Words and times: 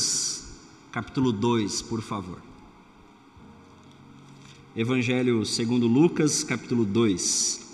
Lucas, 0.00 0.44
capítulo 0.90 1.30
2, 1.30 1.82
por 1.82 2.00
favor. 2.00 2.40
Evangelho 4.74 5.44
segundo 5.44 5.86
Lucas, 5.86 6.42
capítulo 6.42 6.86
2. 6.86 7.68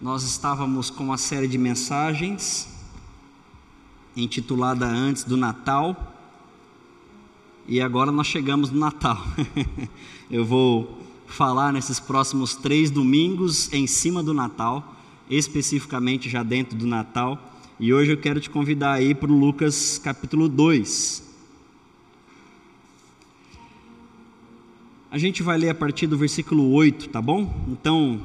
Nós 0.00 0.22
estávamos 0.22 0.88
com 0.88 1.02
uma 1.02 1.18
série 1.18 1.48
de 1.48 1.58
mensagens 1.58 2.68
intitulada 4.16 4.86
Antes 4.86 5.24
do 5.24 5.36
Natal. 5.36 6.11
E 7.66 7.80
agora 7.80 8.10
nós 8.10 8.26
chegamos 8.26 8.70
no 8.70 8.80
Natal. 8.80 9.22
Eu 10.28 10.44
vou 10.44 10.98
falar 11.26 11.72
nesses 11.72 12.00
próximos 12.00 12.56
três 12.56 12.90
domingos 12.90 13.72
em 13.72 13.86
cima 13.86 14.22
do 14.22 14.34
Natal, 14.34 14.96
especificamente 15.30 16.28
já 16.28 16.42
dentro 16.42 16.76
do 16.76 16.86
Natal. 16.86 17.38
E 17.78 17.92
hoje 17.92 18.12
eu 18.12 18.16
quero 18.16 18.38
te 18.38 18.50
convidar 18.50 18.92
aí 18.92 19.14
para 19.14 19.30
o 19.30 19.38
Lucas 19.38 19.98
capítulo 19.98 20.48
2. 20.48 21.30
A 25.10 25.18
gente 25.18 25.42
vai 25.42 25.56
ler 25.56 25.70
a 25.70 25.74
partir 25.74 26.06
do 26.06 26.18
versículo 26.18 26.70
8, 26.72 27.08
tá 27.08 27.20
bom? 27.20 27.64
Então, 27.68 28.20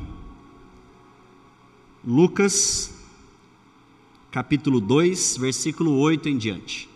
Lucas 2.06 2.94
capítulo 4.32 4.80
2, 4.80 5.38
versículo 5.38 5.98
8 5.98 6.30
em 6.30 6.38
diante. 6.38 6.90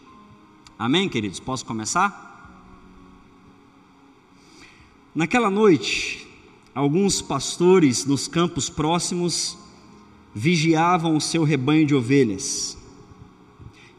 Amém, 0.78 1.08
queridos? 1.08 1.40
Posso 1.40 1.66
começar? 1.66 2.31
Naquela 5.14 5.50
noite, 5.50 6.26
alguns 6.74 7.22
pastores 7.22 8.06
nos 8.06 8.30
campos 8.30 8.70
próximos 8.70 9.58
vigiavam 10.34 11.18
o 11.18 11.22
seu 11.22 11.44
rebanho 11.44 11.86
de 11.86 11.94
ovelhas. 11.94 12.78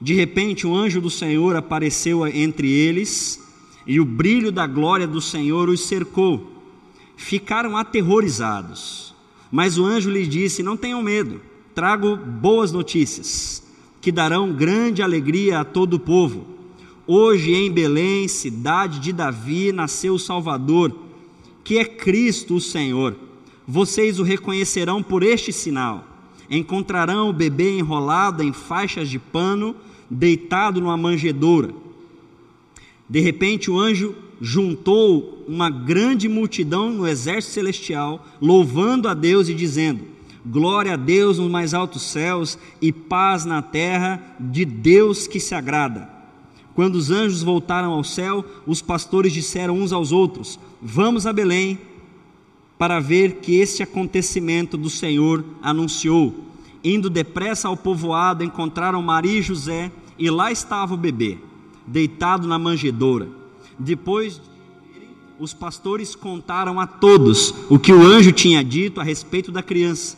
De 0.00 0.14
repente, 0.14 0.66
um 0.66 0.74
anjo 0.74 1.02
do 1.02 1.10
Senhor 1.10 1.54
apareceu 1.54 2.26
entre 2.26 2.70
eles 2.70 3.38
e 3.86 4.00
o 4.00 4.06
brilho 4.06 4.50
da 4.50 4.66
glória 4.66 5.06
do 5.06 5.20
Senhor 5.20 5.68
os 5.68 5.82
cercou. 5.82 6.50
Ficaram 7.14 7.76
aterrorizados. 7.76 9.14
Mas 9.50 9.76
o 9.76 9.84
anjo 9.84 10.10
lhes 10.10 10.26
disse: 10.26 10.62
Não 10.62 10.78
tenham 10.78 11.02
medo, 11.02 11.42
trago 11.74 12.16
boas 12.16 12.72
notícias, 12.72 13.62
que 14.00 14.10
darão 14.10 14.50
grande 14.50 15.02
alegria 15.02 15.60
a 15.60 15.64
todo 15.64 15.94
o 15.94 16.00
povo. 16.00 16.46
Hoje 17.04 17.52
em 17.52 17.68
Belém, 17.68 18.28
cidade 18.28 19.00
de 19.00 19.12
Davi, 19.12 19.72
nasceu 19.72 20.14
o 20.14 20.20
Salvador, 20.20 20.96
que 21.64 21.76
é 21.76 21.84
Cristo 21.84 22.54
o 22.54 22.60
Senhor. 22.60 23.16
Vocês 23.66 24.20
o 24.20 24.22
reconhecerão 24.22 25.02
por 25.02 25.24
este 25.24 25.52
sinal: 25.52 26.06
encontrarão 26.48 27.28
o 27.28 27.32
bebê 27.32 27.76
enrolado 27.76 28.44
em 28.44 28.52
faixas 28.52 29.08
de 29.08 29.18
pano, 29.18 29.74
deitado 30.08 30.80
numa 30.80 30.96
manjedoura. 30.96 31.74
De 33.08 33.18
repente, 33.18 33.68
o 33.68 33.80
anjo 33.80 34.14
juntou 34.40 35.44
uma 35.48 35.68
grande 35.68 36.28
multidão 36.28 36.92
no 36.92 37.06
exército 37.06 37.54
celestial, 37.54 38.24
louvando 38.40 39.08
a 39.08 39.14
Deus 39.14 39.48
e 39.48 39.54
dizendo: 39.54 40.04
Glória 40.46 40.92
a 40.92 40.96
Deus 40.96 41.40
nos 41.40 41.50
mais 41.50 41.74
altos 41.74 42.02
céus 42.02 42.56
e 42.80 42.92
paz 42.92 43.44
na 43.44 43.60
terra 43.60 44.36
de 44.38 44.64
Deus 44.64 45.26
que 45.26 45.40
se 45.40 45.52
agrada. 45.52 46.11
Quando 46.74 46.94
os 46.96 47.10
anjos 47.10 47.42
voltaram 47.42 47.92
ao 47.92 48.02
céu, 48.02 48.44
os 48.66 48.80
pastores 48.80 49.32
disseram 49.32 49.78
uns 49.78 49.92
aos 49.92 50.12
outros: 50.12 50.58
Vamos 50.80 51.26
a 51.26 51.32
Belém 51.32 51.78
para 52.78 52.98
ver 52.98 53.36
que 53.36 53.56
este 53.56 53.82
acontecimento 53.82 54.76
do 54.76 54.90
Senhor 54.90 55.44
anunciou. 55.62 56.34
Indo 56.82 57.08
depressa 57.08 57.68
ao 57.68 57.76
povoado, 57.76 58.42
encontraram 58.42 59.00
Maria 59.02 59.38
e 59.38 59.42
José, 59.42 59.92
e 60.18 60.28
lá 60.30 60.50
estava 60.50 60.94
o 60.94 60.96
bebê, 60.96 61.38
deitado 61.86 62.48
na 62.48 62.58
manjedoura. 62.58 63.28
Depois 63.78 64.40
os 65.38 65.54
pastores 65.54 66.14
contaram 66.14 66.80
a 66.80 66.86
todos 66.86 67.54
o 67.68 67.78
que 67.78 67.92
o 67.92 68.02
anjo 68.02 68.32
tinha 68.32 68.64
dito 68.64 69.00
a 69.00 69.04
respeito 69.04 69.52
da 69.52 69.62
criança. 69.62 70.16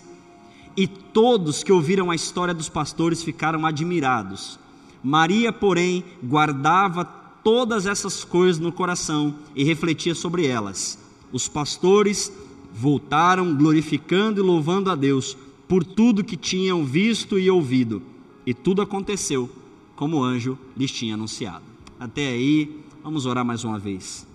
E 0.77 0.87
todos 0.87 1.63
que 1.63 1.73
ouviram 1.73 2.11
a 2.11 2.15
história 2.15 2.53
dos 2.53 2.69
pastores 2.69 3.23
ficaram 3.23 3.65
admirados. 3.65 4.59
Maria, 5.05 5.53
porém, 5.53 6.03
guardava 6.23 7.05
todas 7.05 7.85
essas 7.85 8.25
coisas 8.25 8.59
no 8.59 8.73
coração 8.73 9.35
e 9.55 9.63
refletia 9.63 10.15
sobre 10.15 10.47
elas. 10.47 10.99
Os 11.31 11.47
pastores 11.47 12.33
voltaram 12.73 13.55
glorificando 13.55 14.41
e 14.41 14.43
louvando 14.43 14.91
a 14.91 14.95
Deus 14.95 15.37
por 15.69 15.85
tudo 15.85 16.25
que 16.25 16.39
tinham 16.39 16.87
visto 16.87 17.39
e 17.39 17.51
ouvido. 17.51 18.03
E 18.47 18.55
tudo 18.55 18.81
aconteceu 18.81 19.51
como 19.95 20.17
o 20.17 20.25
anjo 20.25 20.59
lhes 20.75 20.91
tinha 20.91 21.15
anunciado. 21.15 21.65
Até 22.01 22.29
aí, 22.29 22.83
vamos 23.03 23.27
orar 23.27 23.45
mais 23.45 23.63
uma 23.63 23.79
vez. 23.79 24.27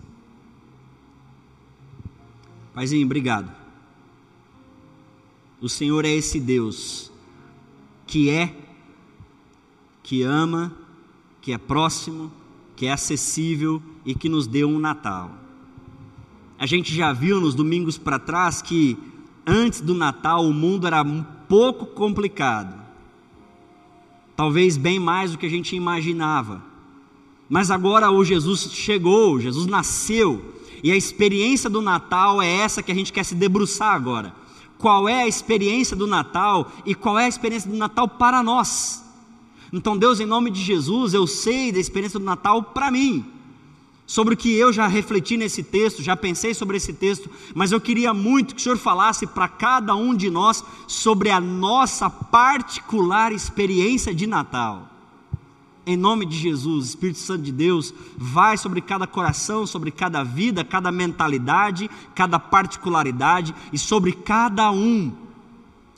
Paizinho, 2.76 3.06
obrigado. 3.06 3.52
O 5.60 5.68
Senhor 5.68 6.06
é 6.06 6.10
esse 6.10 6.40
Deus 6.40 7.12
que 8.06 8.30
é 8.30 8.56
que 10.10 10.24
ama, 10.24 10.74
que 11.40 11.54
é 11.54 11.58
próximo, 11.60 12.32
que 12.76 12.88
é 12.88 12.92
acessível 12.92 13.80
e 14.04 14.16
que 14.16 14.28
nos 14.28 14.48
deu 14.48 14.68
um 14.68 14.80
Natal. 14.80 15.30
A 16.58 16.66
gente 16.66 16.96
já 16.96 17.14
viu 17.14 17.40
nos 17.40 17.54
domingos 17.54 17.96
para 17.96 18.18
trás 18.18 18.60
que 18.60 18.98
antes 19.46 19.82
do 19.82 19.94
Natal 19.94 20.44
o 20.44 20.52
mundo 20.52 20.88
era 20.88 21.04
um 21.04 21.24
pouco 21.48 21.86
complicado. 21.86 22.74
Talvez 24.36 24.78
bem 24.78 25.00
mais 25.00 25.32
do 25.32 25.38
que 25.38 25.46
a 25.46 25.50
gente 25.50 25.76
imaginava. 25.76 26.64
Mas 27.48 27.70
agora 27.70 28.10
o 28.10 28.26
Jesus 28.26 28.62
chegou, 28.74 29.40
Jesus 29.40 29.68
nasceu, 29.68 30.56
e 30.84 30.92
a 30.92 30.98
experiência 30.98 31.70
do 31.70 31.84
Natal 31.84 32.42
é 32.42 32.52
essa 32.52 32.82
que 32.82 32.92
a 32.92 32.96
gente 32.96 33.14
quer 33.14 33.24
se 33.24 33.36
debruçar 33.36 33.94
agora. 33.94 34.34
Qual 34.80 35.08
é 35.08 35.22
a 35.22 35.28
experiência 35.28 35.96
do 35.96 36.08
Natal 36.08 36.72
e 36.84 36.96
qual 36.96 37.20
é 37.20 37.26
a 37.26 37.30
experiência 37.30 37.70
do 37.70 37.78
Natal 37.78 38.08
para 38.08 38.42
nós? 38.42 39.08
Então, 39.72 39.98
Deus, 39.98 40.20
em 40.20 40.26
nome 40.26 40.50
de 40.50 40.62
Jesus, 40.62 41.14
eu 41.14 41.28
sei 41.28 41.72
da 41.72 41.80
experiência 41.80 42.20
do 42.20 42.26
Natal 42.26 42.64
para 42.64 42.90
mim, 42.90 43.26
sobre 44.10 44.34
o 44.34 44.38
que 44.38 44.52
eu 44.56 44.74
já 44.74 44.88
refleti 44.88 45.38
nesse 45.38 45.62
texto, 45.62 46.02
já 46.02 46.18
pensei 46.18 46.56
sobre 46.56 46.78
esse 46.78 46.92
texto, 46.92 47.30
mas 47.54 47.72
eu 47.72 47.80
queria 47.80 48.12
muito 48.12 48.56
que 48.56 48.62
o 48.62 48.64
Senhor 48.64 48.78
falasse 48.78 49.28
para 49.28 49.48
cada 49.48 49.96
um 49.96 50.16
de 50.16 50.32
nós 50.32 50.64
sobre 50.88 51.30
a 51.30 51.40
nossa 51.40 52.10
particular 52.10 53.32
experiência 53.32 54.14
de 54.14 54.26
Natal. 54.26 54.90
Em 55.86 55.96
nome 55.96 56.26
de 56.26 56.36
Jesus, 56.36 56.88
Espírito 56.88 57.20
Santo 57.20 57.44
de 57.44 57.52
Deus, 57.52 57.94
vai 58.18 58.58
sobre 58.58 58.82
cada 58.82 59.06
coração, 59.06 59.68
sobre 59.68 59.92
cada 59.92 60.24
vida, 60.24 60.64
cada 60.64 60.92
mentalidade, 60.92 61.88
cada 62.16 62.40
particularidade 62.40 63.54
e 63.72 63.78
sobre 63.78 64.12
cada 64.12 64.72
um. 64.72 65.12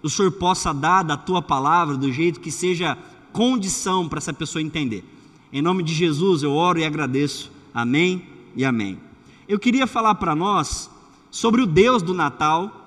O 0.03 0.09
Senhor 0.09 0.31
possa 0.31 0.73
dar 0.73 1.03
da 1.03 1.15
tua 1.15 1.41
palavra 1.41 1.95
do 1.95 2.11
jeito 2.11 2.39
que 2.41 2.51
seja 2.51 2.97
condição 3.31 4.07
para 4.07 4.17
essa 4.17 4.33
pessoa 4.33 4.61
entender. 4.61 5.03
Em 5.51 5.61
nome 5.61 5.83
de 5.83 5.93
Jesus 5.93 6.43
eu 6.43 6.53
oro 6.53 6.79
e 6.79 6.85
agradeço. 6.85 7.51
Amém 7.73 8.25
e 8.55 8.63
amém. 8.63 8.99
Eu 9.47 9.59
queria 9.59 9.87
falar 9.87 10.15
para 10.15 10.35
nós 10.35 10.89
sobre 11.29 11.61
o 11.61 11.65
Deus 11.65 12.01
do 12.01 12.13
Natal 12.13 12.81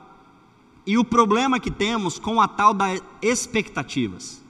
e 0.87 0.99
o 0.99 1.05
problema 1.05 1.58
que 1.58 1.70
temos 1.70 2.19
com 2.19 2.41
a 2.41 2.49
tal 2.49 2.75
das 2.75 3.02
expectativas. 3.23 4.43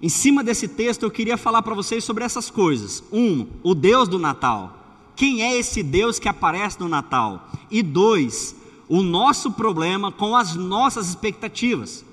Em 0.00 0.08
cima 0.08 0.44
desse 0.44 0.68
texto 0.68 1.02
eu 1.02 1.10
queria 1.10 1.36
falar 1.36 1.62
para 1.62 1.74
vocês 1.74 2.04
sobre 2.04 2.22
essas 2.22 2.50
coisas. 2.50 3.02
Um, 3.12 3.46
o 3.62 3.74
Deus 3.74 4.08
do 4.08 4.18
Natal. 4.18 4.72
Quem 5.16 5.42
é 5.42 5.56
esse 5.56 5.82
Deus 5.82 6.18
que 6.18 6.28
aparece 6.28 6.78
no 6.78 6.88
Natal? 6.88 7.48
E 7.70 7.82
dois, 7.82 8.54
o 8.88 9.02
nosso 9.02 9.50
problema 9.50 10.12
com 10.12 10.36
as 10.36 10.54
nossas 10.54 11.08
expectativas. 11.08 12.04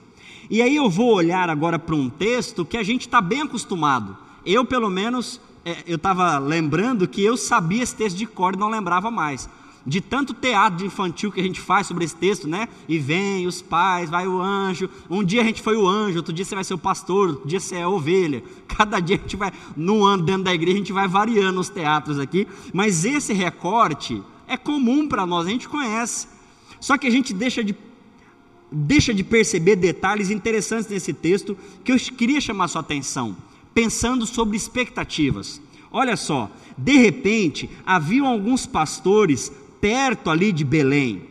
E 0.53 0.61
aí 0.61 0.75
eu 0.75 0.87
vou 0.87 1.15
olhar 1.15 1.49
agora 1.49 1.79
para 1.79 1.95
um 1.95 2.07
texto 2.07 2.63
que 2.63 2.77
a 2.77 2.83
gente 2.83 3.07
está 3.07 3.19
bem 3.19 3.41
acostumado. 3.41 4.15
Eu, 4.45 4.63
pelo 4.63 4.87
menos, 4.87 5.41
é, 5.65 5.77
eu 5.87 5.95
estava 5.95 6.37
lembrando 6.37 7.07
que 7.07 7.23
eu 7.23 7.35
sabia 7.35 7.81
esse 7.81 7.95
texto 7.95 8.15
de 8.15 8.27
cor 8.27 8.53
e 8.53 8.59
não 8.59 8.69
lembrava 8.69 9.09
mais. 9.09 9.49
De 9.83 9.99
tanto 9.99 10.31
teatro 10.31 10.85
infantil 10.85 11.31
que 11.31 11.39
a 11.39 11.43
gente 11.43 11.59
faz 11.59 11.87
sobre 11.87 12.05
esse 12.05 12.15
texto, 12.15 12.47
né? 12.47 12.67
E 12.87 12.99
vem 12.99 13.47
os 13.47 13.63
pais, 13.63 14.11
vai 14.11 14.27
o 14.27 14.39
anjo. 14.39 14.87
Um 15.09 15.23
dia 15.23 15.41
a 15.41 15.43
gente 15.43 15.59
foi 15.59 15.75
o 15.75 15.87
anjo, 15.87 16.17
outro 16.17 16.31
dia 16.31 16.45
você 16.45 16.53
vai 16.53 16.63
ser 16.63 16.75
o 16.75 16.77
pastor, 16.77 17.29
outro 17.29 17.47
dia 17.47 17.59
você 17.59 17.77
é 17.77 17.81
a 17.81 17.89
ovelha. 17.89 18.43
Cada 18.69 18.99
dia 18.99 19.15
a 19.15 19.19
gente 19.21 19.35
vai, 19.35 19.51
no 19.75 20.05
ano 20.05 20.21
dentro 20.21 20.43
da 20.43 20.53
igreja, 20.53 20.75
a 20.75 20.81
gente 20.81 20.93
vai 20.93 21.07
variando 21.07 21.59
os 21.59 21.69
teatros 21.69 22.19
aqui. 22.19 22.47
Mas 22.71 23.05
esse 23.05 23.33
recorte 23.33 24.21
é 24.47 24.55
comum 24.55 25.07
para 25.07 25.25
nós, 25.25 25.47
a 25.47 25.49
gente 25.49 25.67
conhece. 25.67 26.27
Só 26.79 26.95
que 26.95 27.07
a 27.07 27.11
gente 27.11 27.33
deixa 27.33 27.63
de 27.63 27.75
deixa 28.73 29.13
de 29.13 29.23
perceber 29.23 29.75
detalhes 29.75 30.31
interessantes 30.31 30.89
nesse 30.89 31.13
texto 31.13 31.55
que 31.83 31.91
eu 31.91 31.97
queria 31.97 32.41
chamar 32.41 32.67
sua 32.67 32.81
atenção, 32.81 33.37
pensando 33.73 34.25
sobre 34.25 34.57
expectativas. 34.57 35.61
Olha 35.91 36.17
só, 36.17 36.49
de 36.75 36.97
repente, 36.97 37.69
haviam 37.85 38.25
alguns 38.25 38.65
pastores 38.65 39.51
perto 39.79 40.31
ali 40.31 40.51
de 40.51 40.63
Belém. 40.63 41.21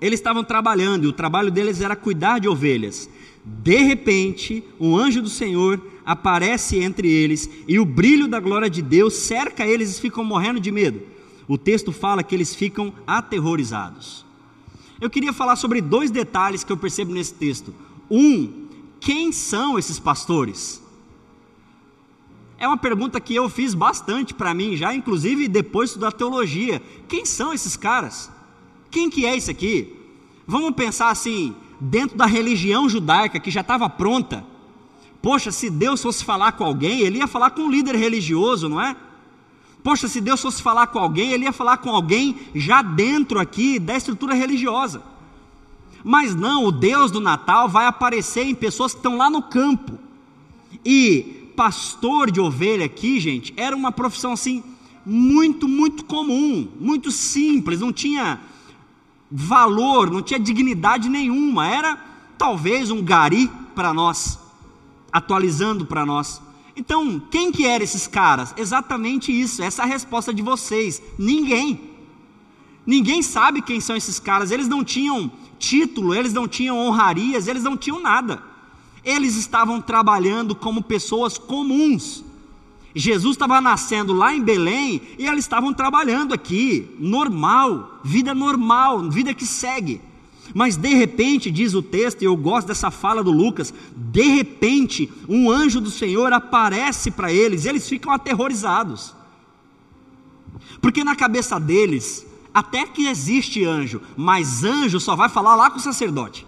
Eles 0.00 0.20
estavam 0.20 0.44
trabalhando 0.44 1.04
e 1.04 1.08
o 1.08 1.12
trabalho 1.12 1.50
deles 1.50 1.80
era 1.80 1.96
cuidar 1.96 2.38
de 2.38 2.48
ovelhas. 2.48 3.08
De 3.42 3.78
repente, 3.78 4.62
um 4.78 4.94
anjo 4.96 5.22
do 5.22 5.30
Senhor 5.30 5.80
aparece 6.04 6.78
entre 6.78 7.08
eles 7.08 7.48
e 7.66 7.78
o 7.78 7.84
brilho 7.86 8.28
da 8.28 8.38
glória 8.38 8.68
de 8.68 8.82
Deus 8.82 9.14
cerca 9.14 9.66
eles 9.66 9.96
e 9.96 10.00
ficam 10.00 10.24
morrendo 10.24 10.60
de 10.60 10.70
medo. 10.70 11.00
O 11.48 11.56
texto 11.56 11.90
fala 11.90 12.22
que 12.22 12.34
eles 12.34 12.54
ficam 12.54 12.92
aterrorizados. 13.06 14.29
Eu 15.00 15.08
queria 15.08 15.32
falar 15.32 15.56
sobre 15.56 15.80
dois 15.80 16.10
detalhes 16.10 16.62
que 16.62 16.70
eu 16.70 16.76
percebo 16.76 17.12
nesse 17.12 17.34
texto. 17.34 17.74
Um, 18.10 18.68
quem 19.00 19.32
são 19.32 19.78
esses 19.78 19.98
pastores? 19.98 20.82
É 22.58 22.68
uma 22.68 22.76
pergunta 22.76 23.18
que 23.18 23.34
eu 23.34 23.48
fiz 23.48 23.72
bastante 23.72 24.34
para 24.34 24.52
mim 24.52 24.76
já, 24.76 24.94
inclusive 24.94 25.48
depois 25.48 25.96
da 25.96 26.12
teologia. 26.12 26.82
Quem 27.08 27.24
são 27.24 27.54
esses 27.54 27.76
caras? 27.76 28.30
Quem 28.90 29.08
que 29.08 29.24
é 29.24 29.34
isso 29.34 29.50
aqui? 29.50 29.96
Vamos 30.46 30.74
pensar 30.74 31.08
assim, 31.08 31.54
dentro 31.80 32.18
da 32.18 32.26
religião 32.26 32.86
judaica 32.86 33.40
que 33.40 33.50
já 33.50 33.62
estava 33.62 33.88
pronta. 33.88 34.44
Poxa, 35.22 35.50
se 35.50 35.70
Deus 35.70 36.02
fosse 36.02 36.22
falar 36.22 36.52
com 36.52 36.64
alguém, 36.64 37.00
ele 37.00 37.18
ia 37.18 37.26
falar 37.26 37.50
com 37.50 37.62
um 37.62 37.70
líder 37.70 37.96
religioso, 37.96 38.68
não 38.68 38.80
é? 38.80 38.94
Poxa, 39.82 40.08
se 40.08 40.20
Deus 40.20 40.40
fosse 40.40 40.62
falar 40.62 40.88
com 40.88 40.98
alguém, 40.98 41.32
ele 41.32 41.44
ia 41.44 41.52
falar 41.52 41.78
com 41.78 41.90
alguém 41.90 42.38
já 42.54 42.82
dentro 42.82 43.38
aqui 43.38 43.78
da 43.78 43.96
estrutura 43.96 44.34
religiosa. 44.34 45.02
Mas 46.04 46.34
não, 46.34 46.64
o 46.64 46.72
Deus 46.72 47.10
do 47.10 47.20
Natal 47.20 47.68
vai 47.68 47.86
aparecer 47.86 48.44
em 48.44 48.54
pessoas 48.54 48.92
que 48.92 48.98
estão 48.98 49.16
lá 49.16 49.30
no 49.30 49.42
campo. 49.42 49.98
E 50.84 51.52
pastor 51.56 52.30
de 52.30 52.40
ovelha 52.40 52.86
aqui, 52.86 53.20
gente, 53.20 53.52
era 53.56 53.76
uma 53.76 53.92
profissão 53.92 54.32
assim 54.32 54.62
muito, 55.04 55.66
muito 55.68 56.04
comum, 56.04 56.68
muito 56.78 57.10
simples, 57.10 57.80
não 57.80 57.92
tinha 57.92 58.40
valor, 59.30 60.10
não 60.10 60.22
tinha 60.22 60.38
dignidade 60.38 61.08
nenhuma, 61.08 61.66
era 61.66 61.96
talvez 62.36 62.90
um 62.90 63.02
gari 63.02 63.50
para 63.74 63.94
nós, 63.94 64.38
atualizando 65.12 65.86
para 65.86 66.04
nós. 66.04 66.40
Então, 66.76 67.20
quem 67.30 67.50
que 67.50 67.66
eram 67.66 67.84
esses 67.84 68.06
caras? 68.06 68.54
Exatamente 68.56 69.32
isso, 69.32 69.62
essa 69.62 69.82
é 69.82 69.84
a 69.84 69.88
resposta 69.88 70.32
de 70.32 70.42
vocês. 70.42 71.02
Ninguém. 71.18 71.90
Ninguém 72.86 73.22
sabe 73.22 73.62
quem 73.62 73.80
são 73.80 73.96
esses 73.96 74.18
caras. 74.18 74.50
Eles 74.50 74.68
não 74.68 74.82
tinham 74.82 75.30
título, 75.58 76.14
eles 76.14 76.32
não 76.32 76.48
tinham 76.48 76.78
honrarias, 76.78 77.46
eles 77.46 77.62
não 77.62 77.76
tinham 77.76 78.00
nada. 78.00 78.42
Eles 79.04 79.36
estavam 79.36 79.80
trabalhando 79.80 80.54
como 80.54 80.82
pessoas 80.82 81.38
comuns. 81.38 82.24
Jesus 82.94 83.36
estava 83.36 83.60
nascendo 83.60 84.12
lá 84.12 84.34
em 84.34 84.42
Belém 84.42 85.00
e 85.18 85.26
eles 85.26 85.44
estavam 85.44 85.72
trabalhando 85.72 86.34
aqui, 86.34 86.96
normal, 86.98 88.00
vida 88.02 88.34
normal, 88.34 89.08
vida 89.08 89.32
que 89.32 89.46
segue. 89.46 90.00
Mas 90.54 90.76
de 90.76 90.94
repente, 90.94 91.50
diz 91.50 91.74
o 91.74 91.82
texto, 91.82 92.22
e 92.22 92.24
eu 92.24 92.36
gosto 92.36 92.68
dessa 92.68 92.90
fala 92.90 93.22
do 93.22 93.30
Lucas, 93.30 93.72
de 93.96 94.22
repente, 94.22 95.10
um 95.28 95.50
anjo 95.50 95.80
do 95.80 95.90
Senhor 95.90 96.32
aparece 96.32 97.10
para 97.10 97.32
eles, 97.32 97.64
eles 97.64 97.88
ficam 97.88 98.12
aterrorizados. 98.12 99.14
Porque 100.80 101.04
na 101.04 101.14
cabeça 101.14 101.60
deles, 101.60 102.26
até 102.52 102.86
que 102.86 103.06
existe 103.06 103.64
anjo, 103.64 104.00
mas 104.16 104.64
anjo 104.64 104.98
só 104.98 105.14
vai 105.14 105.28
falar 105.28 105.54
lá 105.54 105.70
com 105.70 105.78
o 105.78 105.82
sacerdote. 105.82 106.46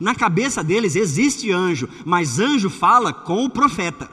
Na 0.00 0.14
cabeça 0.14 0.64
deles 0.64 0.96
existe 0.96 1.52
anjo, 1.52 1.88
mas 2.04 2.38
anjo 2.38 2.68
fala 2.68 3.12
com 3.12 3.44
o 3.44 3.50
profeta. 3.50 4.10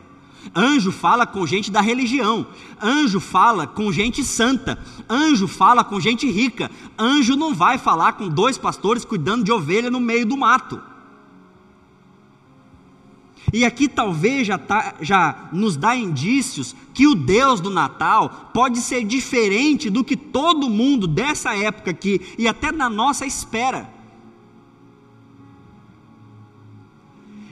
Anjo 0.55 0.91
fala 0.91 1.25
com 1.25 1.45
gente 1.45 1.71
da 1.71 1.81
religião. 1.81 2.45
Anjo 2.81 3.19
fala 3.19 3.67
com 3.67 3.91
gente 3.91 4.23
santa. 4.23 4.77
Anjo 5.09 5.47
fala 5.47 5.83
com 5.83 5.99
gente 5.99 6.29
rica. 6.29 6.69
Anjo 6.97 7.35
não 7.35 7.53
vai 7.53 7.77
falar 7.77 8.13
com 8.13 8.27
dois 8.27 8.57
pastores 8.57 9.05
cuidando 9.05 9.43
de 9.43 9.51
ovelha 9.51 9.89
no 9.89 9.99
meio 9.99 10.25
do 10.25 10.35
mato. 10.35 10.81
E 13.53 13.65
aqui 13.65 13.87
talvez 13.87 14.47
já, 14.47 14.57
tá, 14.57 14.95
já 15.01 15.49
nos 15.51 15.75
dá 15.75 15.95
indícios 15.95 16.75
que 16.93 17.05
o 17.05 17.15
Deus 17.15 17.59
do 17.59 17.69
Natal 17.69 18.49
pode 18.53 18.79
ser 18.79 19.03
diferente 19.03 19.89
do 19.89 20.03
que 20.03 20.15
todo 20.15 20.69
mundo 20.69 21.05
dessa 21.05 21.55
época 21.55 21.91
aqui 21.91 22.21
e 22.37 22.47
até 22.47 22.71
na 22.71 22.89
nossa 22.89 23.25
espera. 23.25 24.00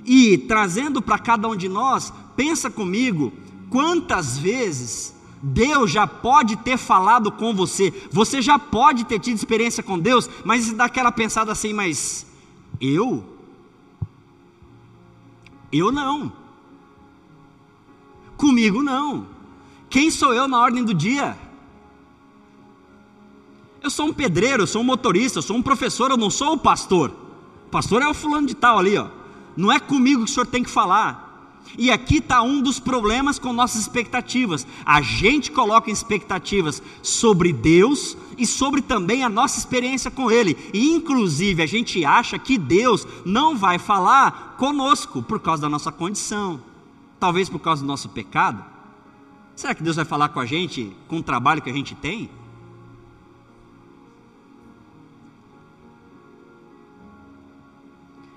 E 0.10 0.38
trazendo 0.38 1.02
para 1.02 1.20
cada 1.20 1.48
um 1.48 1.56
de 1.56 1.70
nós 1.70 2.12
Pensa 2.40 2.70
comigo, 2.70 3.34
quantas 3.70 4.38
vezes 4.38 5.14
Deus 5.44 5.92
já 5.92 6.08
pode 6.08 6.56
ter 6.56 6.78
falado 6.78 7.30
com 7.34 7.54
você, 7.54 7.94
você 8.10 8.42
já 8.42 8.58
pode 8.58 9.04
ter 9.04 9.20
tido 9.20 9.36
experiência 9.36 9.84
com 9.84 10.00
Deus, 10.00 10.30
mas 10.46 10.72
dá 10.72 10.86
aquela 10.86 11.12
pensada 11.12 11.52
assim, 11.52 11.74
mas 11.74 12.26
eu? 12.80 13.26
Eu 15.70 15.92
não. 15.92 16.32
Comigo 18.38 18.82
não. 18.82 19.28
Quem 19.90 20.10
sou 20.10 20.34
eu 20.34 20.48
na 20.48 20.62
ordem 20.62 20.86
do 20.86 20.94
dia? 20.94 21.38
Eu 23.84 23.90
sou 23.90 24.06
um 24.06 24.14
pedreiro, 24.14 24.64
eu 24.64 24.68
sou 24.68 24.82
um 24.82 24.86
motorista, 24.86 25.40
eu 25.40 25.44
sou 25.44 25.58
um 25.58 25.62
professor, 25.62 26.10
eu 26.10 26.16
não 26.16 26.30
sou 26.30 26.54
o 26.54 26.58
pastor. 26.58 27.12
O 27.66 27.70
pastor 27.70 28.02
é 28.02 28.08
o 28.08 28.14
fulano 28.14 28.48
de 28.48 28.56
tal 28.56 28.80
ali, 28.80 28.98
ó. 28.98 29.19
Não 29.60 29.70
é 29.70 29.78
comigo 29.78 30.24
que 30.24 30.32
o 30.32 30.34
senhor 30.34 30.46
tem 30.46 30.64
que 30.64 30.70
falar. 30.70 31.28
E 31.78 31.92
aqui 31.92 32.20
está 32.20 32.42
um 32.42 32.62
dos 32.62 32.80
problemas 32.80 33.38
com 33.38 33.52
nossas 33.52 33.82
expectativas. 33.82 34.66
A 34.86 35.02
gente 35.02 35.52
coloca 35.52 35.92
expectativas 35.92 36.82
sobre 37.04 37.52
Deus 37.52 38.16
e 38.38 38.46
sobre 38.48 38.82
também 38.82 39.22
a 39.22 39.28
nossa 39.28 39.60
experiência 39.60 40.10
com 40.10 40.32
Ele. 40.32 40.58
E, 40.74 40.90
inclusive, 40.92 41.62
a 41.62 41.66
gente 41.66 42.06
acha 42.06 42.40
que 42.40 42.58
Deus 42.58 43.06
não 43.26 43.58
vai 43.58 43.78
falar 43.78 44.56
conosco 44.58 45.22
por 45.22 45.42
causa 45.42 45.64
da 45.64 45.70
nossa 45.70 45.92
condição, 45.92 46.62
talvez 47.20 47.50
por 47.50 47.60
causa 47.60 47.82
do 47.82 47.88
nosso 47.88 48.08
pecado. 48.08 48.64
Será 49.58 49.76
que 49.76 49.84
Deus 49.84 49.98
vai 49.98 50.06
falar 50.06 50.30
com 50.30 50.40
a 50.40 50.46
gente 50.46 50.96
com 51.10 51.18
o 51.18 51.24
trabalho 51.24 51.62
que 51.62 51.70
a 51.70 51.74
gente 51.74 51.96
tem? 51.96 52.30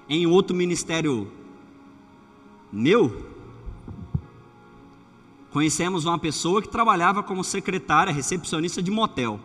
Em 0.09 0.26
outro 0.26 0.54
ministério 0.54 1.30
meu, 2.73 3.30
conhecemos 5.50 6.06
uma 6.06 6.18
pessoa 6.18 6.62
que 6.62 6.68
trabalhava 6.68 7.23
como 7.23 7.44
secretária, 7.44 8.12
recepcionista 8.12 8.82
de 8.82 8.90
motel. 8.90 9.38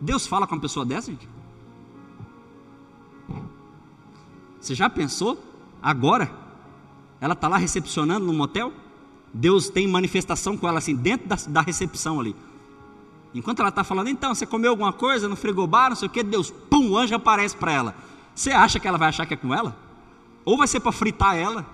Deus 0.00 0.26
fala 0.26 0.46
com 0.46 0.54
uma 0.54 0.60
pessoa 0.60 0.84
dessa, 0.84 1.10
gente? 1.10 1.28
Você 4.58 4.74
já 4.74 4.88
pensou? 4.88 5.38
Agora? 5.82 6.32
Ela 7.20 7.34
está 7.34 7.48
lá 7.48 7.58
recepcionando 7.58 8.24
no 8.24 8.32
motel? 8.32 8.72
Deus 9.32 9.68
tem 9.68 9.86
manifestação 9.86 10.56
com 10.56 10.66
ela 10.66 10.78
assim, 10.78 10.94
dentro 10.94 11.28
da, 11.28 11.36
da 11.48 11.60
recepção 11.60 12.18
ali. 12.18 12.34
Enquanto 13.34 13.60
ela 13.60 13.68
está 13.68 13.84
falando, 13.84 14.08
então, 14.08 14.34
você 14.34 14.46
comeu 14.46 14.70
alguma 14.70 14.92
coisa 14.92 15.28
no 15.28 15.36
frigobar, 15.36 15.90
não 15.90 15.96
sei 15.96 16.06
o 16.08 16.10
que, 16.10 16.22
Deus, 16.22 16.50
pum, 16.50 16.90
o 16.90 16.96
anjo 16.96 17.14
aparece 17.14 17.56
para 17.56 17.72
ela. 17.72 17.94
Você 18.34 18.50
acha 18.50 18.80
que 18.80 18.88
ela 18.88 18.98
vai 18.98 19.08
achar 19.08 19.26
que 19.26 19.34
é 19.34 19.36
com 19.36 19.54
ela? 19.54 19.76
Ou 20.44 20.56
vai 20.56 20.66
ser 20.66 20.80
para 20.80 20.92
fritar 20.92 21.36
ela, 21.36 21.66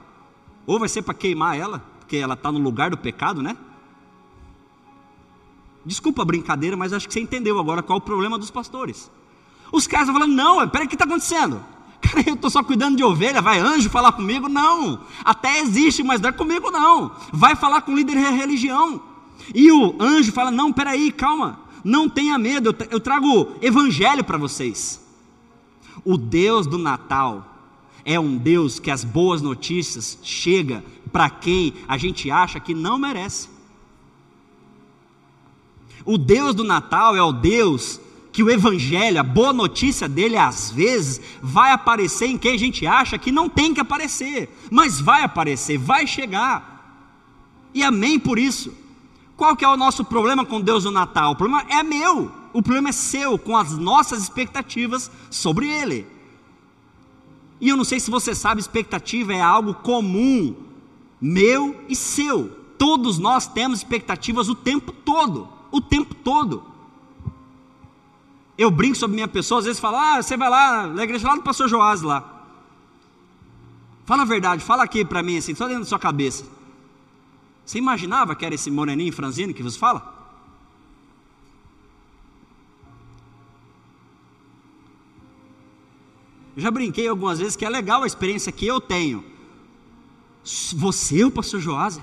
ou 0.66 0.78
vai 0.78 0.88
ser 0.88 1.02
para 1.02 1.14
queimar 1.14 1.58
ela, 1.58 1.82
porque 1.98 2.16
ela 2.16 2.34
está 2.34 2.52
no 2.52 2.58
lugar 2.58 2.90
do 2.90 2.98
pecado, 2.98 3.42
né? 3.42 3.56
Desculpa 5.84 6.22
a 6.22 6.24
brincadeira, 6.24 6.76
mas 6.76 6.92
acho 6.92 7.08
que 7.08 7.14
você 7.14 7.20
entendeu 7.20 7.58
agora 7.58 7.82
qual 7.82 7.98
é 7.98 8.02
o 8.02 8.04
problema 8.04 8.38
dos 8.38 8.50
pastores. 8.50 9.10
Os 9.72 9.86
caras 9.86 10.08
vão 10.08 10.16
falando, 10.16 10.34
não, 10.34 10.68
peraí, 10.68 10.86
o 10.86 10.88
que 10.88 10.94
está 10.94 11.04
acontecendo? 11.04 11.64
Cara, 12.00 12.24
eu 12.26 12.34
estou 12.34 12.50
só 12.50 12.62
cuidando 12.62 12.96
de 12.96 13.04
ovelha, 13.04 13.40
vai 13.40 13.58
anjo 13.58 13.88
falar 13.88 14.12
comigo? 14.12 14.48
Não, 14.48 15.00
até 15.24 15.60
existe, 15.60 16.02
mas 16.02 16.20
não 16.20 16.28
é 16.28 16.32
comigo 16.32 16.70
não. 16.70 17.12
Vai 17.32 17.56
falar 17.56 17.82
com 17.82 17.92
o 17.92 17.96
líder 17.96 18.16
da 18.16 18.30
religião. 18.30 19.00
E 19.54 19.72
o 19.72 19.96
anjo 20.00 20.32
fala, 20.32 20.50
não, 20.50 20.72
peraí, 20.72 21.10
calma, 21.10 21.60
não 21.82 22.08
tenha 22.08 22.38
medo, 22.38 22.74
eu 22.90 23.00
trago 23.00 23.52
evangelho 23.60 24.22
para 24.22 24.38
vocês. 24.38 24.99
O 26.04 26.16
Deus 26.16 26.66
do 26.66 26.78
Natal 26.78 27.46
é 28.04 28.18
um 28.18 28.36
Deus 28.36 28.78
que 28.78 28.90
as 28.90 29.04
boas 29.04 29.42
notícias 29.42 30.18
chega 30.22 30.84
para 31.12 31.28
quem 31.28 31.74
a 31.86 31.98
gente 31.98 32.30
acha 32.30 32.60
que 32.60 32.74
não 32.74 32.98
merece. 32.98 33.48
O 36.04 36.16
Deus 36.16 36.54
do 36.54 36.64
Natal 36.64 37.14
é 37.14 37.22
o 37.22 37.32
Deus 37.32 38.00
que 38.32 38.42
o 38.42 38.50
evangelho, 38.50 39.18
a 39.18 39.24
boa 39.24 39.52
notícia 39.52 40.08
dele 40.08 40.36
às 40.36 40.70
vezes 40.70 41.20
vai 41.42 41.72
aparecer 41.72 42.26
em 42.26 42.38
quem 42.38 42.54
a 42.54 42.58
gente 42.58 42.86
acha 42.86 43.18
que 43.18 43.32
não 43.32 43.48
tem 43.48 43.74
que 43.74 43.80
aparecer, 43.80 44.48
mas 44.70 45.00
vai 45.00 45.24
aparecer, 45.24 45.76
vai 45.76 46.06
chegar. 46.06 46.70
E 47.74 47.82
amém 47.82 48.18
por 48.18 48.38
isso. 48.38 48.72
Qual 49.36 49.56
que 49.56 49.64
é 49.64 49.68
o 49.68 49.76
nosso 49.76 50.04
problema 50.04 50.44
com 50.44 50.60
Deus 50.60 50.84
do 50.84 50.90
Natal? 50.90 51.32
O 51.32 51.36
problema 51.36 51.64
é 51.68 51.82
meu, 51.82 52.30
o 52.52 52.62
problema 52.62 52.88
é 52.88 52.92
seu 52.92 53.38
com 53.38 53.56
as 53.56 53.76
nossas 53.76 54.22
expectativas 54.22 55.10
sobre 55.30 55.68
ele. 55.68 56.06
E 57.60 57.68
eu 57.68 57.76
não 57.76 57.84
sei 57.84 58.00
se 58.00 58.10
você 58.10 58.34
sabe, 58.34 58.60
expectativa 58.60 59.34
é 59.34 59.40
algo 59.40 59.74
comum 59.74 60.54
meu 61.20 61.84
e 61.88 61.94
seu. 61.94 62.48
Todos 62.78 63.18
nós 63.18 63.46
temos 63.46 63.80
expectativas 63.80 64.48
o 64.48 64.54
tempo 64.54 64.90
todo, 64.90 65.48
o 65.70 65.80
tempo 65.80 66.14
todo. 66.14 66.64
Eu 68.56 68.70
brinco 68.70 68.96
sobre 68.96 69.14
minha 69.14 69.28
pessoa, 69.28 69.58
às 69.58 69.66
vezes 69.66 69.80
falo, 69.80 69.96
ah, 69.96 70.22
você 70.22 70.36
vai 70.36 70.48
lá 70.48 70.86
na 70.86 71.04
igreja 71.04 71.28
lá 71.28 71.34
do 71.34 71.42
pastor 71.42 71.68
Joás 71.68 72.02
lá. 72.02 72.46
Fala 74.06 74.22
a 74.22 74.26
verdade, 74.26 74.64
fala 74.64 74.82
aqui 74.82 75.04
para 75.04 75.22
mim 75.22 75.36
assim, 75.36 75.54
só 75.54 75.66
dentro 75.66 75.82
da 75.82 75.88
sua 75.88 75.98
cabeça. 75.98 76.44
Você 77.64 77.78
imaginava 77.78 78.34
que 78.34 78.44
era 78.44 78.54
esse 78.54 78.70
moreninho 78.70 79.12
franzino 79.12 79.54
que 79.54 79.62
vos 79.62 79.76
fala? 79.76 80.19
Eu 86.60 86.64
já 86.64 86.70
brinquei 86.70 87.08
algumas 87.08 87.38
vezes 87.38 87.56
que 87.56 87.64
é 87.64 87.70
legal 87.70 88.02
a 88.02 88.06
experiência 88.06 88.52
que 88.52 88.66
eu 88.66 88.82
tenho. 88.82 89.24
Você, 90.74 91.24
o 91.24 91.30
pastor 91.30 91.58
Joás? 91.58 91.98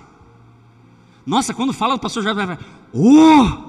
Nossa, 1.23 1.53
quando 1.53 1.71
fala 1.71 1.95
do 1.95 1.99
pastor 1.99 2.23
Joás, 2.23 2.35
vai 2.35 2.57
oh! 2.91 3.67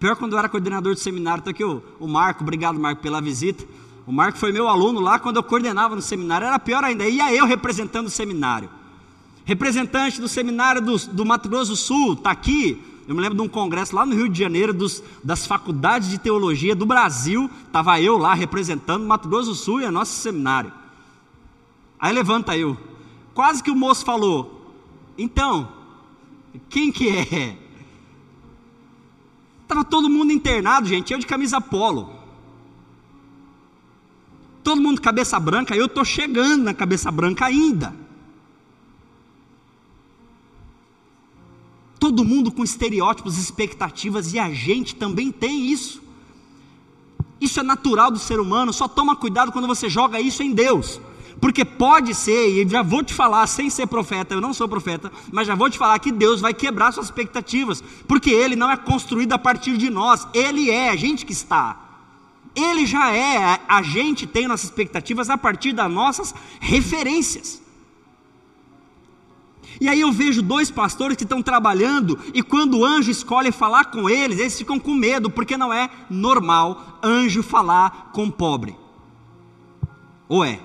Pior 0.00 0.16
quando 0.16 0.32
eu 0.32 0.38
era 0.38 0.48
coordenador 0.48 0.94
do 0.94 0.98
seminário, 0.98 1.42
então 1.42 1.50
aqui 1.50 1.62
o, 1.62 1.82
o 2.00 2.08
Marco, 2.08 2.42
obrigado 2.42 2.80
Marco 2.80 3.02
pela 3.02 3.20
visita. 3.20 3.62
O 4.06 4.12
Marco 4.12 4.38
foi 4.38 4.50
meu 4.50 4.66
aluno 4.66 4.98
lá 4.98 5.18
quando 5.18 5.36
eu 5.36 5.42
coordenava 5.42 5.94
no 5.94 6.00
seminário, 6.00 6.46
era 6.46 6.58
pior 6.58 6.82
ainda, 6.82 7.06
ia 7.06 7.34
eu 7.34 7.44
representando 7.44 8.06
o 8.06 8.10
seminário. 8.10 8.70
Representante 9.44 10.22
do 10.22 10.28
seminário 10.28 10.80
do, 10.80 10.96
do 11.08 11.26
Mato 11.26 11.50
Grosso 11.50 11.72
do 11.72 11.76
Sul, 11.76 12.14
está 12.14 12.30
aqui. 12.30 12.82
Eu 13.06 13.14
me 13.14 13.20
lembro 13.20 13.36
de 13.36 13.42
um 13.42 13.48
congresso 13.48 13.94
lá 13.94 14.06
no 14.06 14.14
Rio 14.14 14.28
de 14.28 14.38
Janeiro, 14.38 14.72
dos, 14.72 15.02
das 15.22 15.46
faculdades 15.46 16.08
de 16.08 16.18
teologia 16.18 16.74
do 16.74 16.86
Brasil. 16.86 17.50
Estava 17.66 18.00
eu 18.00 18.16
lá 18.16 18.32
representando 18.32 19.04
Mato 19.04 19.28
Grosso 19.28 19.50
do 19.50 19.54
Sul 19.54 19.82
e 19.82 19.84
o 19.84 19.92
nosso 19.92 20.12
seminário. 20.12 20.72
Aí 21.98 22.12
levanta 22.12 22.56
eu. 22.56 22.76
Quase 23.34 23.62
que 23.62 23.70
o 23.70 23.76
moço 23.76 24.04
falou: 24.04 24.72
Então, 25.18 25.68
quem 26.70 26.90
que 26.90 27.08
é? 27.10 27.58
Estava 29.62 29.84
todo 29.84 30.08
mundo 30.08 30.32
internado, 30.32 30.86
gente, 30.86 31.12
eu 31.12 31.18
de 31.18 31.26
camisa 31.26 31.60
polo. 31.60 32.10
Todo 34.62 34.80
mundo 34.80 35.00
cabeça 35.00 35.38
branca, 35.38 35.76
eu 35.76 35.86
estou 35.86 36.04
chegando 36.04 36.64
na 36.64 36.74
cabeça 36.74 37.10
branca 37.10 37.44
ainda. 37.44 38.03
Todo 42.04 42.22
mundo 42.22 42.52
com 42.52 42.62
estereótipos, 42.62 43.38
expectativas, 43.38 44.34
e 44.34 44.38
a 44.38 44.52
gente 44.52 44.94
também 44.94 45.32
tem 45.32 45.72
isso. 45.72 46.02
Isso 47.40 47.58
é 47.58 47.62
natural 47.62 48.10
do 48.10 48.18
ser 48.18 48.38
humano, 48.38 48.74
só 48.74 48.86
toma 48.86 49.16
cuidado 49.16 49.50
quando 49.50 49.66
você 49.66 49.88
joga 49.88 50.20
isso 50.20 50.42
em 50.42 50.52
Deus. 50.52 51.00
Porque 51.40 51.64
pode 51.64 52.12
ser, 52.14 52.46
e 52.46 52.68
já 52.68 52.82
vou 52.82 53.02
te 53.02 53.14
falar, 53.14 53.46
sem 53.46 53.70
ser 53.70 53.86
profeta, 53.86 54.34
eu 54.34 54.40
não 54.42 54.52
sou 54.52 54.68
profeta, 54.68 55.10
mas 55.32 55.46
já 55.46 55.54
vou 55.54 55.70
te 55.70 55.78
falar 55.78 55.98
que 55.98 56.12
Deus 56.12 56.42
vai 56.42 56.52
quebrar 56.52 56.92
suas 56.92 57.06
expectativas, 57.06 57.82
porque 58.06 58.28
Ele 58.28 58.54
não 58.54 58.70
é 58.70 58.76
construído 58.76 59.32
a 59.32 59.38
partir 59.38 59.78
de 59.78 59.88
nós, 59.88 60.28
Ele 60.34 60.70
é 60.70 60.90
a 60.90 60.96
gente 60.96 61.24
que 61.24 61.32
está. 61.32 62.02
Ele 62.54 62.84
já 62.84 63.16
é, 63.16 63.58
a 63.66 63.80
gente 63.80 64.26
tem 64.26 64.46
nossas 64.46 64.66
expectativas 64.66 65.30
a 65.30 65.38
partir 65.38 65.72
das 65.72 65.90
nossas 65.90 66.34
referências. 66.60 67.63
E 69.80 69.88
aí 69.88 70.00
eu 70.00 70.12
vejo 70.12 70.42
dois 70.42 70.70
pastores 70.70 71.16
que 71.16 71.24
estão 71.24 71.42
trabalhando, 71.42 72.18
e 72.32 72.42
quando 72.42 72.78
o 72.78 72.84
anjo 72.84 73.10
escolhe 73.10 73.50
falar 73.50 73.86
com 73.86 74.08
eles, 74.08 74.38
eles 74.38 74.56
ficam 74.56 74.78
com 74.78 74.94
medo, 74.94 75.30
porque 75.30 75.56
não 75.56 75.72
é 75.72 75.90
normal 76.08 76.98
anjo 77.02 77.42
falar 77.42 78.10
com 78.12 78.30
pobre. 78.30 78.76
Ou 80.28 80.44
é? 80.44 80.60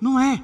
Não 0.00 0.20
é. 0.20 0.42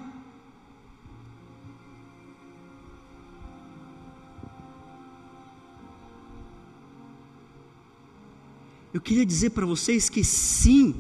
Eu 8.93 9.01
queria 9.01 9.25
dizer 9.25 9.51
para 9.51 9.65
vocês 9.65 10.09
que 10.09 10.25
sim, 10.25 10.95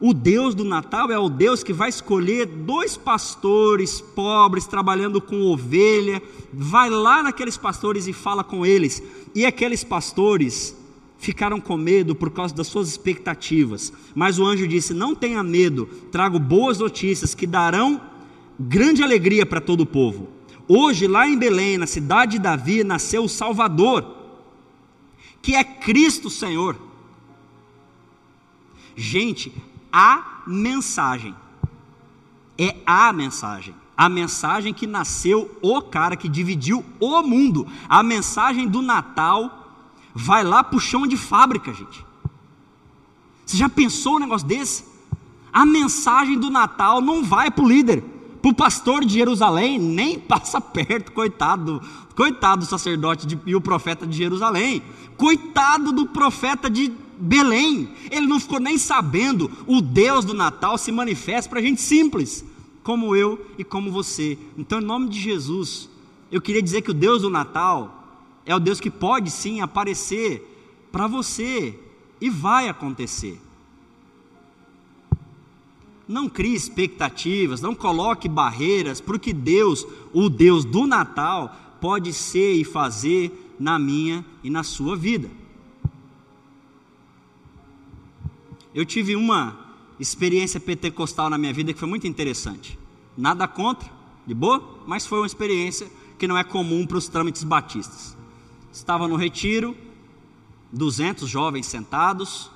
o 0.00 0.14
Deus 0.14 0.54
do 0.54 0.64
Natal 0.64 1.10
é 1.10 1.18
o 1.18 1.28
Deus 1.28 1.64
que 1.64 1.72
vai 1.72 1.88
escolher 1.88 2.46
dois 2.46 2.96
pastores 2.96 4.00
pobres 4.00 4.66
trabalhando 4.66 5.20
com 5.20 5.42
ovelha, 5.42 6.22
vai 6.52 6.88
lá 6.88 7.22
naqueles 7.22 7.56
pastores 7.56 8.06
e 8.06 8.12
fala 8.12 8.44
com 8.44 8.64
eles. 8.64 9.02
E 9.34 9.44
aqueles 9.44 9.82
pastores 9.82 10.76
ficaram 11.18 11.60
com 11.60 11.76
medo 11.76 12.14
por 12.14 12.30
causa 12.30 12.54
das 12.54 12.68
suas 12.68 12.88
expectativas. 12.88 13.92
Mas 14.14 14.38
o 14.38 14.44
anjo 14.44 14.68
disse: 14.68 14.94
Não 14.94 15.16
tenha 15.16 15.42
medo, 15.42 15.86
trago 16.12 16.38
boas 16.38 16.78
notícias 16.78 17.34
que 17.34 17.46
darão 17.46 18.00
grande 18.58 19.02
alegria 19.02 19.44
para 19.44 19.60
todo 19.60 19.80
o 19.80 19.86
povo. 19.86 20.28
Hoje, 20.68 21.08
lá 21.08 21.26
em 21.26 21.36
Belém, 21.36 21.76
na 21.76 21.86
cidade 21.86 22.32
de 22.32 22.38
Davi, 22.38 22.84
nasceu 22.84 23.24
o 23.24 23.28
Salvador, 23.28 24.04
que 25.42 25.56
é 25.56 25.64
Cristo 25.64 26.30
Senhor. 26.30 26.76
Gente, 28.94 29.52
a 29.92 30.42
mensagem. 30.46 31.34
É 32.56 32.76
a 32.86 33.12
mensagem. 33.12 33.74
A 33.96 34.08
mensagem 34.08 34.72
que 34.72 34.86
nasceu 34.86 35.58
o 35.60 35.82
cara 35.82 36.16
que 36.16 36.28
dividiu 36.28 36.84
o 37.00 37.22
mundo. 37.22 37.66
A 37.88 38.02
mensagem 38.02 38.68
do 38.68 38.80
Natal 38.80 39.58
vai 40.14 40.44
lá 40.44 40.62
para 40.62 40.76
o 40.76 40.80
chão 40.80 41.06
de 41.06 41.16
fábrica, 41.16 41.72
gente. 41.72 42.04
Você 43.44 43.56
já 43.56 43.68
pensou 43.68 44.16
um 44.16 44.20
negócio 44.20 44.46
desse? 44.46 44.84
A 45.52 45.64
mensagem 45.64 46.38
do 46.38 46.50
Natal 46.50 47.00
não 47.00 47.24
vai 47.24 47.50
para 47.50 47.64
o 47.64 47.68
líder, 47.68 48.02
para 48.42 48.50
o 48.50 48.54
pastor 48.54 49.04
de 49.04 49.14
Jerusalém, 49.14 49.78
nem 49.78 50.18
passa 50.20 50.60
perto, 50.60 51.12
coitado, 51.12 51.80
coitado 52.14 52.64
do 52.64 52.68
sacerdote 52.68 53.26
de, 53.26 53.38
e 53.46 53.56
o 53.56 53.60
profeta 53.60 54.06
de 54.06 54.16
Jerusalém, 54.16 54.82
coitado 55.16 55.92
do 55.92 56.06
profeta 56.06 56.68
de 56.68 56.92
Belém. 57.20 57.88
Ele 58.10 58.26
não 58.26 58.40
ficou 58.40 58.60
nem 58.60 58.78
sabendo. 58.78 59.50
O 59.66 59.80
Deus 59.80 60.24
do 60.24 60.34
Natal 60.34 60.78
se 60.78 60.92
manifesta 60.92 61.50
para 61.50 61.60
gente 61.60 61.80
simples, 61.80 62.44
como 62.82 63.14
eu 63.14 63.44
e 63.58 63.64
como 63.64 63.90
você. 63.90 64.38
Então, 64.56 64.80
em 64.80 64.84
nome 64.84 65.08
de 65.08 65.20
Jesus, 65.20 65.88
eu 66.30 66.40
queria 66.40 66.62
dizer 66.62 66.82
que 66.82 66.90
o 66.90 66.94
Deus 66.94 67.22
do 67.22 67.30
Natal 67.30 68.22
é 68.44 68.54
o 68.54 68.60
Deus 68.60 68.80
que 68.80 68.90
pode 68.90 69.30
sim 69.30 69.60
aparecer 69.60 70.88
para 70.90 71.06
você 71.06 71.78
e 72.20 72.30
vai 72.30 72.68
acontecer. 72.68 73.40
Não 76.06 76.28
crie 76.28 76.54
expectativas, 76.54 77.60
não 77.60 77.74
coloque 77.74 78.28
barreiras 78.28 79.00
para 79.00 79.16
o 79.16 79.20
que 79.20 79.34
Deus, 79.34 79.86
o 80.12 80.30
Deus 80.30 80.64
do 80.64 80.86
Natal, 80.86 81.54
pode 81.80 82.14
ser 82.14 82.54
e 82.54 82.64
fazer 82.64 83.54
na 83.60 83.78
minha 83.78 84.24
e 84.42 84.48
na 84.48 84.62
sua 84.62 84.96
vida. 84.96 85.28
Eu 88.78 88.86
tive 88.86 89.16
uma 89.16 89.58
experiência 89.98 90.60
pentecostal 90.60 91.28
na 91.28 91.36
minha 91.36 91.52
vida 91.52 91.72
que 91.72 91.80
foi 91.80 91.88
muito 91.88 92.06
interessante. 92.06 92.78
Nada 93.16 93.48
contra, 93.48 93.90
de 94.24 94.32
boa, 94.32 94.62
mas 94.86 95.04
foi 95.04 95.18
uma 95.18 95.26
experiência 95.26 95.90
que 96.16 96.28
não 96.28 96.38
é 96.38 96.44
comum 96.44 96.86
para 96.86 96.96
os 96.96 97.08
trâmites 97.08 97.42
batistas. 97.42 98.16
Estava 98.72 99.08
no 99.08 99.16
retiro, 99.16 99.76
200 100.72 101.28
jovens 101.28 101.66
sentados, 101.66 102.52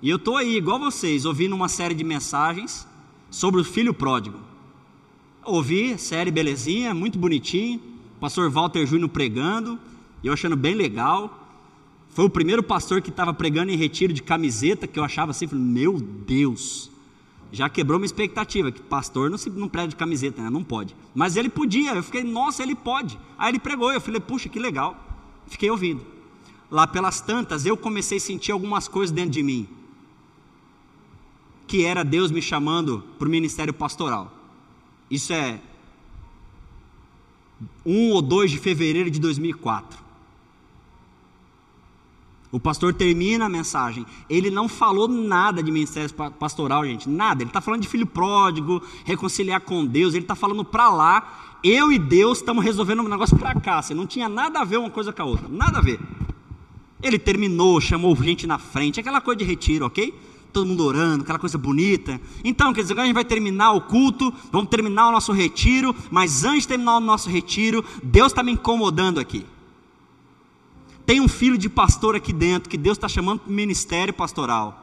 e 0.00 0.08
eu 0.08 0.18
estou 0.18 0.36
aí, 0.36 0.56
igual 0.56 0.78
vocês, 0.78 1.24
ouvindo 1.24 1.56
uma 1.56 1.68
série 1.68 1.96
de 1.96 2.04
mensagens 2.04 2.86
sobre 3.28 3.60
o 3.60 3.64
filho 3.64 3.92
pródigo. 3.92 4.38
Ouvi, 5.44 5.98
série 5.98 6.30
belezinha, 6.30 6.94
muito 6.94 7.18
bonitinho, 7.18 7.80
pastor 8.20 8.48
Walter 8.50 8.86
Júnior 8.86 9.08
pregando, 9.08 9.80
eu 10.22 10.32
achando 10.32 10.54
bem 10.54 10.76
legal. 10.76 11.45
Foi 12.16 12.24
o 12.24 12.30
primeiro 12.30 12.62
pastor 12.62 13.02
que 13.02 13.10
estava 13.10 13.34
pregando 13.34 13.70
em 13.70 13.76
retiro 13.76 14.10
de 14.10 14.22
camiseta, 14.22 14.86
que 14.86 14.98
eu 14.98 15.04
achava 15.04 15.32
assim, 15.32 15.46
falei, 15.46 15.62
meu 15.62 16.00
Deus, 16.00 16.90
já 17.52 17.68
quebrou 17.68 17.98
minha 17.98 18.06
expectativa, 18.06 18.72
que 18.72 18.80
pastor 18.80 19.28
não, 19.28 19.36
se, 19.36 19.50
não 19.50 19.68
prega 19.68 19.88
de 19.88 19.96
camiseta, 19.96 20.40
né? 20.40 20.48
não 20.48 20.64
pode. 20.64 20.96
Mas 21.14 21.36
ele 21.36 21.50
podia, 21.50 21.92
eu 21.92 22.02
fiquei, 22.02 22.24
nossa, 22.24 22.62
ele 22.62 22.74
pode. 22.74 23.20
Aí 23.36 23.50
ele 23.50 23.58
pregou, 23.58 23.92
eu 23.92 24.00
falei, 24.00 24.18
puxa, 24.18 24.48
que 24.48 24.58
legal. 24.58 24.96
Fiquei 25.46 25.70
ouvindo. 25.70 26.06
Lá 26.70 26.86
pelas 26.86 27.20
tantas, 27.20 27.66
eu 27.66 27.76
comecei 27.76 28.16
a 28.16 28.20
sentir 28.20 28.50
algumas 28.50 28.88
coisas 28.88 29.14
dentro 29.14 29.32
de 29.32 29.42
mim. 29.42 29.68
Que 31.66 31.84
era 31.84 32.02
Deus 32.02 32.30
me 32.30 32.40
chamando 32.40 33.04
para 33.18 33.28
o 33.28 33.30
ministério 33.30 33.74
pastoral. 33.74 34.32
Isso 35.10 35.34
é 35.34 35.60
1 37.84 38.12
ou 38.12 38.22
2 38.22 38.52
de 38.52 38.56
fevereiro 38.56 39.10
de 39.10 39.20
2004. 39.20 40.05
O 42.56 42.58
pastor 42.58 42.94
termina 42.94 43.44
a 43.44 43.48
mensagem. 43.50 44.06
Ele 44.30 44.48
não 44.50 44.66
falou 44.66 45.06
nada 45.06 45.62
de 45.62 45.70
ministério 45.70 46.10
pastoral, 46.40 46.86
gente. 46.86 47.06
Nada. 47.06 47.42
Ele 47.42 47.50
está 47.50 47.60
falando 47.60 47.82
de 47.82 47.88
filho 47.88 48.06
pródigo, 48.06 48.82
reconciliar 49.04 49.60
com 49.60 49.84
Deus. 49.84 50.14
Ele 50.14 50.24
está 50.24 50.34
falando 50.34 50.64
para 50.64 50.88
lá. 50.88 51.58
Eu 51.62 51.92
e 51.92 51.98
Deus 51.98 52.38
estamos 52.38 52.64
resolvendo 52.64 53.00
um 53.02 53.08
negócio 53.08 53.36
para 53.36 53.60
cá. 53.60 53.82
Você 53.82 53.92
não 53.92 54.06
tinha 54.06 54.26
nada 54.26 54.60
a 54.60 54.64
ver 54.64 54.78
uma 54.78 54.88
coisa 54.88 55.12
com 55.12 55.20
a 55.20 55.26
outra. 55.26 55.46
Nada 55.50 55.80
a 55.80 55.82
ver. 55.82 56.00
Ele 57.02 57.18
terminou, 57.18 57.78
chamou 57.78 58.16
gente 58.16 58.46
na 58.46 58.56
frente. 58.56 59.00
Aquela 59.00 59.20
coisa 59.20 59.36
de 59.36 59.44
retiro, 59.44 59.84
ok? 59.84 60.18
todo 60.50 60.64
mundo 60.64 60.82
orando, 60.86 61.24
aquela 61.24 61.38
coisa 61.38 61.58
bonita. 61.58 62.18
Então, 62.42 62.72
quer 62.72 62.80
dizer, 62.80 62.94
agora 62.94 63.04
a 63.04 63.06
gente 63.08 63.14
vai 63.14 63.26
terminar 63.26 63.72
o 63.72 63.82
culto, 63.82 64.32
vamos 64.50 64.70
terminar 64.70 65.06
o 65.10 65.12
nosso 65.12 65.30
retiro, 65.30 65.94
mas 66.10 66.42
antes 66.44 66.62
de 66.62 66.68
terminar 66.68 66.96
o 66.96 67.00
nosso 67.00 67.28
retiro, 67.28 67.84
Deus 68.02 68.28
está 68.28 68.42
me 68.42 68.52
incomodando 68.52 69.20
aqui. 69.20 69.44
Tem 71.06 71.20
um 71.20 71.28
filho 71.28 71.56
de 71.56 71.68
pastor 71.68 72.16
aqui 72.16 72.32
dentro 72.32 72.68
que 72.68 72.76
Deus 72.76 72.98
está 72.98 73.08
chamando 73.08 73.38
para 73.40 73.50
o 73.50 73.54
ministério 73.54 74.12
pastoral. 74.12 74.82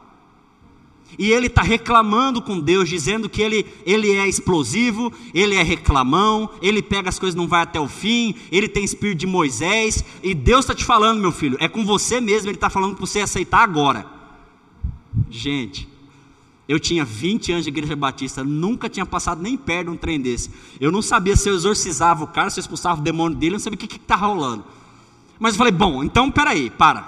E 1.18 1.30
ele 1.30 1.46
está 1.46 1.62
reclamando 1.62 2.42
com 2.42 2.58
Deus, 2.58 2.88
dizendo 2.88 3.28
que 3.28 3.42
ele, 3.42 3.66
ele 3.84 4.10
é 4.12 4.26
explosivo, 4.26 5.12
ele 5.32 5.54
é 5.54 5.62
reclamão, 5.62 6.50
ele 6.60 6.82
pega 6.82 7.08
as 7.08 7.18
coisas 7.18 7.36
não 7.36 7.46
vai 7.46 7.62
até 7.62 7.78
o 7.78 7.86
fim, 7.86 8.34
ele 8.50 8.68
tem 8.68 8.82
espírito 8.82 9.18
de 9.18 9.26
Moisés, 9.26 10.04
e 10.22 10.34
Deus 10.34 10.64
está 10.64 10.74
te 10.74 10.84
falando, 10.84 11.20
meu 11.20 11.30
filho, 11.30 11.56
é 11.60 11.68
com 11.68 11.84
você 11.84 12.20
mesmo, 12.20 12.48
ele 12.48 12.56
está 12.56 12.70
falando 12.70 12.96
para 12.96 13.06
você 13.06 13.20
aceitar 13.20 13.62
agora. 13.62 14.06
Gente, 15.30 15.86
eu 16.66 16.80
tinha 16.80 17.04
20 17.04 17.52
anos 17.52 17.64
de 17.64 17.70
igreja 17.70 17.94
batista, 17.94 18.42
nunca 18.42 18.88
tinha 18.88 19.06
passado 19.06 19.42
nem 19.42 19.56
perto 19.56 19.88
de 19.88 19.90
um 19.90 19.96
trem 19.96 20.20
desse. 20.20 20.50
Eu 20.80 20.90
não 20.90 21.02
sabia 21.02 21.36
se 21.36 21.48
eu 21.48 21.54
exorcizava 21.54 22.24
o 22.24 22.26
cara, 22.26 22.50
se 22.50 22.58
eu 22.58 22.62
expulsava 22.62 23.00
o 23.00 23.04
demônio 23.04 23.36
dele, 23.36 23.52
eu 23.52 23.58
não 23.58 23.60
sabia 23.60 23.76
o 23.76 23.78
que 23.78 23.96
está 23.96 24.16
rolando. 24.16 24.64
Mas 25.38 25.54
eu 25.54 25.58
falei, 25.58 25.72
bom, 25.72 26.02
então 26.04 26.30
peraí, 26.30 26.70
para, 26.70 27.02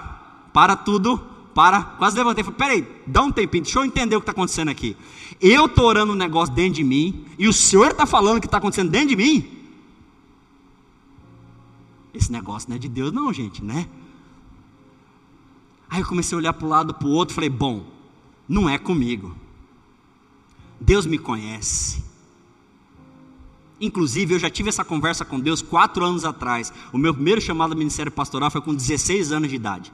para 0.53 0.75
tudo, 0.75 1.17
para. 1.53 1.81
Quase 1.81 2.17
levantei 2.17 2.43
falei, 2.43 2.57
peraí, 2.57 3.01
dá 3.05 3.21
um 3.21 3.31
tempinho, 3.31 3.63
deixa 3.63 3.79
eu 3.79 3.85
entender 3.85 4.15
o 4.15 4.19
que 4.19 4.23
está 4.23 4.31
acontecendo 4.31 4.69
aqui. 4.69 4.95
Eu 5.41 5.65
estou 5.65 5.85
orando 5.85 6.13
um 6.13 6.15
negócio 6.15 6.53
dentro 6.53 6.73
de 6.73 6.83
mim, 6.83 7.25
e 7.37 7.47
o 7.47 7.53
senhor 7.53 7.91
está 7.91 8.05
falando 8.05 8.37
o 8.37 8.41
que 8.41 8.47
está 8.47 8.57
acontecendo 8.57 8.89
dentro 8.89 9.09
de 9.09 9.15
mim? 9.15 9.57
Esse 12.13 12.31
negócio 12.31 12.69
não 12.69 12.75
é 12.75 12.79
de 12.79 12.89
Deus, 12.89 13.11
não, 13.11 13.31
gente, 13.31 13.63
né? 13.63 13.87
Aí 15.89 16.01
eu 16.01 16.07
comecei 16.07 16.35
a 16.35 16.39
olhar 16.39 16.53
para 16.53 16.65
o 16.65 16.69
lado, 16.69 16.93
para 16.93 17.07
o 17.07 17.11
outro, 17.11 17.35
falei, 17.35 17.49
bom, 17.49 17.85
não 18.47 18.67
é 18.67 18.77
comigo. 18.77 19.35
Deus 20.79 21.05
me 21.05 21.17
conhece. 21.17 22.06
Inclusive, 23.79 24.33
eu 24.33 24.39
já 24.39 24.49
tive 24.49 24.69
essa 24.69 24.83
conversa 24.83 25.23
com 25.23 25.39
Deus 25.39 25.61
quatro 25.61 26.03
anos 26.03 26.25
atrás. 26.25 26.73
O 26.91 26.97
meu 26.97 27.13
primeiro 27.13 27.39
chamado 27.39 27.73
ao 27.73 27.77
ministério 27.77 28.11
pastoral 28.11 28.49
foi 28.49 28.61
com 28.61 28.73
16 28.73 29.31
anos 29.31 29.49
de 29.49 29.55
idade. 29.55 29.93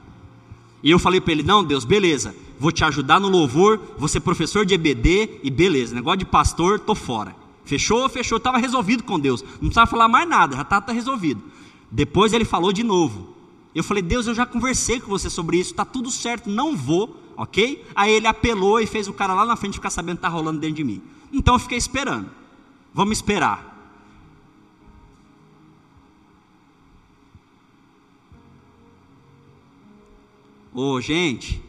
E 0.82 0.90
eu 0.90 0.98
falei 0.98 1.20
para 1.20 1.32
ele: 1.32 1.42
Não, 1.42 1.62
Deus, 1.62 1.84
beleza, 1.84 2.34
vou 2.58 2.72
te 2.72 2.84
ajudar 2.84 3.20
no 3.20 3.28
louvor, 3.28 3.80
vou 3.98 4.08
ser 4.08 4.20
professor 4.20 4.64
de 4.64 4.74
EBD 4.74 5.40
e 5.42 5.50
beleza, 5.50 5.94
negócio 5.94 6.18
de 6.18 6.24
pastor, 6.24 6.78
tô 6.78 6.94
fora. 6.94 7.34
Fechou, 7.64 8.08
fechou, 8.08 8.36
estava 8.36 8.58
resolvido 8.58 9.02
com 9.02 9.18
Deus, 9.18 9.42
não 9.42 9.60
precisava 9.60 9.90
falar 9.90 10.08
mais 10.08 10.28
nada, 10.28 10.56
já 10.56 10.62
estava 10.62 10.84
tá 10.84 10.92
resolvido. 10.92 11.42
Depois 11.90 12.32
ele 12.32 12.44
falou 12.44 12.72
de 12.72 12.82
novo. 12.82 13.34
Eu 13.74 13.84
falei: 13.84 14.02
Deus, 14.02 14.26
eu 14.26 14.34
já 14.34 14.46
conversei 14.46 15.00
com 15.00 15.08
você 15.08 15.28
sobre 15.28 15.58
isso, 15.58 15.70
está 15.70 15.84
tudo 15.84 16.10
certo, 16.10 16.48
não 16.48 16.76
vou, 16.76 17.16
ok? 17.36 17.84
Aí 17.94 18.12
ele 18.12 18.26
apelou 18.26 18.80
e 18.80 18.86
fez 18.86 19.08
o 19.08 19.12
cara 19.12 19.34
lá 19.34 19.44
na 19.44 19.56
frente 19.56 19.74
ficar 19.74 19.90
sabendo 19.90 20.16
que 20.16 20.20
está 20.20 20.28
rolando 20.28 20.60
dentro 20.60 20.76
de 20.76 20.84
mim. 20.84 21.02
Então 21.32 21.54
eu 21.54 21.58
fiquei 21.58 21.78
esperando. 21.78 22.30
Vamos 22.92 23.18
esperar. 23.18 23.73
Ô, 30.74 31.00
gente, 31.00 31.62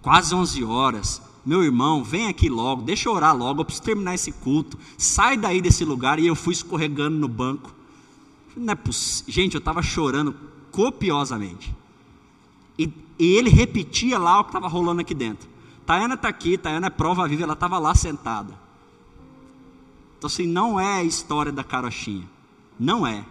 quase 0.00 0.32
11 0.32 0.62
horas. 0.62 1.20
Meu 1.44 1.64
irmão, 1.64 2.04
vem 2.04 2.28
aqui 2.28 2.48
logo, 2.48 2.82
deixa 2.82 3.08
eu 3.08 3.12
orar 3.12 3.36
logo, 3.36 3.60
eu 3.60 3.64
preciso 3.64 3.84
terminar 3.84 4.14
esse 4.14 4.30
culto. 4.30 4.78
Sai 4.96 5.36
daí 5.36 5.60
desse 5.60 5.84
lugar. 5.84 6.20
E 6.20 6.26
eu 6.26 6.36
fui 6.36 6.52
escorregando 6.52 7.18
no 7.18 7.26
banco. 7.26 7.74
Não 8.56 8.72
é 8.72 8.78
Gente, 9.26 9.54
eu 9.54 9.58
estava 9.58 9.82
chorando 9.82 10.34
copiosamente. 10.70 11.74
E, 12.78 12.92
e, 13.18 13.36
ele 13.36 13.50
repetia 13.50 14.18
lá 14.18 14.40
o 14.40 14.44
que 14.44 14.50
estava 14.50 14.68
rolando 14.68 15.00
aqui 15.00 15.14
dentro. 15.14 15.48
Tayana 15.84 16.14
está 16.14 16.28
aqui, 16.28 16.56
Tayana 16.56 16.86
é 16.86 16.90
prova 16.90 17.26
viva, 17.26 17.42
ela 17.42 17.52
estava 17.54 17.78
lá 17.78 17.94
sentada. 17.94 18.54
Então, 20.16 20.28
assim, 20.28 20.46
não 20.46 20.78
é 20.78 21.00
a 21.00 21.04
história 21.04 21.50
da 21.50 21.64
carochinha. 21.64 22.28
Não 22.78 23.06
é. 23.06 23.24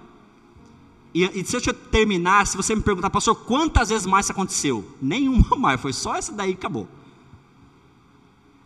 E, 1.15 1.23
e 1.33 1.45
se 1.45 1.55
eu 1.55 1.73
terminar, 1.73 2.45
se 2.45 2.57
você 2.57 2.75
me 2.75 2.81
perguntar, 2.81 3.09
pastor, 3.09 3.33
quantas 3.35 3.87
vezes 3.87 4.05
mais 4.05 4.25
isso 4.25 4.33
aconteceu? 4.33 4.85
Nenhuma 5.01 5.47
mais, 5.55 5.79
foi 5.79 5.93
só 5.93 6.13
essa 6.13 6.33
daí 6.33 6.51
e 6.51 6.53
acabou. 6.55 6.89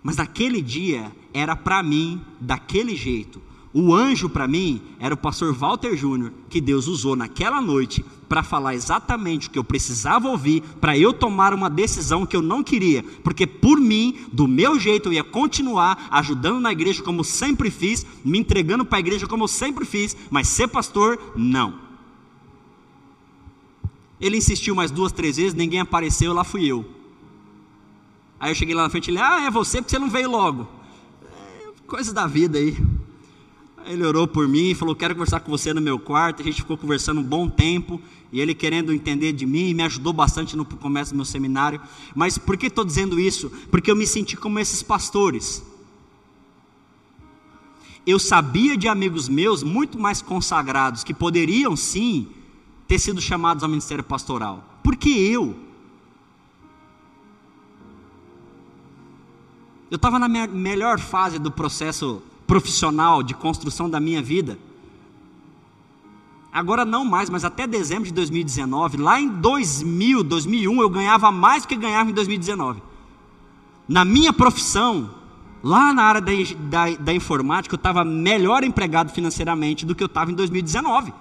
Mas 0.02 0.18
naquele 0.18 0.60
dia 0.60 1.12
era 1.32 1.56
para 1.56 1.84
mim 1.84 2.20
daquele 2.42 2.96
jeito. 2.96 3.40
O 3.72 3.94
anjo 3.94 4.28
para 4.28 4.48
mim 4.48 4.82
era 5.00 5.14
o 5.14 5.18
pastor 5.18 5.54
Walter 5.54 5.96
Júnior, 5.96 6.34
que 6.50 6.60
Deus 6.60 6.88
usou 6.88 7.16
naquela 7.16 7.62
noite 7.62 8.04
para 8.28 8.42
falar 8.42 8.74
exatamente 8.74 9.48
o 9.48 9.52
que 9.52 9.60
eu 9.60 9.64
precisava 9.64 10.28
ouvir, 10.28 10.64
para 10.82 10.98
eu 10.98 11.14
tomar 11.14 11.54
uma 11.54 11.70
decisão 11.70 12.26
que 12.26 12.36
eu 12.36 12.42
não 12.42 12.64
queria, 12.64 13.04
porque 13.24 13.46
por 13.46 13.80
mim, 13.80 14.26
do 14.34 14.48
meu 14.48 14.80
jeito, 14.80 15.10
eu 15.10 15.14
ia 15.14 15.24
continuar 15.24 16.08
ajudando 16.10 16.60
na 16.60 16.72
igreja 16.72 17.04
como 17.04 17.24
sempre 17.24 17.70
fiz, 17.70 18.04
me 18.26 18.40
entregando 18.40 18.84
para 18.84 18.98
a 18.98 19.02
igreja 19.02 19.28
como 19.28 19.48
sempre 19.48 19.86
fiz, 19.86 20.18
mas 20.32 20.48
ser 20.48 20.68
pastor, 20.68 21.20
não. 21.36 21.89
Ele 24.20 24.38
insistiu 24.38 24.76
mais 24.76 24.92
duas, 24.92 25.12
três 25.12 25.38
vezes, 25.38 25.54
ninguém 25.54 25.80
apareceu, 25.80 26.34
lá 26.34 26.44
fui 26.44 26.66
eu. 26.66 26.86
Aí 28.40 28.52
eu 28.52 28.56
cheguei 28.56 28.74
lá 28.74 28.84
na 28.84 28.90
frente 28.90 29.08
e 29.08 29.12
ele, 29.12 29.20
ah, 29.20 29.44
é 29.46 29.52
você 29.52 29.82
porque 29.82 29.92
você 29.92 30.00
não 30.00 30.10
veio 30.10 30.30
logo. 30.30 30.68
É, 31.24 31.72
coisa 31.88 32.14
da 32.14 32.26
vida 32.26 32.58
aí. 32.58 32.78
aí. 33.78 33.94
Ele 33.94 34.06
orou 34.06 34.28
por 34.28 34.48
mim, 34.48 34.74
falou, 34.74 34.96
quero 34.96 35.14
conversar 35.14 35.40
com 35.42 35.52
você 35.52 35.74
no 35.74 35.82
meu 35.82 36.00
quarto. 36.00 36.42
A 36.42 36.46
gente 36.46 36.62
ficou 36.62 36.78
conversando 36.78 37.20
um 37.20 37.24
bom 37.24 37.50
tempo. 37.50 38.02
E 38.32 38.40
ele 38.40 38.54
querendo 38.54 38.94
entender 38.94 39.34
de 39.34 39.46
mim, 39.46 39.74
me 39.74 39.84
ajudou 39.84 40.14
bastante 40.14 40.56
no 40.56 40.64
começo 40.64 41.12
do 41.12 41.16
meu 41.16 41.26
seminário. 41.26 41.82
Mas 42.16 42.38
por 42.38 42.56
que 42.56 42.68
estou 42.68 42.86
dizendo 42.86 43.20
isso? 43.20 43.50
Porque 43.72 43.90
eu 43.90 43.96
me 43.96 44.06
senti 44.06 44.38
como 44.38 44.60
esses 44.60 44.84
pastores. 44.84 45.64
Eu 48.06 48.20
sabia 48.20 48.78
de 48.78 48.88
amigos 48.88 49.28
meus 49.28 49.64
muito 49.64 50.00
mais 50.00 50.22
consagrados 50.22 51.04
que 51.04 51.14
poderiam 51.14 51.76
sim 51.76 52.28
ter 52.90 52.98
sido 52.98 53.22
chamados 53.22 53.62
ao 53.62 53.70
ministério 53.70 54.04
pastoral? 54.04 54.64
Porque 54.84 55.10
eu. 55.10 55.56
Eu 59.92 59.96
estava 59.96 60.18
na 60.18 60.28
minha 60.28 60.48
melhor 60.48 61.00
fase 61.00 61.38
do 61.38 61.52
processo 61.52 62.20
profissional 62.48 63.22
de 63.22 63.36
construção 63.36 63.88
da 63.88 64.00
minha 64.00 64.24
vida. 64.24 64.58
Agora 66.52 66.84
não 66.84 67.06
mais, 67.06 67.30
mas 67.30 67.46
até 67.46 67.68
dezembro 67.68 68.06
de 68.06 68.14
2019, 68.14 68.98
lá 68.98 69.22
em 69.22 69.30
2000, 69.30 70.24
2001, 70.24 70.82
eu 70.82 70.90
ganhava 70.90 71.32
mais 71.32 71.62
do 71.62 71.68
que 71.68 71.76
ganhava 71.76 72.10
em 72.10 72.14
2019. 72.14 72.82
Na 73.88 74.04
minha 74.04 74.34
profissão, 74.34 75.12
lá 75.64 75.94
na 75.94 76.04
área 76.06 76.22
da, 76.22 76.32
da, 76.58 76.96
da 76.96 77.14
informática, 77.14 77.76
eu 77.76 77.78
estava 77.78 78.04
melhor 78.04 78.64
empregado 78.64 79.12
financeiramente 79.12 79.86
do 79.86 79.94
que 79.94 80.02
eu 80.02 80.08
estava 80.08 80.32
em 80.32 80.36
2019. 80.36 81.14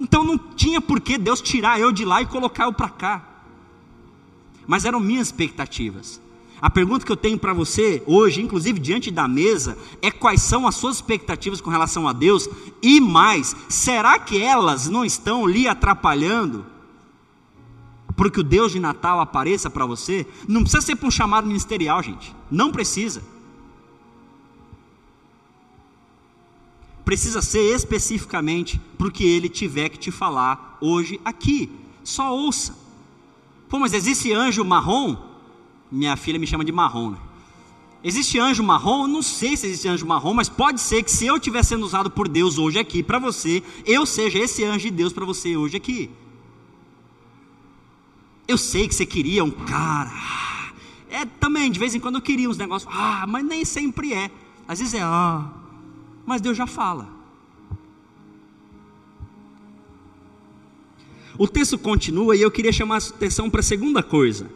Então 0.00 0.24
não 0.24 0.38
tinha 0.38 0.80
por 0.80 0.98
que 0.98 1.18
Deus 1.18 1.42
tirar 1.42 1.78
eu 1.78 1.92
de 1.92 2.06
lá 2.06 2.22
e 2.22 2.26
colocar 2.26 2.64
eu 2.64 2.72
para 2.72 2.88
cá. 2.88 3.22
Mas 4.66 4.86
eram 4.86 4.98
minhas 4.98 5.28
expectativas. 5.28 6.20
A 6.60 6.70
pergunta 6.70 7.04
que 7.04 7.12
eu 7.12 7.16
tenho 7.16 7.38
para 7.38 7.52
você 7.52 8.02
hoje, 8.06 8.42
inclusive 8.42 8.78
diante 8.78 9.10
da 9.10 9.26
mesa, 9.28 9.76
é 10.00 10.10
quais 10.10 10.42
são 10.42 10.66
as 10.66 10.74
suas 10.74 10.96
expectativas 10.96 11.60
com 11.60 11.70
relação 11.70 12.08
a 12.08 12.12
Deus? 12.12 12.48
E 12.82 13.00
mais, 13.00 13.54
será 13.68 14.18
que 14.18 14.42
elas 14.42 14.88
não 14.88 15.04
estão 15.04 15.46
lhe 15.46 15.66
atrapalhando? 15.66 16.66
Porque 18.16 18.40
o 18.40 18.44
Deus 18.44 18.72
de 18.72 18.80
Natal 18.80 19.20
apareça 19.20 19.70
para 19.70 19.86
você? 19.86 20.26
Não 20.46 20.62
precisa 20.62 20.82
ser 20.82 20.96
para 20.96 21.08
um 21.08 21.10
chamado 21.10 21.46
ministerial, 21.46 22.02
gente. 22.02 22.34
Não 22.50 22.70
precisa. 22.70 23.22
Precisa 27.10 27.42
ser 27.42 27.74
especificamente 27.74 28.80
para 28.96 29.08
o 29.08 29.10
que 29.10 29.24
ele 29.24 29.48
tiver 29.48 29.88
que 29.88 29.98
te 29.98 30.12
falar 30.12 30.78
hoje 30.80 31.20
aqui. 31.24 31.68
Só 32.04 32.32
ouça. 32.32 32.72
Pô, 33.68 33.80
mas 33.80 33.92
existe 33.94 34.32
anjo 34.32 34.64
marrom? 34.64 35.16
Minha 35.90 36.16
filha 36.16 36.38
me 36.38 36.46
chama 36.46 36.64
de 36.64 36.70
marrom, 36.70 37.10
né? 37.10 37.18
Existe 38.04 38.38
anjo 38.38 38.62
marrom? 38.62 39.08
Não 39.08 39.22
sei 39.22 39.56
se 39.56 39.66
existe 39.66 39.88
anjo 39.88 40.06
marrom, 40.06 40.34
mas 40.34 40.48
pode 40.48 40.80
ser 40.80 41.02
que 41.02 41.10
se 41.10 41.26
eu 41.26 41.34
estiver 41.34 41.64
sendo 41.64 41.84
usado 41.84 42.12
por 42.12 42.28
Deus 42.28 42.58
hoje 42.58 42.78
aqui 42.78 43.02
para 43.02 43.18
você, 43.18 43.60
eu 43.84 44.06
seja 44.06 44.38
esse 44.38 44.62
anjo 44.62 44.84
de 44.84 44.92
Deus 44.92 45.12
para 45.12 45.24
você 45.24 45.56
hoje 45.56 45.76
aqui. 45.76 46.08
Eu 48.46 48.56
sei 48.56 48.86
que 48.86 48.94
você 48.94 49.04
queria 49.04 49.42
um 49.42 49.50
cara. 49.50 50.12
É 51.10 51.24
também, 51.24 51.72
de 51.72 51.80
vez 51.80 51.92
em 51.92 51.98
quando 51.98 52.14
eu 52.14 52.22
queria 52.22 52.48
uns 52.48 52.56
negócios. 52.56 52.88
Ah, 52.94 53.24
mas 53.26 53.44
nem 53.44 53.64
sempre 53.64 54.12
é. 54.14 54.30
Às 54.68 54.78
vezes 54.78 54.94
é 54.94 55.02
ah, 55.02 55.59
mas 56.30 56.40
Deus 56.40 56.56
já 56.56 56.64
fala. 56.64 57.08
O 61.36 61.48
texto 61.48 61.76
continua 61.76 62.36
e 62.36 62.40
eu 62.40 62.52
queria 62.52 62.72
chamar 62.72 62.94
a 62.94 62.98
atenção 62.98 63.50
para 63.50 63.58
a 63.58 63.64
segunda 63.64 64.00
coisa. 64.00 64.48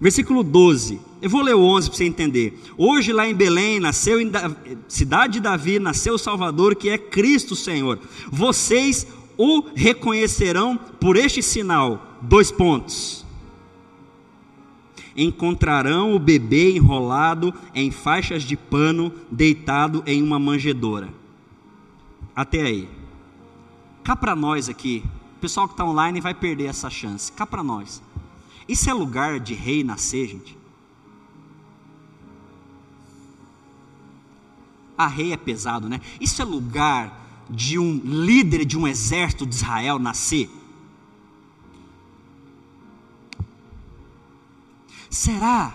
Versículo 0.00 0.42
12. 0.42 0.98
Eu 1.20 1.28
vou 1.28 1.42
ler 1.42 1.54
o 1.54 1.60
11 1.60 1.90
para 1.90 1.98
você 1.98 2.04
entender. 2.04 2.58
Hoje 2.78 3.12
lá 3.12 3.28
em 3.28 3.34
Belém, 3.34 3.78
nasceu 3.78 4.18
em 4.18 4.30
da... 4.30 4.50
cidade 4.88 5.34
de 5.34 5.40
Davi, 5.40 5.78
nasceu 5.78 6.14
o 6.14 6.18
Salvador, 6.18 6.74
que 6.74 6.88
é 6.88 6.96
Cristo 6.96 7.54
Senhor. 7.54 7.98
Vocês 8.32 9.06
o 9.36 9.64
reconhecerão 9.74 10.78
por 10.78 11.18
este 11.18 11.42
sinal. 11.42 12.16
Dois 12.22 12.50
pontos. 12.50 13.25
Encontrarão 15.16 16.14
o 16.14 16.18
bebê 16.18 16.76
enrolado 16.76 17.54
em 17.74 17.90
faixas 17.90 18.42
de 18.42 18.56
pano, 18.56 19.12
deitado 19.30 20.02
em 20.06 20.22
uma 20.22 20.38
manjedoura. 20.38 21.08
Até 22.34 22.60
aí. 22.60 22.88
Cá 24.04 24.14
para 24.14 24.36
nós 24.36 24.68
aqui, 24.68 25.02
o 25.36 25.40
pessoal 25.40 25.66
que 25.66 25.74
está 25.74 25.84
online 25.84 26.20
vai 26.20 26.34
perder 26.34 26.66
essa 26.66 26.90
chance. 26.90 27.32
Cá 27.32 27.46
para 27.46 27.62
nós. 27.62 28.02
Isso 28.68 28.90
é 28.90 28.94
lugar 28.94 29.40
de 29.40 29.54
rei 29.54 29.82
nascer, 29.82 30.28
gente? 30.28 30.56
A 34.98 35.06
rei 35.06 35.32
é 35.32 35.36
pesado, 35.36 35.88
né? 35.88 36.00
Isso 36.20 36.40
é 36.40 36.44
lugar 36.44 37.44
de 37.48 37.78
um 37.78 38.00
líder 38.04 38.64
de 38.64 38.78
um 38.78 38.88
exército 38.88 39.46
de 39.46 39.54
Israel 39.54 39.98
nascer? 39.98 40.50
Será? 45.16 45.72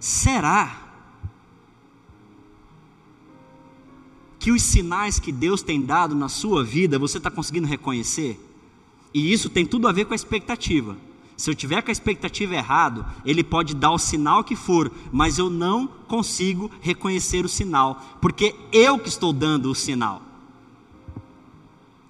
Será? 0.00 0.76
Que 4.40 4.50
os 4.50 4.62
sinais 4.62 5.20
que 5.20 5.30
Deus 5.30 5.62
tem 5.62 5.80
dado 5.80 6.12
na 6.16 6.28
sua 6.28 6.64
vida 6.64 6.98
você 6.98 7.18
está 7.18 7.30
conseguindo 7.30 7.68
reconhecer? 7.68 8.36
E 9.14 9.32
isso 9.32 9.48
tem 9.48 9.64
tudo 9.64 9.86
a 9.86 9.92
ver 9.92 10.06
com 10.06 10.12
a 10.12 10.16
expectativa. 10.16 10.96
Se 11.36 11.48
eu 11.48 11.54
tiver 11.54 11.82
com 11.82 11.90
a 11.90 11.92
expectativa 11.92 12.56
errado, 12.56 13.06
ele 13.24 13.44
pode 13.44 13.76
dar 13.76 13.92
o 13.92 13.98
sinal 13.98 14.42
que 14.42 14.56
for, 14.56 14.90
mas 15.12 15.38
eu 15.38 15.48
não 15.48 15.86
consigo 15.86 16.68
reconhecer 16.80 17.44
o 17.44 17.48
sinal, 17.48 18.18
porque 18.20 18.56
eu 18.72 18.98
que 18.98 19.08
estou 19.08 19.32
dando 19.32 19.70
o 19.70 19.74
sinal. 19.74 20.20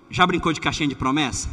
Já 0.09 0.27
brincou 0.27 0.51
de 0.55 0.63
caixinha 0.63 0.89
de 0.89 0.97
promessa? 0.97 1.51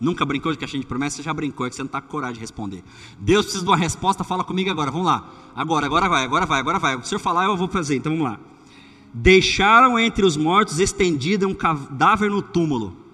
Nunca 0.00 0.24
brincou 0.24 0.52
de 0.52 0.58
caixinha 0.58 0.80
de 0.80 0.86
promessa? 0.86 1.16
Você 1.16 1.22
já 1.22 1.32
brincou, 1.32 1.66
é 1.66 1.70
que 1.70 1.76
você 1.76 1.82
não 1.82 1.86
está 1.86 2.00
com 2.00 2.08
coragem 2.08 2.34
de 2.34 2.40
responder. 2.40 2.84
Deus 3.18 3.46
precisa 3.46 3.64
de 3.64 3.70
uma 3.70 3.76
resposta, 3.76 4.22
fala 4.24 4.44
comigo 4.44 4.70
agora, 4.70 4.90
vamos 4.90 5.06
lá. 5.06 5.28
Agora, 5.54 5.86
agora 5.86 6.08
vai, 6.08 6.24
agora 6.24 6.46
vai, 6.46 6.60
agora 6.60 6.78
vai. 6.78 7.02
Se 7.02 7.14
eu 7.14 7.18
falar, 7.18 7.44
eu 7.44 7.56
vou 7.56 7.68
fazer, 7.68 7.96
então 7.96 8.12
vamos 8.12 8.30
lá. 8.30 8.38
Deixaram 9.12 9.98
entre 9.98 10.24
os 10.26 10.36
mortos 10.36 10.78
estendido 10.78 11.48
um 11.48 11.54
cadáver 11.54 12.30
no 12.30 12.42
túmulo 12.42 13.06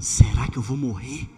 será 0.00 0.48
que 0.48 0.56
eu 0.56 0.62
vou 0.62 0.76
morrer? 0.76 1.28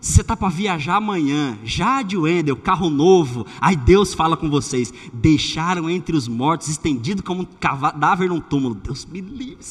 Se 0.00 0.14
você 0.14 0.20
está 0.22 0.34
para 0.34 0.48
viajar 0.48 0.96
amanhã, 0.96 1.58
já 1.62 2.00
de 2.00 2.16
Wendel, 2.16 2.56
carro 2.56 2.88
novo, 2.88 3.46
aí 3.60 3.76
Deus 3.76 4.14
fala 4.14 4.34
com 4.36 4.48
vocês: 4.48 4.92
deixaram 5.12 5.90
entre 5.90 6.16
os 6.16 6.26
mortos, 6.26 6.68
estendido 6.68 7.22
como 7.22 7.42
um 7.42 7.44
cadáver 7.44 8.28
num 8.30 8.40
túmulo. 8.40 8.74
Deus 8.74 9.04
me 9.04 9.20
livre. 9.20 9.64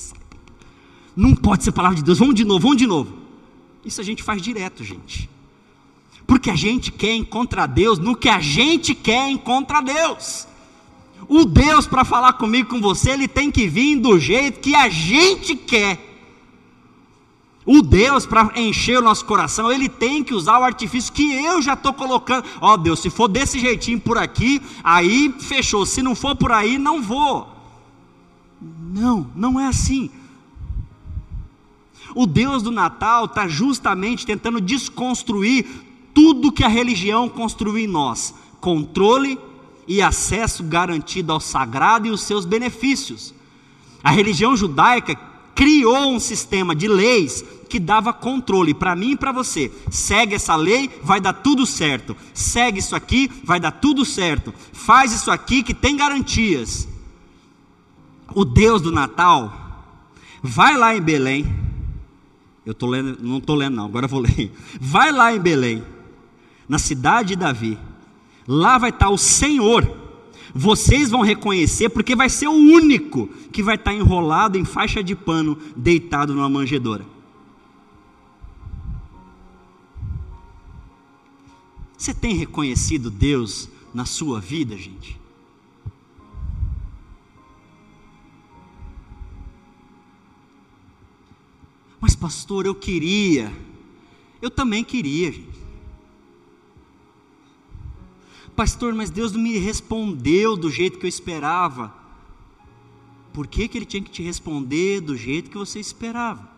Não 1.16 1.34
pode 1.34 1.64
ser 1.64 1.72
palavra 1.72 1.98
de 1.98 2.04
Deus. 2.04 2.20
Vamos 2.20 2.36
de 2.36 2.46
novo, 2.46 2.60
vamos 2.60 2.78
de 2.78 2.86
novo. 2.86 3.12
Isso 3.84 4.00
a 4.00 4.04
gente 4.04 4.22
faz 4.22 4.40
direto, 4.42 4.84
gente. 4.84 5.28
Porque 6.28 6.52
a 6.52 6.56
gente 6.56 6.92
quer 6.92 7.16
encontrar 7.16 7.66
Deus 7.66 7.98
no 7.98 8.16
que 8.16 8.30
a 8.30 8.40
gente 8.40 8.94
quer 8.94 9.32
encontrar 9.32 9.82
Deus. 9.82 10.48
O 11.28 11.44
Deus 11.44 11.88
para 11.88 12.06
falar 12.06 12.34
comigo, 12.34 12.70
com 12.70 12.80
você, 12.80 13.12
ele 13.12 13.28
tem 13.28 13.52
que 13.52 13.68
vir 13.68 13.96
do 13.98 14.20
jeito 14.20 14.60
que 14.60 14.76
a 14.76 14.90
gente 14.90 15.56
quer. 15.56 16.09
O 17.72 17.84
Deus, 17.84 18.26
para 18.26 18.52
encher 18.60 18.98
o 18.98 19.04
nosso 19.04 19.24
coração, 19.26 19.72
ele 19.72 19.88
tem 19.88 20.24
que 20.24 20.34
usar 20.34 20.58
o 20.58 20.64
artifício 20.64 21.14
que 21.14 21.32
eu 21.32 21.62
já 21.62 21.74
estou 21.74 21.94
colocando. 21.94 22.44
Ó 22.60 22.74
oh, 22.74 22.78
Deus, 22.78 23.00
se 23.00 23.12
for 23.12 23.28
desse 23.28 23.60
jeitinho 23.60 24.00
por 24.00 24.18
aqui, 24.18 24.60
aí 24.84 25.32
fechou. 25.40 25.86
Se 25.86 26.02
não 26.02 26.16
for 26.16 26.36
por 26.36 26.52
aí, 26.52 26.80
não 26.80 27.00
vou. 27.00 27.48
Não, 28.60 29.30
não 29.36 29.60
é 29.60 29.68
assim. 29.68 30.10
O 32.16 32.26
Deus 32.26 32.64
do 32.64 32.72
Natal 32.72 33.26
está 33.26 33.48
justamente 33.48 34.26
tentando 34.26 34.60
desconstruir 34.60 35.68
tudo 36.12 36.52
que 36.52 36.64
a 36.64 36.68
religião 36.68 37.30
construiu 37.30 37.78
em 37.78 37.86
nós: 37.86 38.34
controle 38.60 39.38
e 39.88 40.02
acesso 40.02 40.64
garantido 40.64 41.32
ao 41.32 41.40
sagrado 41.40 42.08
e 42.08 42.10
os 42.10 42.22
seus 42.22 42.46
benefícios. 42.46 43.32
A 44.04 44.10
religião 44.10 44.58
judaica 44.58 45.14
criou 45.54 46.14
um 46.14 46.20
sistema 46.20 46.74
de 46.74 46.88
leis 46.88 47.46
que 47.70 47.80
dava 47.80 48.12
controle 48.12 48.74
para 48.74 48.96
mim 48.96 49.12
e 49.12 49.16
para 49.16 49.32
você. 49.32 49.72
Segue 49.92 50.36
essa 50.36 50.56
lei, 50.56 50.90
vai 51.04 51.22
dar 51.22 51.34
tudo 51.34 51.66
certo. 51.66 52.18
Segue 52.34 52.80
isso 52.80 52.96
aqui, 52.96 53.32
vai 53.44 53.60
dar 53.60 53.72
tudo 53.72 54.04
certo. 54.04 54.54
Faz 54.74 55.14
isso 55.14 55.30
aqui 55.30 55.62
que 55.62 55.74
tem 55.74 55.96
garantias. 55.96 56.88
O 58.34 58.44
Deus 58.44 58.82
do 58.82 58.92
Natal 58.92 59.86
vai 60.42 60.76
lá 60.76 60.96
em 60.96 61.02
Belém. 61.02 61.46
Eu 62.66 62.74
tô 62.74 62.88
lendo, 62.88 63.18
não 63.22 63.38
estou 63.38 63.56
lendo 63.56 63.76
não, 63.76 63.86
agora 63.86 64.08
vou 64.08 64.20
ler. 64.20 64.52
Vai 64.82 65.12
lá 65.12 65.34
em 65.34 65.40
Belém, 65.40 65.84
na 66.68 66.80
cidade 66.80 67.30
de 67.30 67.36
Davi. 67.36 67.78
Lá 68.48 68.78
vai 68.78 68.90
estar 68.90 69.10
o 69.10 69.18
Senhor. 69.18 69.98
Vocês 70.54 71.12
vão 71.12 71.22
reconhecer 71.22 71.90
porque 71.90 72.16
vai 72.16 72.30
ser 72.30 72.48
o 72.48 72.54
único 72.54 73.28
que 73.52 73.62
vai 73.62 73.76
estar 73.76 73.94
enrolado 73.94 74.58
em 74.58 74.66
faixa 74.66 75.04
de 75.04 75.16
pano, 75.16 75.58
deitado 75.76 76.34
numa 76.34 76.50
manjedoura. 76.50 77.06
Você 82.00 82.14
tem 82.14 82.34
reconhecido 82.34 83.12
Deus 83.12 83.68
na 83.94 84.06
sua 84.06 84.40
vida, 84.40 84.78
gente? 84.78 85.20
Mas, 92.00 92.16
pastor, 92.16 92.66
eu 92.66 92.74
queria. 92.74 93.52
Eu 94.42 94.50
também 94.50 94.82
queria, 94.82 95.30
gente. 95.30 95.60
Pastor, 98.56 98.94
mas 98.94 99.10
Deus 99.10 99.34
não 99.34 99.42
me 99.42 99.58
respondeu 99.58 100.56
do 100.56 100.72
jeito 100.72 101.00
que 101.00 101.06
eu 101.06 101.10
esperava. 101.10 101.94
Por 103.34 103.46
que, 103.46 103.68
que 103.68 103.78
Ele 103.78 103.86
tinha 103.86 104.02
que 104.02 104.10
te 104.10 104.24
responder 104.24 105.02
do 105.02 105.18
jeito 105.18 105.52
que 105.52 105.58
você 105.58 105.82
esperava? 105.82 106.49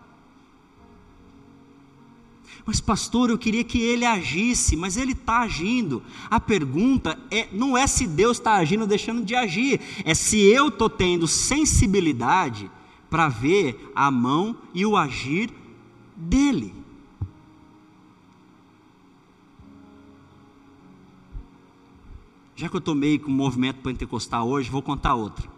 Mas, 2.65 2.79
pastor, 2.79 3.29
eu 3.29 3.37
queria 3.37 3.63
que 3.63 3.79
ele 3.79 4.05
agisse, 4.05 4.75
mas 4.75 4.97
ele 4.97 5.13
está 5.13 5.39
agindo. 5.39 6.03
A 6.29 6.39
pergunta 6.39 7.19
é, 7.29 7.47
não 7.51 7.77
é 7.77 7.87
se 7.87 8.07
Deus 8.07 8.37
está 8.37 8.53
agindo 8.53 8.81
ou 8.81 8.87
deixando 8.87 9.23
de 9.23 9.35
agir, 9.35 9.81
é 10.05 10.13
se 10.13 10.39
eu 10.39 10.69
estou 10.69 10.89
tendo 10.89 11.27
sensibilidade 11.27 12.69
para 13.09 13.27
ver 13.27 13.91
a 13.93 14.09
mão 14.09 14.55
e 14.73 14.85
o 14.85 14.95
agir 14.95 15.49
dele. 16.15 16.73
Já 22.55 22.69
que 22.69 22.75
eu 22.75 22.79
estou 22.79 22.93
meio 22.93 23.19
com 23.19 23.31
o 23.31 23.33
movimento 23.33 23.81
pentecostal 23.81 24.47
hoje, 24.47 24.69
vou 24.69 24.83
contar 24.83 25.15
outra. 25.15 25.50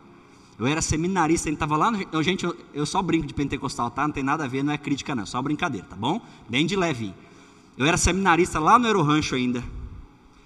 Eu 0.63 0.69
era 0.69 0.81
seminarista, 0.81 1.49
gente 1.49 1.57
estava 1.57 1.75
lá 1.75 1.91
no. 1.91 2.23
Gente, 2.23 2.45
eu, 2.45 2.55
eu, 2.73 2.85
só 2.85 3.01
brinco 3.01 3.27
de 3.27 3.33
pentecostal, 3.33 3.91
tá? 3.91 4.07
Não 4.07 4.13
tem 4.13 4.23
nada 4.23 4.45
a 4.45 4.47
ver, 4.47 4.63
não 4.63 4.71
é 4.71 4.77
crítica, 4.77 5.13
não, 5.13 5.25
só 5.25 5.41
brincadeira, 5.41 5.85
tá 5.85 5.95
bom? 5.97 6.21
Bem 6.47 6.65
de 6.65 6.77
leve. 6.77 7.13
Eu 7.77 7.85
era 7.85 7.97
seminarista 7.97 8.61
lá 8.61 8.79
no 8.79 8.85
Aerorancho 8.85 9.35
ainda. 9.35 9.61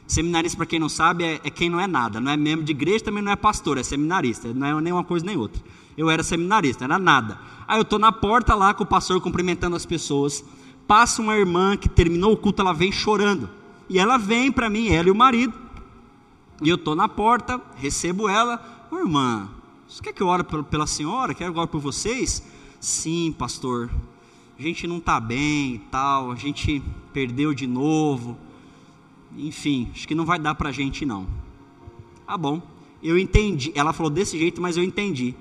Seminarista, 0.08 0.58
para 0.58 0.66
quem 0.66 0.80
não 0.80 0.90
sabe, 0.90 1.24
é, 1.24 1.42
é, 1.44 1.52
quem 1.52 1.70
não 1.70 1.80
é 1.80 1.86
nada. 1.86 2.20
Não 2.20 2.32
é 2.32 2.36
membro 2.36 2.66
de 2.66 2.72
igreja, 2.72 3.06
também 3.06 3.22
não 3.22 3.32
é 3.32 3.36
pastor, 3.36 3.78
é 3.78 3.84
seminarista. 3.84 4.52
Não 4.56 4.66
é 4.66 4.82
nem 4.82 4.92
uma 4.92 5.04
coisa 5.04 5.24
nem 5.24 5.38
outra. 5.38 5.62
Eu 5.96 6.10
era 6.10 6.24
seminarista, 6.24 6.86
era 6.86 6.98
nada. 6.98 7.38
Aí 7.68 7.78
eu 7.78 7.84
estou 7.84 8.00
na 8.00 8.12
porta 8.12 8.56
lá 8.56 8.74
com 8.74 8.86
o 8.86 8.88
pastor 8.88 9.22
cumprimentando 9.22 9.76
as 9.76 9.86
pessoas. 9.86 10.44
Passa 10.88 11.22
uma 11.22 11.38
irmã 11.38 11.78
que 11.78 11.88
terminou 11.88 12.32
o 12.32 12.38
culto, 12.38 12.64
ela 12.64 12.74
vem 12.74 12.92
chorando. 12.92 13.48
E 13.88 14.00
ela 14.00 14.18
vem 14.18 14.52
para 14.52 14.68
mim, 14.68 14.88
ela 14.88 15.10
e 15.10 15.12
o 15.12 15.16
marido. 15.16 15.54
E 16.60 16.70
eu 16.70 16.76
estou 16.76 16.96
na 16.96 17.08
porta, 17.08 17.62
recebo 17.76 18.28
ela. 18.28 18.88
Ô, 18.90 18.98
irmã, 18.98 19.50
você 19.98 20.04
quer 20.04 20.14
que 20.14 20.22
eu 20.22 20.28
ore 20.28 20.44
pela 20.70 20.86
senhora? 20.86 21.34
Quer 21.34 21.52
que 21.52 21.58
eu 21.58 21.60
ore 21.60 21.72
por 21.72 21.82
vocês? 21.82 22.44
Sim, 22.80 23.34
pastor. 23.36 23.90
A 24.58 24.62
gente 24.62 24.86
não 24.86 24.98
está 24.98 25.20
bem 25.20 25.74
e 25.74 25.80
tal. 25.90 26.32
A 26.32 26.36
gente 26.36 26.84
perdeu 27.12 27.52
de 27.52 27.66
novo. 27.66 28.38
Enfim, 29.36 29.90
acho 29.92 30.08
que 30.08 30.14
não 30.14 30.24
vai 30.24 30.38
dar 30.38 30.54
para 30.54 30.70
a 30.70 30.72
gente 30.72 31.04
não. 31.04 31.26
Ah, 32.28 32.38
bom. 32.38 32.62
Eu 33.02 33.18
entendi. 33.18 33.72
Ela 33.74 33.92
falou 33.92 34.12
desse 34.12 34.38
jeito, 34.38 34.62
mas 34.62 34.78
eu 34.78 34.84
entendi. 34.84 35.34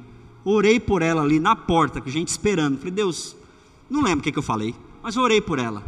Orei 0.42 0.80
por 0.80 1.02
ela 1.02 1.20
ali 1.20 1.38
na 1.38 1.54
porta, 1.54 2.00
com 2.00 2.08
gente 2.08 2.28
esperando. 2.28 2.78
Falei, 2.78 2.92
Deus, 2.92 3.36
não 3.90 4.00
lembro 4.00 4.20
o 4.20 4.22
que, 4.22 4.32
que 4.32 4.38
eu 4.38 4.42
falei, 4.42 4.74
mas 5.02 5.18
orei 5.18 5.40
por 5.42 5.58
ela. 5.58 5.84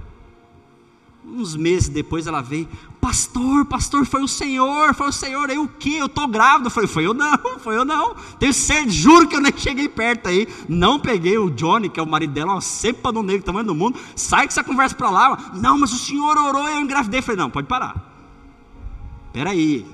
Uns 1.31 1.55
meses 1.55 1.89
depois 1.89 2.27
ela 2.27 2.41
veio, 2.41 2.69
pastor, 3.01 3.65
pastor, 3.67 4.07
foi 4.07 4.23
o 4.23 4.29
Senhor, 4.29 4.95
foi 4.95 5.09
o 5.09 5.13
Senhor, 5.13 5.51
aí 5.51 5.59
o 5.59 5.69
que? 5.69 5.97
Eu 5.97 6.07
estou 6.07 6.27
grávida. 6.27 6.69
Eu 6.69 6.71
falei, 6.71 6.89
foi 6.89 7.07
eu 7.07 7.15
não, 7.15 7.39
foi 7.61 7.77
eu 7.77 7.85
não. 7.85 8.15
Tenho 8.39 8.53
certeza, 8.53 8.91
juro 8.91 9.29
que 9.29 9.37
eu 9.37 9.41
nem 9.41 9.53
cheguei 9.57 9.89
perto 9.89 10.29
aí. 10.29 10.49
Não 10.69 10.99
peguei 10.99 11.37
o 11.39 11.51
Johnny, 11.51 11.89
que 11.89 12.01
é 12.01 12.03
o 12.03 12.07
marido 12.07 12.33
dela, 12.33 12.53
uma 12.53 12.61
cepa 12.61 13.13
do 13.13 13.23
negro, 13.23 13.45
tamanho 13.45 13.67
do 13.67 13.75
mundo. 13.75 13.99
Sai 14.17 14.47
com 14.47 14.53
essa 14.53 14.65
conversa 14.65 14.95
para 14.95 15.11
lá. 15.11 15.53
Não, 15.55 15.79
mas 15.79 15.93
o 15.93 15.99
Senhor 15.99 16.37
orou 16.37 16.69
e 16.69 16.73
eu 16.73 16.81
engravidei. 16.81 17.21
Eu 17.21 17.23
falei, 17.23 17.41
não, 17.41 17.51
pode 17.51 17.69
parar. 17.69 17.95
Espera 19.27 19.51
aí. 19.51 19.87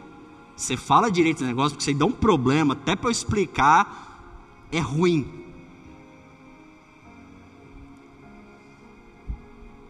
Você 0.56 0.76
fala 0.76 1.10
direito 1.10 1.38
esse 1.38 1.44
negócio, 1.44 1.72
porque 1.72 1.84
você 1.84 1.92
dá 1.92 2.06
um 2.06 2.12
problema, 2.12 2.74
até 2.74 2.94
para 2.94 3.08
eu 3.08 3.12
explicar, 3.12 4.68
é 4.70 4.78
ruim. 4.78 5.44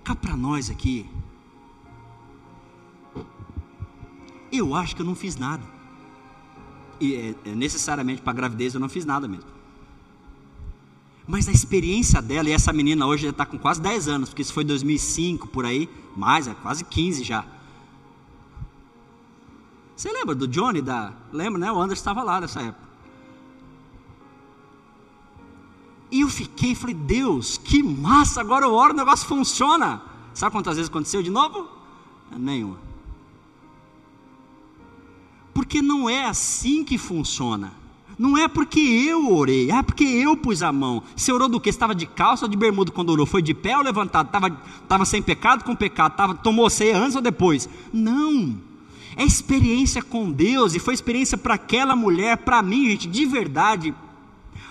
cá 0.05 0.15
para 0.15 0.37
nós 0.37 0.69
aqui. 0.69 1.07
Eu 4.57 4.75
acho 4.75 4.95
que 4.95 5.03
eu 5.03 5.07
não 5.07 5.15
fiz 5.15 5.37
nada. 5.37 5.63
E 7.01 7.15
é, 7.15 7.35
é, 7.45 7.55
necessariamente 7.55 8.23
para 8.23 8.33
gravidez 8.33 8.75
eu 8.75 8.81
não 8.81 8.89
fiz 8.89 9.05
nada 9.05 9.27
mesmo. 9.27 9.51
Mas 11.27 11.49
a 11.49 11.53
experiência 11.53 12.21
dela, 12.21 12.49
e 12.49 12.53
essa 12.53 12.73
menina 12.73 13.07
hoje 13.07 13.25
já 13.25 13.31
está 13.31 13.47
com 13.47 13.59
quase 13.59 13.81
10 13.81 14.09
anos, 14.09 14.29
porque 14.29 14.43
isso 14.43 14.53
foi 14.53 14.63
2005 14.63 15.49
por 15.49 15.65
aí, 15.65 15.89
mais, 16.15 16.47
é 16.47 16.55
quase 16.55 16.85
15 16.85 17.25
já. 17.25 17.45
Você 19.97 20.13
lembra 20.13 20.35
do 20.35 20.47
Johnny? 20.47 20.83
Da, 20.83 21.13
lembra, 21.33 21.59
né? 21.59 21.73
O 21.73 21.81
Anderson 21.81 22.01
estava 22.01 22.23
lá 22.23 22.41
nessa 22.41 22.61
época. 22.61 22.85
E 26.11 26.21
eu 26.21 26.29
fiquei, 26.29 26.75
falei, 26.75 26.95
Deus, 26.95 27.59
que 27.59 27.83
massa, 27.83 28.41
agora 28.41 28.67
eu 28.67 28.73
oro, 28.73 28.93
o 28.93 28.97
negócio 28.97 29.27
funciona. 29.27 30.03
Sabe 30.35 30.53
quantas 30.53 30.77
vezes 30.77 30.91
aconteceu 30.91 31.23
de 31.23 31.31
novo? 31.31 31.69
Nenhuma. 32.37 32.84
Porque 35.55 35.81
não 35.81 36.11
é 36.11 36.27
assim 36.27 36.85
que 36.85 36.99
funciona. 36.99 37.73
Não 38.19 38.37
é 38.37 38.47
porque 38.47 38.81
eu 38.81 39.33
orei, 39.35 39.71
é 39.71 39.83
porque 39.83 40.05
eu 40.05 40.37
pus 40.37 40.63
a 40.63 40.73
mão. 40.73 41.03
Você 41.17 41.33
orou 41.33 41.49
do 41.49 41.61
que? 41.61 41.69
Estava 41.69 41.95
de 41.95 42.07
calça 42.07 42.45
ou 42.45 42.51
de 42.51 42.57
bermuda 42.57 42.93
quando 42.93 43.11
orou? 43.11 43.27
Foi 43.27 43.43
de 43.43 43.55
pé 43.55 43.77
ou 43.77 43.83
levantado? 43.83 44.27
Estava, 44.27 44.63
estava 44.83 45.05
sem 45.05 45.21
pecado 45.23 45.65
com 45.65 45.75
pecado? 45.75 46.15
Tava, 46.17 46.35
tomou 46.35 46.69
ceia 46.71 46.97
antes 46.97 47.17
ou 47.17 47.23
depois? 47.23 47.69
Não. 47.93 48.57
É 49.17 49.25
experiência 49.25 50.03
com 50.03 50.31
Deus, 50.31 50.75
e 50.75 50.81
foi 50.81 50.95
experiência 50.95 51.39
para 51.39 51.55
aquela 51.55 51.95
mulher, 51.95 52.39
para 52.39 52.63
mim, 52.63 52.91
gente, 52.91 53.09
de 53.09 53.25
verdade. 53.27 53.95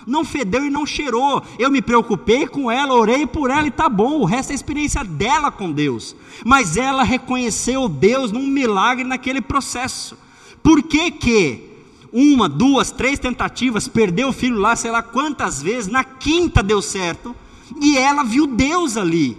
Não 0.06 0.24
fedeu 0.24 0.66
e 0.66 0.70
não 0.70 0.84
cheirou. 0.84 1.42
Eu 1.58 1.70
me 1.70 1.80
preocupei 1.80 2.46
com 2.46 2.70
ela, 2.70 2.94
orei 2.94 3.26
por 3.26 3.50
ela 3.50 3.66
e 3.66 3.70
tá 3.70 3.88
bom. 3.88 4.20
O 4.20 4.24
resto 4.24 4.52
é 4.52 4.54
experiência 4.54 5.02
dela 5.02 5.50
com 5.50 5.72
Deus. 5.72 6.14
Mas 6.44 6.76
ela 6.76 7.02
reconheceu 7.02 7.88
Deus 7.88 8.30
num 8.30 8.46
milagre 8.46 9.04
naquele 9.04 9.40
processo. 9.40 10.16
Por 10.64 10.82
que 10.82 11.10
que 11.10 11.74
uma, 12.10 12.48
duas, 12.48 12.90
três 12.90 13.18
tentativas, 13.18 13.86
perdeu 13.86 14.28
o 14.28 14.32
filho 14.32 14.58
lá, 14.58 14.74
sei 14.74 14.90
lá 14.90 15.02
quantas 15.02 15.60
vezes, 15.60 15.92
na 15.92 16.02
quinta 16.02 16.62
deu 16.62 16.80
certo, 16.80 17.36
e 17.80 17.98
ela 17.98 18.22
viu 18.22 18.46
Deus 18.46 18.96
ali. 18.96 19.36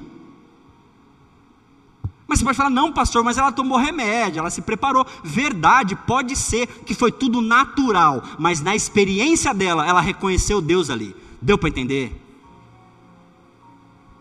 Mas 2.28 2.40
você 2.40 2.46
pode 2.46 2.58
falar, 2.58 2.70
não, 2.70 2.92
pastor, 2.92 3.24
mas 3.24 3.38
ela 3.38 3.52
tomou 3.52 3.78
remédio, 3.78 4.40
ela 4.40 4.50
se 4.50 4.62
preparou. 4.62 5.06
Verdade, 5.24 5.96
pode 5.96 6.36
ser 6.36 6.68
que 6.68 6.94
foi 6.94 7.12
tudo 7.12 7.42
natural, 7.42 8.22
mas 8.38 8.62
na 8.62 8.76
experiência 8.76 9.54
dela, 9.54 9.88
ela 9.88 10.02
reconheceu 10.02 10.62
Deus 10.62 10.90
ali. 10.90 11.16
Deu 11.42 11.58
para 11.58 11.70
entender? 11.70 12.22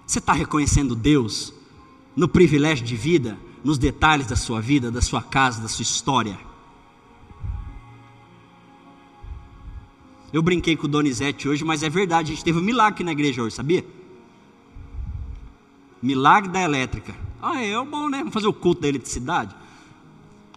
Você 0.06 0.20
está 0.20 0.32
reconhecendo 0.32 0.94
Deus 0.94 1.52
no 2.14 2.28
privilégio 2.28 2.84
de 2.84 2.94
vida, 2.94 3.36
nos 3.62 3.78
detalhes 3.78 4.26
da 4.26 4.36
sua 4.36 4.60
vida, 4.60 4.90
da 4.90 5.02
sua 5.02 5.22
casa, 5.22 5.60
da 5.60 5.68
sua 5.68 5.82
história? 5.82 6.53
Eu 10.34 10.42
brinquei 10.42 10.74
com 10.74 10.86
o 10.86 10.88
Donizete 10.88 11.48
hoje, 11.48 11.64
mas 11.64 11.84
é 11.84 11.88
verdade, 11.88 12.32
a 12.32 12.34
gente 12.34 12.44
teve 12.44 12.58
um 12.58 12.60
milagre 12.60 13.04
na 13.04 13.12
igreja 13.12 13.40
hoje, 13.40 13.54
sabia? 13.54 13.86
Milagre 16.02 16.50
da 16.50 16.60
elétrica. 16.60 17.14
Ah, 17.40 17.62
é, 17.62 17.70
é 17.70 17.84
bom, 17.84 18.08
né? 18.08 18.18
Vamos 18.18 18.34
fazer 18.34 18.48
o 18.48 18.52
culto 18.52 18.80
da 18.80 18.88
eletricidade. 18.88 19.54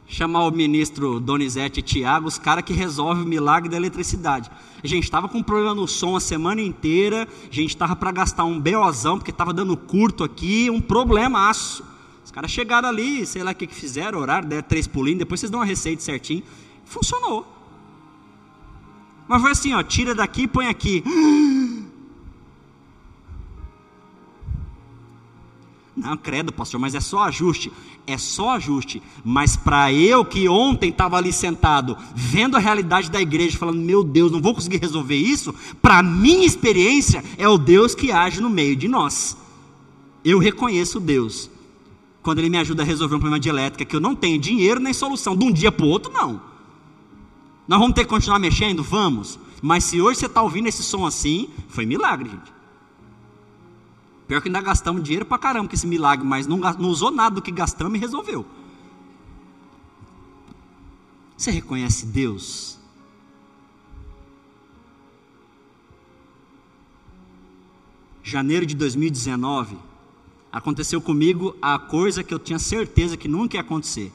Chamar 0.08 0.48
o 0.48 0.52
ministro 0.52 1.20
Donizete 1.20 1.80
e 1.80 1.84
Tiago, 1.84 2.28
os 2.28 2.40
caras 2.40 2.63
que 2.63 2.74
resolvem 2.74 3.24
o 3.24 3.28
milagre 3.28 3.70
da 3.70 3.78
eletricidade. 3.78 4.50
A 4.84 4.88
gente 4.88 5.04
estava 5.04 5.30
com 5.30 5.38
um 5.38 5.44
problema 5.44 5.76
no 5.76 5.88
som 5.88 6.16
a 6.16 6.20
semana 6.20 6.60
inteira, 6.60 7.28
a 7.44 7.54
gente 7.54 7.70
estava 7.70 7.96
para 7.96 8.12
gastar 8.12 8.46
um 8.46 8.60
BOzão, 8.60 9.20
porque 9.20 9.30
estava 9.30 9.54
dando 9.54 9.78
curto 9.78 10.24
aqui, 10.24 10.72
um 10.72 10.82
problemaço. 10.82 11.84
Os 12.26 12.32
caras 12.32 12.50
chegaram 12.50 12.90
ali, 12.90 13.28
sei 13.28 13.44
lá 13.44 13.52
o 13.52 13.56
que, 13.56 13.68
que 13.68 13.76
fizeram, 13.76 14.18
horário, 14.18 14.50
deram 14.50 14.68
três 14.68 14.88
pulinhos, 14.88 15.20
depois 15.20 15.40
vocês 15.40 15.52
dão 15.52 15.60
uma 15.60 15.68
receita 15.68 16.02
certinho. 16.02 16.42
Funcionou. 16.84 17.57
Mas 19.28 19.42
foi 19.42 19.52
assim, 19.52 19.74
ó, 19.74 19.84
tira 19.84 20.16
daqui 20.16 20.44
e 20.44 20.48
põe 20.48 20.68
aqui. 20.68 21.04
Não, 25.98 26.16
credo, 26.16 26.54
pastor, 26.54 26.80
mas 26.80 26.94
é 26.94 27.00
só 27.00 27.24
ajuste. 27.24 27.72
É 28.06 28.20
só 28.20 28.52
ajuste. 28.52 29.02
Mas 29.26 29.58
para 29.58 29.92
eu 29.92 30.24
que 30.24 30.48
ontem 30.48 30.90
estava 30.90 31.18
ali 31.18 31.34
sentado, 31.34 31.98
vendo 32.13 32.56
a 32.56 32.60
realidade 32.60 33.10
da 33.10 33.20
igreja, 33.20 33.58
falando, 33.58 33.82
meu 33.82 34.04
Deus, 34.04 34.32
não 34.32 34.40
vou 34.40 34.54
conseguir 34.54 34.78
resolver 34.78 35.16
isso, 35.16 35.54
para 35.82 36.04
minha 36.04 36.46
experiência, 36.46 37.24
é 37.36 37.50
o 37.50 37.58
Deus 37.58 37.96
que 37.96 38.12
age 38.12 38.40
no 38.40 38.50
meio 38.50 38.76
de 38.76 38.88
nós. 38.88 39.36
Eu 40.24 40.38
reconheço 40.38 41.00
Deus. 41.00 41.50
Quando 42.22 42.40
Ele 42.40 42.50
me 42.50 42.60
ajuda 42.60 42.84
a 42.84 42.86
resolver 42.86 43.16
um 43.16 43.20
problema 43.20 43.40
de 43.40 43.50
elétrica 43.50 43.84
que 43.84 43.96
eu 43.96 44.00
não 44.00 44.16
tenho 44.16 44.38
dinheiro 44.38 44.80
nem 44.80 44.94
solução, 44.94 45.36
de 45.36 45.46
um 45.46 45.52
dia 45.52 45.72
para 45.72 45.86
o 45.86 45.90
outro, 45.90 46.13
não. 46.13 46.47
Nós 47.68 47.80
vamos 47.80 47.96
ter 47.96 48.04
que 48.04 48.10
continuar 48.10 48.40
mexendo? 48.40 48.82
Vamos. 48.82 49.38
Mas 49.62 49.84
se 49.84 50.00
hoje 50.00 50.20
você 50.20 50.26
está 50.28 50.42
ouvindo 50.42 50.68
esse 50.68 50.84
som 50.84 51.06
assim, 51.06 51.50
foi 51.68 51.86
milagre, 51.86 52.30
gente. 52.30 52.54
Pior 54.28 54.42
que 54.42 54.48
ainda 54.48 54.62
gastamos 54.62 55.04
dinheiro 55.04 55.26
pra 55.26 55.38
caramba 55.38 55.68
com 55.68 55.76
esse 55.76 55.88
milagre, 55.88 56.26
mas 56.26 56.48
não, 56.48 56.58
não 56.58 56.90
usou 56.90 57.12
nada 57.12 57.36
do 57.36 57.42
que 57.42 57.52
gastamos 57.52 57.98
e 57.98 58.02
resolveu. 58.02 58.46
Você 61.36 61.52
reconhece 61.52 62.06
Deus? 62.06 62.78
Janeiro 68.24 68.66
de 68.66 68.76
2019, 68.76 69.78
aconteceu 70.52 71.00
comigo 71.00 71.56
a 71.62 71.80
coisa 71.80 72.24
que 72.24 72.34
eu 72.34 72.40
tinha 72.40 72.60
certeza 72.60 73.16
que 73.16 73.28
nunca 73.28 73.56
ia 73.56 73.62
acontecer. 73.62 74.12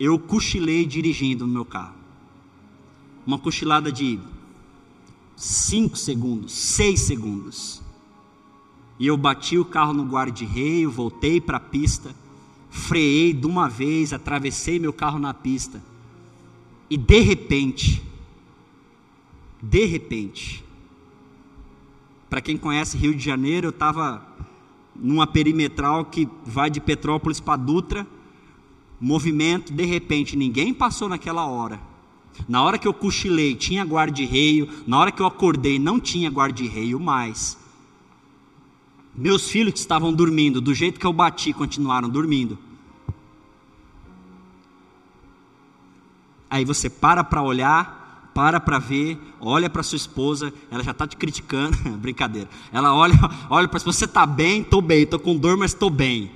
Eu 0.00 0.18
cochilei 0.18 0.84
dirigindo 0.84 1.46
no 1.46 1.52
meu 1.52 1.64
carro. 1.64 1.95
Uma 3.26 3.38
cochilada 3.38 3.90
de 3.90 4.20
5 5.36 5.96
segundos, 5.96 6.52
6 6.52 7.00
segundos. 7.00 7.82
E 8.98 9.06
eu 9.06 9.16
bati 9.16 9.58
o 9.58 9.64
carro 9.64 9.92
no 9.92 10.04
guarda-reio, 10.04 10.90
voltei 10.90 11.40
para 11.40 11.58
a 11.58 11.60
pista, 11.60 12.14
freiei 12.70 13.32
de 13.32 13.46
uma 13.46 13.68
vez, 13.68 14.12
atravessei 14.12 14.78
meu 14.78 14.92
carro 14.92 15.18
na 15.18 15.34
pista. 15.34 15.82
E 16.88 16.96
de 16.96 17.20
repente, 17.20 18.02
de 19.60 19.84
repente, 19.84 20.64
para 22.30 22.40
quem 22.40 22.56
conhece 22.56 22.96
Rio 22.96 23.14
de 23.14 23.22
Janeiro, 23.22 23.66
eu 23.66 23.70
estava 23.70 24.26
numa 24.94 25.26
perimetral 25.26 26.04
que 26.06 26.28
vai 26.44 26.70
de 26.70 26.80
Petrópolis 26.80 27.40
para 27.40 27.56
Dutra, 27.56 28.06
movimento, 29.00 29.72
de 29.72 29.84
repente, 29.84 30.36
ninguém 30.36 30.72
passou 30.72 31.08
naquela 31.08 31.46
hora. 31.46 31.78
Na 32.48 32.62
hora 32.62 32.78
que 32.78 32.86
eu 32.86 32.94
cochilei, 32.94 33.54
tinha 33.54 33.84
guarda-reio, 33.84 34.68
na 34.86 34.98
hora 34.98 35.12
que 35.12 35.20
eu 35.20 35.26
acordei, 35.26 35.78
não 35.78 35.98
tinha 35.98 36.30
guarda-reio 36.30 37.00
mais. 37.00 37.58
Meus 39.14 39.48
filhos 39.48 39.72
que 39.72 39.78
estavam 39.78 40.12
dormindo, 40.12 40.60
do 40.60 40.74
jeito 40.74 41.00
que 41.00 41.06
eu 41.06 41.12
bati, 41.12 41.52
continuaram 41.52 42.08
dormindo. 42.08 42.58
Aí 46.50 46.64
você 46.64 46.88
para 46.88 47.24
para 47.24 47.42
olhar, 47.42 48.30
para 48.34 48.60
para 48.60 48.78
ver, 48.78 49.18
olha 49.40 49.70
para 49.70 49.82
sua 49.82 49.96
esposa, 49.96 50.52
ela 50.70 50.82
já 50.84 50.90
está 50.90 51.06
te 51.06 51.16
criticando, 51.16 51.76
brincadeira. 51.98 52.48
Ela 52.70 52.94
olha, 52.94 53.14
olha 53.48 53.66
para 53.66 53.80
você 53.80 54.04
está 54.04 54.26
bem, 54.26 54.60
estou 54.60 54.82
bem, 54.82 55.02
estou 55.02 55.18
com 55.18 55.36
dor, 55.36 55.56
mas 55.56 55.72
estou 55.72 55.88
bem. 55.90 56.30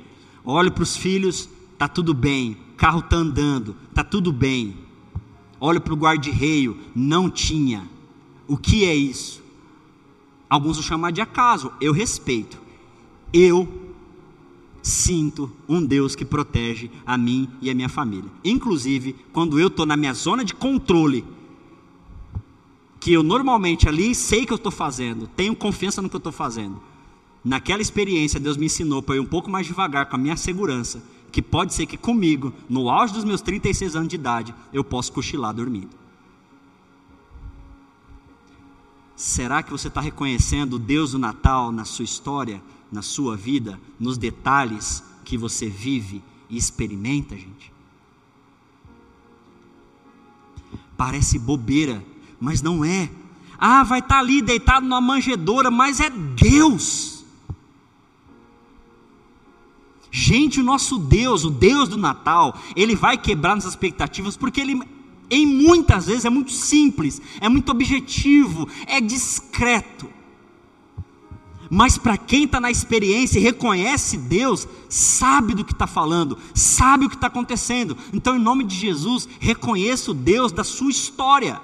Olha 0.45 0.71
para 0.71 0.83
os 0.83 0.97
filhos, 0.97 1.49
está 1.73 1.87
tudo 1.87 2.15
bem. 2.15 2.57
Carro 2.77 3.01
está 3.01 3.17
andando, 3.17 3.77
está 3.91 4.03
tudo 4.03 4.33
bem. 4.33 4.77
Olha 5.61 5.81
para 5.81 5.93
o 5.93 5.97
guarda-reio, 5.97 6.79
não 6.95 7.31
tinha. 7.31 7.87
O 8.49 8.57
que 8.57 8.85
é 8.85 8.95
isso? 8.95 9.43
Alguns 10.49 10.77
vão 10.77 10.85
chamar 10.85 11.13
de 11.13 11.21
acaso, 11.21 11.71
eu 11.81 11.93
respeito 11.93 12.59
eu 13.33 13.69
sinto 14.83 15.53
um 15.69 15.85
Deus 15.85 16.17
que 16.17 16.25
protege 16.25 16.91
a 17.05 17.17
mim 17.17 17.49
e 17.61 17.71
a 17.71 17.75
minha 17.75 17.89
família. 17.89 18.31
Inclusive, 18.45 19.15
quando 19.33 19.59
eu 19.61 19.69
estou 19.69 19.87
na 19.87 19.97
minha 19.97 20.15
zona 20.15 20.45
de 20.45 20.55
controle, 20.55 21.25
que 22.99 23.13
eu 23.13 23.23
normalmente 23.23 23.89
ali 23.89 24.15
sei 24.15 24.45
que 24.45 24.53
eu 24.53 24.57
estou 24.57 24.73
fazendo, 24.73 25.27
tenho 25.29 25.55
confiança 25.55 26.03
no 26.03 26.09
que 26.09 26.17
eu 26.17 26.19
estou 26.19 26.33
fazendo. 26.33 26.81
Naquela 27.45 27.81
experiência, 27.81 28.41
Deus 28.41 28.57
me 28.57 28.67
ensinou 28.67 29.03
para 29.03 29.17
ir 29.17 29.21
um 29.21 29.27
pouco 29.27 29.51
mais 29.51 29.67
devagar 29.67 30.07
com 30.07 30.17
a 30.17 30.19
minha 30.19 30.37
segurança, 30.37 31.03
que 31.31 31.41
pode 31.41 31.75
ser 31.75 31.87
que 31.87 31.97
comigo, 31.97 32.53
no 32.69 32.91
auge 32.91 33.15
dos 33.15 33.25
meus 33.25 33.41
36 33.41 33.97
anos 33.97 34.09
de 34.09 34.17
idade, 34.17 34.55
eu 34.73 34.83
possa 34.83 35.13
cochilar 35.13 35.55
dormindo. 35.55 35.99
Será 39.15 39.63
que 39.63 39.71
você 39.71 39.89
está 39.89 40.01
reconhecendo 40.01 40.79
Deus 40.79 41.13
do 41.13 41.19
Natal 41.19 41.71
na 41.71 41.85
sua 41.85 42.05
história? 42.05 42.63
na 42.91 43.03
sua 43.03 43.37
vida, 43.37 43.81
nos 43.99 44.19
detalhes 44.19 45.03
que 45.25 45.37
você 45.37 45.69
vive 45.69 46.23
e 46.49 46.57
experimenta, 46.57 47.37
gente? 47.37 47.73
Parece 50.97 51.39
bobeira, 51.39 52.05
mas 52.41 52.61
não 52.61 52.85
é. 52.85 53.11
Ah, 53.59 53.85
vai 53.85 54.01
estar 54.01 54.17
tá 54.17 54.21
ali 54.21 54.43
deitado 54.43 54.85
numa 54.85 55.01
manjedoura, 55.01 55.71
mas 55.71 56.01
é 56.01 56.11
Deus. 56.11 57.20
Gente, 60.11 60.61
o 60.61 60.65
nosso 60.65 60.99
Deus, 60.99 61.45
o 61.45 61.51
Deus 61.51 61.89
do 61.89 61.97
Natal, 61.97 62.59
ele 62.75 62.97
vai 62.97 63.17
quebrar 63.17 63.55
nossas 63.55 63.73
expectativas 63.73 64.37
porque 64.37 64.61
ele, 64.61 64.81
em 65.31 65.47
muitas 65.47 66.07
vezes, 66.07 66.25
é 66.25 66.31
muito 66.31 66.51
simples, 66.51 67.23
é 67.41 67.49
muito 67.49 67.71
objetivo, 67.71 68.69
é 68.87 69.01
discreto. 69.01 70.09
Mas 71.73 71.97
para 71.97 72.19
quem 72.19 72.45
está 72.45 72.59
na 72.59 72.69
experiência 72.69 73.39
e 73.39 73.43
reconhece 73.43 74.17
Deus, 74.17 74.67
sabe 74.89 75.55
do 75.55 75.65
que 75.65 75.73
está 75.73 75.87
falando, 75.87 76.37
sabe 76.53 77.07
o 77.07 77.09
que 77.09 77.15
está 77.15 77.29
acontecendo. 77.29 77.97
Então, 78.13 78.35
em 78.35 78.41
nome 78.41 78.65
de 78.65 78.75
Jesus, 78.75 79.29
reconheça 79.39 80.11
o 80.11 80.15
Deus 80.15 80.51
da 80.51 80.65
sua 80.65 80.91
história. 80.91 81.63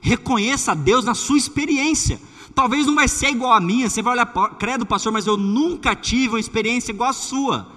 Reconheça 0.00 0.70
a 0.70 0.74
Deus 0.76 1.04
na 1.04 1.14
sua 1.14 1.36
experiência. 1.36 2.20
Talvez 2.56 2.86
não 2.86 2.94
vai 2.94 3.06
ser 3.06 3.28
igual 3.28 3.52
a 3.52 3.60
minha, 3.60 3.90
você 3.90 4.00
vai 4.00 4.14
olhar, 4.14 4.24
credo, 4.58 4.86
pastor, 4.86 5.12
mas 5.12 5.26
eu 5.26 5.36
nunca 5.36 5.94
tive 5.94 6.30
uma 6.30 6.40
experiência 6.40 6.90
igual 6.90 7.10
a 7.10 7.12
sua. 7.12 7.68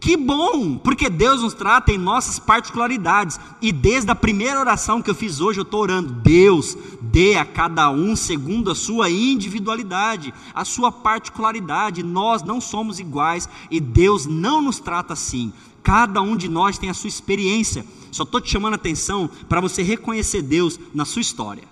Que 0.00 0.16
bom, 0.16 0.78
porque 0.78 1.10
Deus 1.10 1.42
nos 1.42 1.52
trata 1.52 1.92
em 1.92 1.98
nossas 1.98 2.38
particularidades. 2.38 3.38
E 3.60 3.70
desde 3.70 4.10
a 4.10 4.14
primeira 4.14 4.58
oração 4.58 5.02
que 5.02 5.10
eu 5.10 5.14
fiz 5.14 5.42
hoje, 5.42 5.60
eu 5.60 5.62
estou 5.62 5.82
orando: 5.82 6.10
Deus, 6.10 6.74
dê 7.02 7.34
a 7.34 7.44
cada 7.44 7.90
um 7.90 8.16
segundo 8.16 8.70
a 8.70 8.74
sua 8.74 9.10
individualidade, 9.10 10.32
a 10.54 10.64
sua 10.64 10.90
particularidade. 10.90 12.02
Nós 12.02 12.42
não 12.42 12.62
somos 12.62 12.98
iguais 12.98 13.46
e 13.70 13.78
Deus 13.78 14.24
não 14.24 14.62
nos 14.62 14.80
trata 14.80 15.12
assim. 15.12 15.52
Cada 15.82 16.22
um 16.22 16.34
de 16.34 16.48
nós 16.48 16.78
tem 16.78 16.88
a 16.88 16.94
sua 16.94 17.08
experiência. 17.08 17.84
Só 18.10 18.22
estou 18.22 18.40
te 18.40 18.50
chamando 18.50 18.72
a 18.72 18.76
atenção 18.76 19.28
para 19.50 19.60
você 19.60 19.82
reconhecer 19.82 20.40
Deus 20.40 20.80
na 20.94 21.04
sua 21.04 21.20
história. 21.20 21.69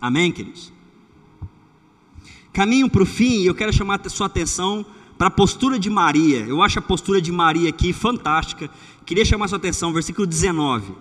Amém, 0.00 0.32
queridos? 0.32 0.72
Caminho 2.52 2.88
para 2.88 3.02
o 3.02 3.06
fim, 3.06 3.42
eu 3.42 3.54
quero 3.54 3.72
chamar 3.72 4.00
a 4.04 4.08
sua 4.08 4.26
atenção 4.26 4.86
para 5.18 5.26
a 5.26 5.30
postura 5.30 5.78
de 5.78 5.90
Maria. 5.90 6.40
Eu 6.40 6.62
acho 6.62 6.78
a 6.78 6.82
postura 6.82 7.20
de 7.20 7.32
Maria 7.32 7.68
aqui 7.68 7.92
fantástica. 7.92 8.70
Queria 9.04 9.24
chamar 9.24 9.48
sua 9.48 9.58
atenção, 9.58 9.92
versículo 9.92 10.26
19. 10.26 10.92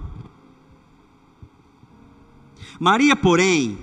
Maria, 2.79 3.15
porém, 3.15 3.77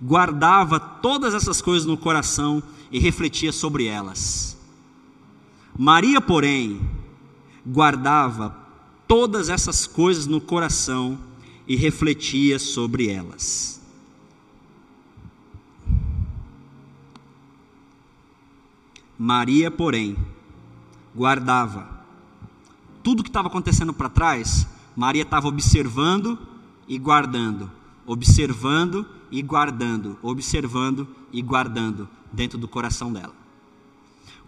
guardava 0.00 0.78
todas 0.78 1.34
essas 1.34 1.60
coisas 1.60 1.84
no 1.84 1.96
coração 1.96 2.62
e 2.92 2.98
refletia 3.00 3.50
sobre 3.50 3.86
elas. 3.86 4.56
Maria, 5.76 6.20
porém, 6.20 6.80
guardava 7.66 8.56
todas 9.08 9.48
essas 9.48 9.86
coisas 9.86 10.26
no 10.26 10.40
coração 10.40 11.18
e 11.66 11.76
refletia 11.76 12.58
sobre 12.58 13.08
elas. 13.08 13.81
Maria, 19.24 19.70
porém, 19.70 20.16
guardava 21.14 21.88
tudo 23.04 23.22
que 23.22 23.28
estava 23.28 23.46
acontecendo 23.46 23.94
para 23.94 24.08
trás. 24.08 24.66
Maria 24.96 25.22
estava 25.22 25.46
observando 25.46 26.36
e 26.88 26.98
guardando, 26.98 27.70
observando 28.04 29.06
e 29.30 29.40
guardando, 29.40 30.18
observando 30.22 31.06
e 31.32 31.40
guardando 31.40 32.08
dentro 32.32 32.58
do 32.58 32.66
coração 32.66 33.12
dela. 33.12 33.32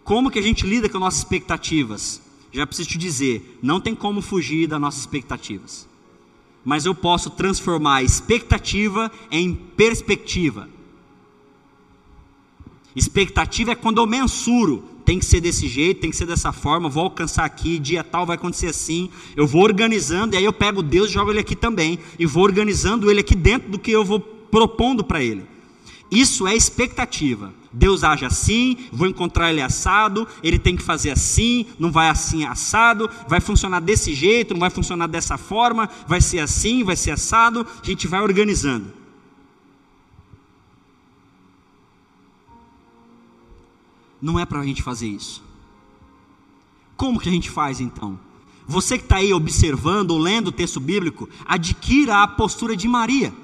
Como 0.02 0.28
que 0.28 0.40
a 0.40 0.42
gente 0.42 0.66
lida 0.66 0.88
com 0.88 0.98
nossas 0.98 1.20
expectativas? 1.20 2.20
Já 2.50 2.66
preciso 2.66 2.88
te 2.88 2.98
dizer, 2.98 3.60
não 3.62 3.80
tem 3.80 3.94
como 3.94 4.20
fugir 4.20 4.66
das 4.66 4.80
nossas 4.80 5.02
expectativas. 5.02 5.88
Mas 6.64 6.84
eu 6.84 6.96
posso 6.96 7.30
transformar 7.30 7.98
a 7.98 8.02
expectativa 8.02 9.08
em 9.30 9.54
perspectiva. 9.54 10.68
Expectativa 12.94 13.72
é 13.72 13.74
quando 13.74 13.98
eu 13.98 14.06
mensuro, 14.06 14.84
tem 15.04 15.18
que 15.18 15.24
ser 15.24 15.40
desse 15.40 15.68
jeito, 15.68 16.00
tem 16.00 16.10
que 16.10 16.16
ser 16.16 16.26
dessa 16.26 16.52
forma, 16.52 16.88
vou 16.88 17.04
alcançar 17.04 17.44
aqui, 17.44 17.78
dia 17.78 18.02
tal 18.02 18.24
vai 18.24 18.36
acontecer 18.36 18.68
assim. 18.68 19.10
Eu 19.36 19.46
vou 19.46 19.62
organizando, 19.62 20.34
e 20.34 20.38
aí 20.38 20.44
eu 20.44 20.52
pego 20.52 20.82
Deus 20.82 21.10
e 21.10 21.12
jogo 21.12 21.30
ele 21.30 21.40
aqui 21.40 21.56
também, 21.56 21.98
e 22.18 22.24
vou 22.24 22.44
organizando 22.44 23.10
ele 23.10 23.20
aqui 23.20 23.34
dentro 23.34 23.70
do 23.70 23.78
que 23.78 23.90
eu 23.90 24.04
vou 24.04 24.20
propondo 24.20 25.02
para 25.04 25.22
ele. 25.22 25.44
Isso 26.10 26.46
é 26.46 26.54
expectativa. 26.54 27.52
Deus 27.72 28.04
age 28.04 28.24
assim, 28.24 28.76
vou 28.92 29.08
encontrar 29.08 29.50
ele 29.50 29.60
assado, 29.60 30.28
ele 30.42 30.60
tem 30.60 30.76
que 30.76 30.82
fazer 30.82 31.10
assim, 31.10 31.66
não 31.76 31.90
vai 31.90 32.08
assim 32.08 32.44
assado, 32.44 33.10
vai 33.26 33.40
funcionar 33.40 33.80
desse 33.80 34.14
jeito, 34.14 34.54
não 34.54 34.60
vai 34.60 34.70
funcionar 34.70 35.08
dessa 35.08 35.36
forma, 35.36 35.90
vai 36.06 36.20
ser 36.20 36.38
assim, 36.38 36.84
vai 36.84 36.94
ser 36.94 37.10
assado, 37.10 37.66
a 37.82 37.84
gente 37.84 38.06
vai 38.06 38.20
organizando. 38.20 39.03
Não 44.24 44.40
é 44.40 44.46
para 44.46 44.58
a 44.58 44.64
gente 44.64 44.82
fazer 44.82 45.06
isso. 45.06 45.44
Como 46.96 47.20
que 47.20 47.28
a 47.28 47.32
gente 47.32 47.50
faz 47.50 47.78
então? 47.78 48.18
Você 48.66 48.96
que 48.96 49.04
está 49.04 49.16
aí 49.16 49.34
observando 49.34 50.12
ou 50.12 50.18
lendo 50.18 50.48
o 50.48 50.52
texto 50.52 50.80
bíblico, 50.80 51.28
adquira 51.44 52.22
a 52.22 52.26
postura 52.26 52.74
de 52.74 52.88
Maria. 52.88 53.34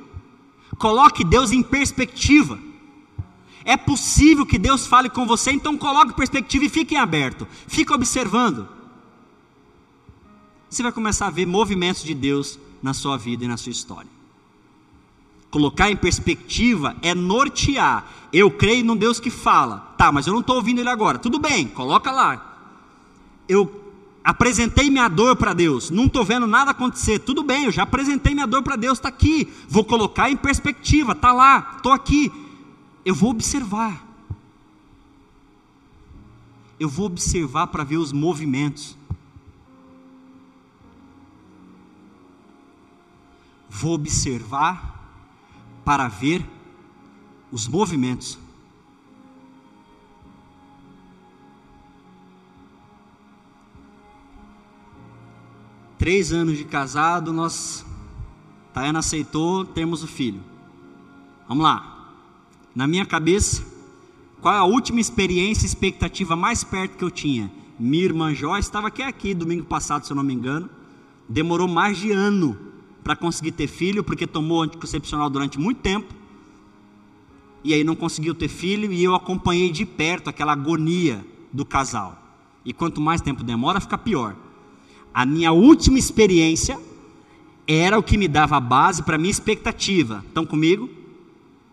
Coloque 0.79 1.23
Deus 1.23 1.53
em 1.53 1.63
perspectiva. 1.63 2.59
É 3.63 3.77
possível 3.77 4.47
que 4.47 4.59
Deus 4.59 4.87
fale 4.87 5.11
com 5.11 5.27
você, 5.27 5.51
então 5.53 5.77
coloque 5.77 6.15
perspectiva 6.15 6.65
e 6.65 6.71
fique 6.71 6.95
em 6.95 6.99
aberto. 6.99 7.47
Fique 7.67 7.93
observando. 7.93 8.67
Você 10.71 10.83
vai 10.83 10.93
começar 10.93 11.27
a 11.27 11.31
ver 11.31 11.45
movimentos 11.45 12.03
de 12.03 12.15
Deus 12.15 12.59
na 12.83 12.95
sua 12.95 13.19
vida 13.19 13.45
e 13.45 13.49
na 13.49 13.59
sua 13.59 13.71
história. 13.71 14.20
Colocar 15.51 15.91
em 15.91 15.97
perspectiva 15.97 16.97
é 17.03 17.15
nortear. 17.15 18.07
Eu 18.33 18.51
creio 18.51 18.85
num 18.85 18.97
Deus 18.97 19.19
que 19.19 19.31
fala. 19.31 19.95
Tá, 19.99 20.13
mas 20.13 20.27
eu 20.27 20.33
não 20.33 20.41
estou 20.41 20.57
ouvindo 20.57 20.81
ele 20.81 20.89
agora. 20.89 21.19
Tudo 21.19 21.41
bem, 21.41 21.67
coloca 21.67 22.13
lá. 22.13 22.69
Eu 23.49 23.69
apresentei 24.23 24.89
minha 24.89 25.09
dor 25.09 25.35
para 25.35 25.53
Deus. 25.53 25.91
Não 25.91 26.05
estou 26.05 26.25
vendo 26.25 26.47
nada 26.47 26.71
acontecer. 26.71 27.19
Tudo 27.19 27.43
bem, 27.43 27.65
eu 27.65 27.73
já 27.73 27.83
apresentei 27.83 28.33
minha 28.33 28.47
dor 28.47 28.63
para 28.63 28.77
Deus. 28.77 28.99
Está 28.99 29.09
aqui. 29.09 29.53
Vou 29.69 29.85
colocar 29.85 30.31
em 30.31 30.37
perspectiva. 30.37 31.13
Está 31.13 31.33
lá. 31.33 31.73
Estou 31.77 31.91
aqui. 31.93 32.31
Eu 33.05 33.15
vou 33.15 33.31
observar. 33.31 34.07
Eu 36.79 36.89
vou 36.89 37.07
observar 37.07 37.67
para 37.67 37.83
ver 37.83 37.97
os 37.97 38.13
movimentos. 38.13 38.97
Vou 43.69 43.95
observar 43.95 45.00
para 45.85 46.09
ver 46.09 46.45
os 47.51 47.67
movimentos. 47.67 48.39
Três 55.99 56.33
anos 56.33 56.57
de 56.57 56.65
casado, 56.65 57.33
nós. 57.33 57.85
Tayana 58.73 59.01
aceitou, 59.01 59.65
temos 59.65 60.03
o 60.03 60.07
filho. 60.07 60.41
Vamos 61.47 61.65
lá. 61.65 62.15
Na 62.75 62.87
minha 62.87 63.05
cabeça, 63.05 63.63
qual 64.41 64.55
é 64.55 64.59
a 64.59 64.65
última 64.65 65.01
experiência, 65.01 65.67
expectativa 65.67 66.37
mais 66.37 66.65
perto 66.65 66.97
que 66.97 67.05
eu 67.05 67.11
tinha? 67.11 67.53
Minha 67.79 68.05
irmã 68.05 68.33
Joyce 68.33 68.69
estava 68.69 68.89
aqui, 68.89 69.03
aqui 69.03 69.35
domingo 69.35 69.65
passado, 69.65 70.07
se 70.07 70.13
eu 70.13 70.17
não 70.17 70.23
me 70.23 70.33
engano. 70.33 70.71
Demorou 71.29 71.69
mais 71.69 71.99
de 71.99 72.13
ano 72.13 72.70
para 73.03 73.17
conseguir 73.17 73.53
ter 73.53 73.67
filho, 73.67 74.05
porque 74.05 74.27
tomou 74.27 74.63
anticoncepcional 74.63 75.31
durante 75.31 75.59
muito 75.59 75.79
tempo, 75.81 76.15
e 77.63 77.75
aí 77.75 77.85
não 77.85 77.95
conseguiu 77.95 78.35
ter 78.35 78.49
filho, 78.49 78.93
e 78.93 79.03
eu 79.03 79.15
acompanhei 79.15 79.71
de 79.71 79.85
perto 79.85 80.29
aquela 80.29 80.53
agonia 80.53 81.25
do 81.53 81.65
casal. 81.65 82.17
E 82.65 82.73
quanto 82.73 83.01
mais 83.01 83.21
tempo 83.21 83.43
demora, 83.43 83.81
fica 83.81 83.99
pior. 83.99 84.37
A 85.13 85.27
minha 85.27 85.53
última 85.53 85.99
experiência 85.99 86.79
era 87.67 87.99
o 87.99 88.03
que 88.03 88.17
me 88.17 88.29
dava 88.29 88.57
a 88.57 88.61
base 88.61 89.03
para 89.03 89.19
minha 89.19 89.31
expectativa. 89.31 90.25
Estão 90.27 90.47
comigo? 90.47 90.89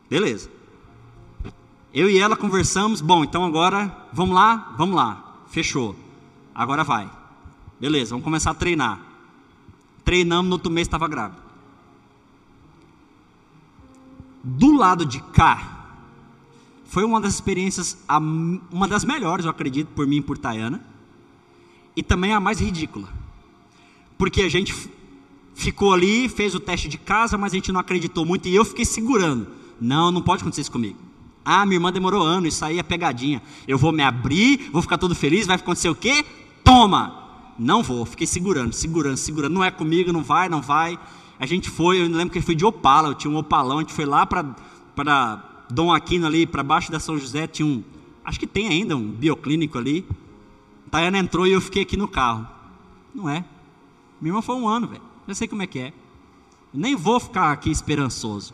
Beleza. 0.10 0.50
Eu 1.94 2.10
e 2.10 2.20
ela 2.20 2.36
conversamos, 2.36 3.02
bom, 3.02 3.24
então 3.24 3.44
agora 3.44 3.96
vamos 4.14 4.36
lá, 4.36 4.74
vamos 4.78 4.96
lá. 4.96 5.44
Fechou. 5.48 5.96
Agora 6.54 6.84
vai. 6.84 7.10
Beleza, 7.80 8.12
vamos 8.12 8.24
começar 8.24 8.52
a 8.52 8.56
treinar. 8.56 9.07
Treinamos, 10.08 10.48
no 10.48 10.54
outro 10.54 10.72
mês 10.72 10.88
estava 10.88 11.06
grávida. 11.06 11.42
Do 14.42 14.72
lado 14.72 15.06
de 15.06 15.20
cá, 15.20 15.98
foi 16.86 17.04
uma 17.04 17.20
das 17.20 17.34
experiências, 17.34 17.98
uma 18.72 18.88
das 18.88 19.04
melhores, 19.04 19.44
eu 19.44 19.52
acredito, 19.52 19.90
por 19.90 20.08
mim 20.08 20.20
e 20.20 20.22
por 20.22 20.38
Tayana, 20.38 20.82
e 21.94 22.02
também 22.02 22.32
a 22.32 22.40
mais 22.40 22.62
ridícula, 22.62 23.10
porque 24.18 24.44
a 24.44 24.50
gente 24.50 24.74
ficou 25.54 25.92
ali, 25.92 26.30
fez 26.30 26.56
o 26.56 26.60
teste 26.62 26.88
de 26.88 26.98
casa, 26.98 27.38
mas 27.38 27.52
a 27.52 27.56
gente 27.58 27.74
não 27.74 27.82
acreditou 27.82 28.26
muito, 28.26 28.48
e 28.48 28.56
eu 28.56 28.64
fiquei 28.64 28.86
segurando, 28.86 29.46
não, 29.82 30.10
não 30.10 30.22
pode 30.22 30.42
acontecer 30.42 30.62
isso 30.62 30.72
comigo, 30.72 30.98
ah, 31.44 31.66
minha 31.66 31.76
irmã 31.76 31.92
demorou 31.92 32.24
anos, 32.24 32.54
isso 32.54 32.64
aí 32.64 32.80
é 32.80 32.84
pegadinha, 32.84 33.44
eu 33.68 33.78
vou 33.78 33.92
me 33.92 34.04
abrir, 34.04 34.70
vou 34.72 34.82
ficar 34.82 34.98
todo 34.98 35.14
feliz, 35.14 35.46
vai 35.46 35.58
acontecer 35.58 35.90
o 35.90 35.96
quê? 35.96 36.24
Toma! 36.64 37.17
Não 37.58 37.82
vou, 37.82 38.06
fiquei 38.06 38.28
segurando, 38.28 38.74
segurando, 38.74 39.18
segurando. 39.18 39.54
Não 39.54 39.64
é 39.64 39.72
comigo, 39.72 40.14
não 40.14 40.24
vai, 40.24 40.48
não 40.48 40.62
vai. 40.62 40.98
A 41.40 41.46
gente 41.46 41.70
foi, 41.70 42.02
eu 42.02 42.08
lembro 42.08 42.32
que 42.32 42.42
foi 42.42 42.56
de 42.56 42.66
Opala, 42.66 43.10
eu 43.10 43.16
tinha 43.16 43.32
um 43.32 43.38
Opalão, 43.38 43.78
a 43.78 43.82
gente 43.82 43.94
foi 43.94 44.06
lá 44.06 44.26
para 44.26 45.66
Dom 45.70 45.94
Aquino 45.94 46.26
ali, 46.26 46.46
para 46.46 46.64
baixo 46.64 46.92
da 46.92 47.00
São 47.00 47.18
José, 47.18 47.48
tinha 47.48 47.66
um, 47.66 47.84
Acho 48.28 48.42
que 48.42 48.46
tem 48.46 48.68
ainda 48.68 48.94
um 48.94 49.10
bioclínico 49.10 49.78
ali. 49.78 50.06
Tayana 50.92 51.18
entrou 51.18 51.48
e 51.48 51.54
eu 51.54 51.62
fiquei 51.62 51.84
aqui 51.84 51.96
no 51.96 52.10
carro. 52.10 52.46
Não 53.16 53.30
é. 53.30 53.46
Minha 54.20 54.32
irmã 54.32 54.42
foi 54.42 54.56
um 54.56 54.68
ano, 54.68 54.86
velho. 54.86 55.02
Já 55.26 55.34
sei 55.34 55.48
como 55.48 55.62
é 55.62 55.68
que 55.68 55.80
é. 55.80 55.94
Eu 56.74 56.80
nem 56.82 56.94
vou 56.94 57.22
ficar 57.22 57.54
aqui 57.54 57.72
esperançoso. 57.72 58.52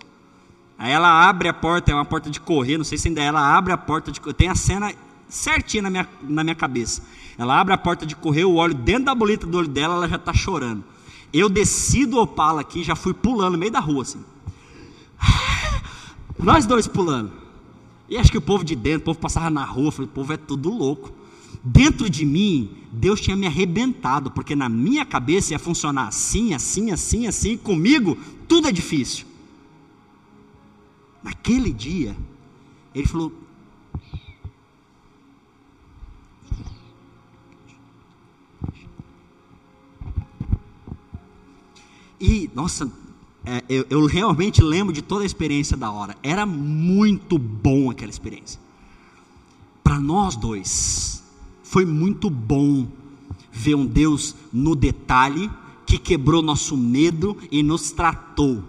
Aí 0.78 0.92
ela 0.92 1.28
abre 1.28 1.48
a 1.48 1.54
porta, 1.54 1.92
é 1.92 1.96
uma 1.96 2.06
porta 2.06 2.30
de 2.30 2.40
correr, 2.40 2.78
não 2.78 2.84
sei 2.84 3.00
se 3.00 3.08
ainda 3.08 3.22
é, 3.22 3.26
ela 3.26 3.58
abre 3.58 3.74
a 3.74 3.78
porta 3.78 4.12
de 4.12 4.22
correr. 4.22 4.36
Tem 4.36 4.48
a 4.48 4.54
cena 4.54 4.94
certinha 5.34 5.84
na 5.84 5.90
minha, 5.90 6.08
na 6.22 6.44
minha 6.44 6.56
cabeça. 6.56 7.02
Ela 7.38 7.60
abre 7.60 7.74
a 7.74 7.78
porta 7.78 8.06
de 8.06 8.16
correr, 8.16 8.46
o 8.46 8.54
olho 8.54 8.74
dentro 8.74 9.06
da 9.06 9.16
bolita 9.16 9.48
do 9.48 9.58
olho 9.58 9.68
dela, 9.68 9.96
ela 9.96 10.08
já 10.08 10.18
está 10.18 10.34
chorando. 10.34 10.84
Eu 11.34 11.50
desci 11.50 12.06
do 12.06 12.20
Opala 12.20 12.62
aqui, 12.62 12.84
já 12.84 12.96
fui 12.96 13.14
pulando 13.14 13.54
no 13.54 13.58
meio 13.58 13.72
da 13.72 13.80
rua, 13.80 14.04
assim. 14.04 14.24
Nós 16.38 16.66
dois 16.66 16.88
pulando. 16.88 17.32
E 18.08 18.18
acho 18.18 18.32
que 18.32 18.38
o 18.38 18.42
povo 18.42 18.64
de 18.64 18.76
dentro, 18.76 19.02
o 19.02 19.06
povo 19.06 19.20
passava 19.20 19.50
na 19.50 19.66
rua, 19.66 19.92
falei, 19.92 20.08
o 20.08 20.14
povo 20.14 20.32
é 20.32 20.38
tudo 20.38 20.70
louco. 20.70 21.12
Dentro 21.64 22.10
de 22.10 22.26
mim, 22.26 22.70
Deus 22.92 23.20
tinha 23.20 23.36
me 23.36 23.48
arrebentado, 23.48 24.30
porque 24.30 24.56
na 24.56 24.70
minha 24.70 25.06
cabeça 25.06 25.54
ia 25.54 25.60
funcionar 25.60 26.10
assim, 26.10 26.54
assim, 26.54 26.92
assim, 26.92 27.26
assim, 27.26 27.58
comigo 27.58 28.18
tudo 28.48 28.68
é 28.68 28.72
difícil. 28.72 29.26
Naquele 31.24 31.72
dia, 31.72 32.16
ele 32.94 33.08
falou: 33.08 33.32
E, 42.26 42.50
nossa, 42.56 42.90
é, 43.46 43.62
eu, 43.68 43.86
eu, 43.90 44.06
realmente 44.06 44.64
lembro 44.64 44.94
de 44.94 45.02
toda 45.02 45.24
a 45.24 45.26
experiência 45.26 45.76
da 45.76 45.92
hora. 45.92 46.16
Era 46.24 46.46
muito 46.46 47.38
bom 47.38 47.92
aquela 47.92 48.10
experiência. 48.10 48.58
Para 49.84 50.00
nós 50.00 50.38
dois, 50.38 51.22
foi 51.66 51.86
muito 51.86 52.30
bom 52.30 52.88
ver 53.52 53.76
um 53.76 53.86
Deus 53.86 54.34
no 54.54 54.74
detalhe 54.74 55.52
que 55.86 55.98
quebrou 55.98 56.42
nosso 56.42 56.78
medo 56.78 57.38
e 57.52 57.62
nos 57.62 57.92
tratou. 57.92 58.64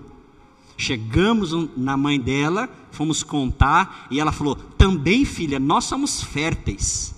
Chegamos 0.77 1.53
na 1.77 1.97
mãe 1.97 2.19
dela, 2.19 2.69
fomos 2.91 3.23
contar 3.23 4.09
e 4.11 4.19
ela 4.19 4.33
falou: 4.33 4.57
Também, 4.57 5.25
filha, 5.25 5.61
nós 5.61 5.85
somos 5.85 6.25
férteis. 6.25 7.15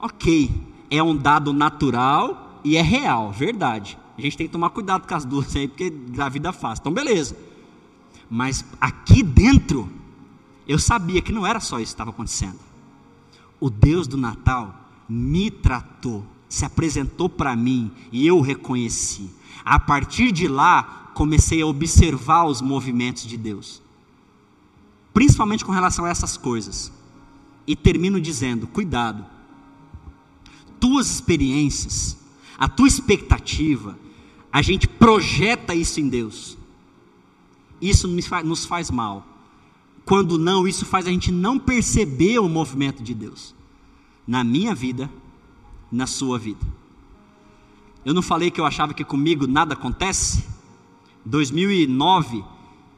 Ok, 0.00 0.50
é 0.90 1.02
um 1.02 1.14
dado 1.14 1.52
natural 1.52 2.62
e 2.64 2.78
é 2.78 2.82
real, 2.82 3.30
verdade. 3.30 3.98
A 4.18 4.20
gente 4.20 4.36
tem 4.36 4.46
que 4.48 4.52
tomar 4.52 4.70
cuidado 4.70 5.06
com 5.06 5.14
as 5.14 5.24
duas 5.24 5.54
aí, 5.54 5.68
porque 5.68 5.92
a 6.18 6.28
vida 6.28 6.48
é 6.48 6.52
fácil. 6.52 6.82
Então, 6.82 6.92
beleza. 6.92 7.36
Mas 8.28 8.64
aqui 8.80 9.22
dentro, 9.22 9.88
eu 10.66 10.78
sabia 10.78 11.22
que 11.22 11.32
não 11.32 11.46
era 11.46 11.60
só 11.60 11.78
isso 11.78 11.92
que 11.92 11.94
estava 11.94 12.10
acontecendo. 12.10 12.58
O 13.60 13.70
Deus 13.70 14.08
do 14.08 14.16
Natal 14.16 14.74
me 15.08 15.50
tratou, 15.50 16.26
se 16.48 16.64
apresentou 16.64 17.28
para 17.28 17.54
mim 17.54 17.92
e 18.10 18.26
eu 18.26 18.38
o 18.38 18.42
reconheci. 18.42 19.30
A 19.64 19.78
partir 19.78 20.32
de 20.32 20.48
lá, 20.48 21.12
comecei 21.14 21.62
a 21.62 21.66
observar 21.66 22.44
os 22.44 22.60
movimentos 22.60 23.24
de 23.24 23.36
Deus, 23.36 23.80
principalmente 25.14 25.64
com 25.64 25.72
relação 25.72 26.04
a 26.04 26.10
essas 26.10 26.36
coisas. 26.36 26.92
E 27.66 27.76
termino 27.76 28.20
dizendo: 28.20 28.66
cuidado, 28.66 29.24
tuas 30.80 31.08
experiências, 31.10 32.16
a 32.58 32.68
tua 32.68 32.88
expectativa, 32.88 33.98
a 34.52 34.62
gente 34.62 34.88
projeta 34.88 35.74
isso 35.74 36.00
em 36.00 36.08
Deus. 36.08 36.56
Isso 37.80 38.08
nos 38.08 38.64
faz 38.64 38.90
mal. 38.90 39.26
Quando 40.04 40.38
não, 40.38 40.66
isso 40.66 40.86
faz 40.86 41.06
a 41.06 41.10
gente 41.10 41.30
não 41.30 41.58
perceber 41.58 42.38
o 42.38 42.48
movimento 42.48 43.02
de 43.02 43.14
Deus 43.14 43.54
na 44.26 44.42
minha 44.42 44.74
vida, 44.74 45.10
na 45.90 46.06
sua 46.06 46.38
vida. 46.38 46.64
Eu 48.04 48.14
não 48.14 48.22
falei 48.22 48.50
que 48.50 48.60
eu 48.60 48.66
achava 48.66 48.94
que 48.94 49.04
comigo 49.04 49.46
nada 49.46 49.74
acontece? 49.74 50.44
2009, 51.24 52.44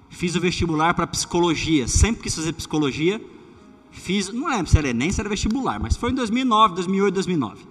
fiz 0.08 0.36
o 0.36 0.40
vestibular 0.40 0.94
para 0.94 1.06
psicologia. 1.06 1.88
Sempre 1.88 2.22
quis 2.22 2.34
fazer 2.34 2.52
psicologia. 2.52 3.20
Fiz, 3.90 4.32
não 4.32 4.48
lembro 4.48 4.70
se 4.70 4.78
era 4.78 4.88
Enem, 4.88 5.10
se 5.10 5.20
era 5.20 5.28
vestibular, 5.28 5.80
mas 5.80 5.96
foi 5.96 6.10
em 6.10 6.14
2009, 6.14 6.76
2008, 6.76 7.14
2009. 7.14 7.64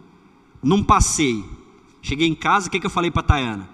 Não 0.61 0.83
passei. 0.83 1.45
Cheguei 2.01 2.27
em 2.27 2.35
casa, 2.35 2.67
o 2.67 2.71
que, 2.71 2.79
que 2.79 2.85
eu 2.85 2.91
falei 2.91 3.11
para 3.11 3.21
a 3.21 3.23
Tayana? 3.23 3.69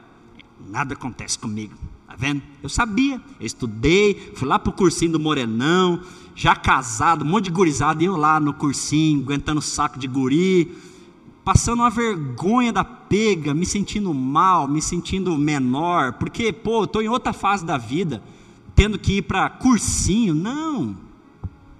Nada 0.67 0.93
acontece 0.93 1.37
comigo, 1.37 1.75
tá 2.07 2.15
vendo? 2.17 2.41
Eu 2.63 2.69
sabia, 2.69 3.21
eu 3.39 3.45
estudei, 3.45 4.33
fui 4.35 4.47
lá 4.47 4.57
pro 4.57 4.71
cursinho 4.71 5.11
do 5.11 5.19
Morenão, 5.19 6.01
já 6.35 6.55
casado, 6.55 7.23
um 7.23 7.27
monte 7.27 7.45
de 7.45 7.51
gurizada, 7.51 8.03
eu 8.03 8.17
lá 8.17 8.39
no 8.39 8.53
cursinho, 8.53 9.21
aguentando 9.21 9.61
saco 9.61 9.99
de 9.99 10.07
guri, 10.07 10.75
passando 11.43 11.79
uma 11.79 11.89
vergonha 11.89 12.73
da 12.73 12.83
pega, 12.83 13.53
me 13.53 13.65
sentindo 13.65 14.11
mal, 14.13 14.67
me 14.67 14.81
sentindo 14.81 15.37
menor, 15.37 16.13
porque, 16.13 16.51
pô, 16.51 16.85
estou 16.85 17.01
em 17.01 17.07
outra 17.07 17.31
fase 17.31 17.63
da 17.63 17.77
vida, 17.77 18.23
tendo 18.73 18.97
que 18.97 19.17
ir 19.17 19.21
para 19.21 19.49
cursinho, 19.49 20.33
não, 20.33 20.97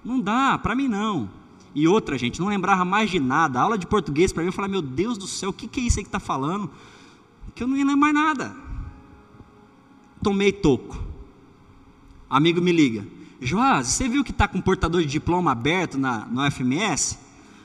não 0.04 0.20
dá, 0.20 0.58
para 0.60 0.76
mim 0.76 0.88
não. 0.88 1.28
E 1.76 1.90
outra, 1.90 2.18
gente, 2.18 2.40
não 2.40 2.48
lembrava 2.48 2.86
mais 2.86 3.12
de 3.12 3.20
nada. 3.20 3.60
A 3.60 3.64
aula 3.64 3.78
de 3.78 3.86
português 3.86 4.32
para 4.32 4.42
mim, 4.42 4.48
eu 4.48 4.54
falava, 4.54 4.72
meu 4.72 4.82
Deus 4.82 5.18
do 5.18 5.28
céu, 5.28 5.50
o 5.50 5.54
que, 5.54 5.68
que 5.68 5.82
é 5.82 5.84
isso 5.84 6.00
aí 6.00 6.06
que 6.06 6.08
está 6.08 6.22
falando? 6.22 6.72
Que 7.54 7.62
eu 7.62 7.68
não 7.68 7.76
ia 7.76 7.84
lembrar 7.84 7.98
mais 7.98 8.14
nada. 8.14 8.56
Tomei 10.24 10.54
toco. 10.54 10.98
Amigo 12.30 12.62
me 12.62 12.72
liga. 12.72 13.06
Joás, 13.42 13.88
você 13.88 14.08
viu 14.08 14.24
que 14.24 14.32
está 14.32 14.48
com 14.48 14.62
portador 14.62 15.02
de 15.02 15.08
diploma 15.08 15.52
aberto 15.52 15.98
na, 15.98 16.26
no 16.26 16.50
FMS? 16.50 17.18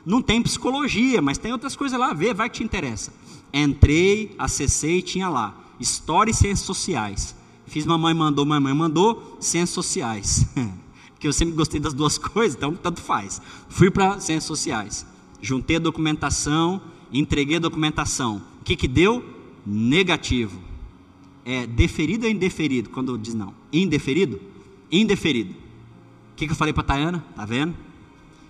Não 0.05 0.21
tem 0.21 0.43
psicologia, 0.43 1.23
mas 1.23 1.39
tem 1.39 1.53
outras 1.53 1.77
coisas 1.77 1.99
lá, 1.99 2.13
vê, 2.13 2.35
vai 2.35 2.51
que 2.51 2.59
te 2.59 2.65
interessa. 2.65 3.13
Entrei, 3.53 4.35
acessei 4.37 4.99
e 4.99 5.03
tinha 5.03 5.29
lá, 5.29 5.55
História 5.79 6.33
e 6.33 6.35
Ciências 6.35 6.67
Sociais. 6.67 7.35
Fiz 7.67 7.87
mamãe 7.87 8.13
mandou, 8.13 8.45
mamãe 8.45 8.75
mandou, 8.75 9.37
Ciências 9.39 9.71
Sociais. 9.71 10.47
que 11.21 11.29
eu 11.29 11.33
sempre 11.33 11.55
gostei 11.55 11.79
das 11.79 11.93
duas 11.93 12.16
coisas, 12.18 12.57
então 12.57 12.75
tanto 12.75 13.01
faz. 13.01 13.41
Fui 13.68 13.91
para 13.91 14.18
Ciências 14.18 14.45
Sociais, 14.45 15.07
juntei 15.41 15.77
a 15.77 15.79
documentação, 15.79 16.81
entreguei 17.12 17.59
a 17.59 17.61
documentação. 17.61 18.43
O 18.61 18.64
que, 18.64 18.75
que 18.75 18.89
deu? 18.89 19.23
Negativo. 19.64 20.59
É 21.45 21.66
deferido 21.66 22.25
ou 22.27 22.33
indeferido? 22.33 22.91
Quando 22.91 23.16
diz 23.18 23.35
não. 23.35 23.55
Indeferido? 23.73 24.41
Indeferido. 24.91 25.53
O 25.53 26.37
que, 26.37 26.47
que 26.47 26.53
eu 26.53 26.57
falei 26.57 26.73
para 26.73 26.83
a 26.83 26.87
Tayana? 26.87 27.25
Tá 27.37 27.45
vendo? 27.45 27.75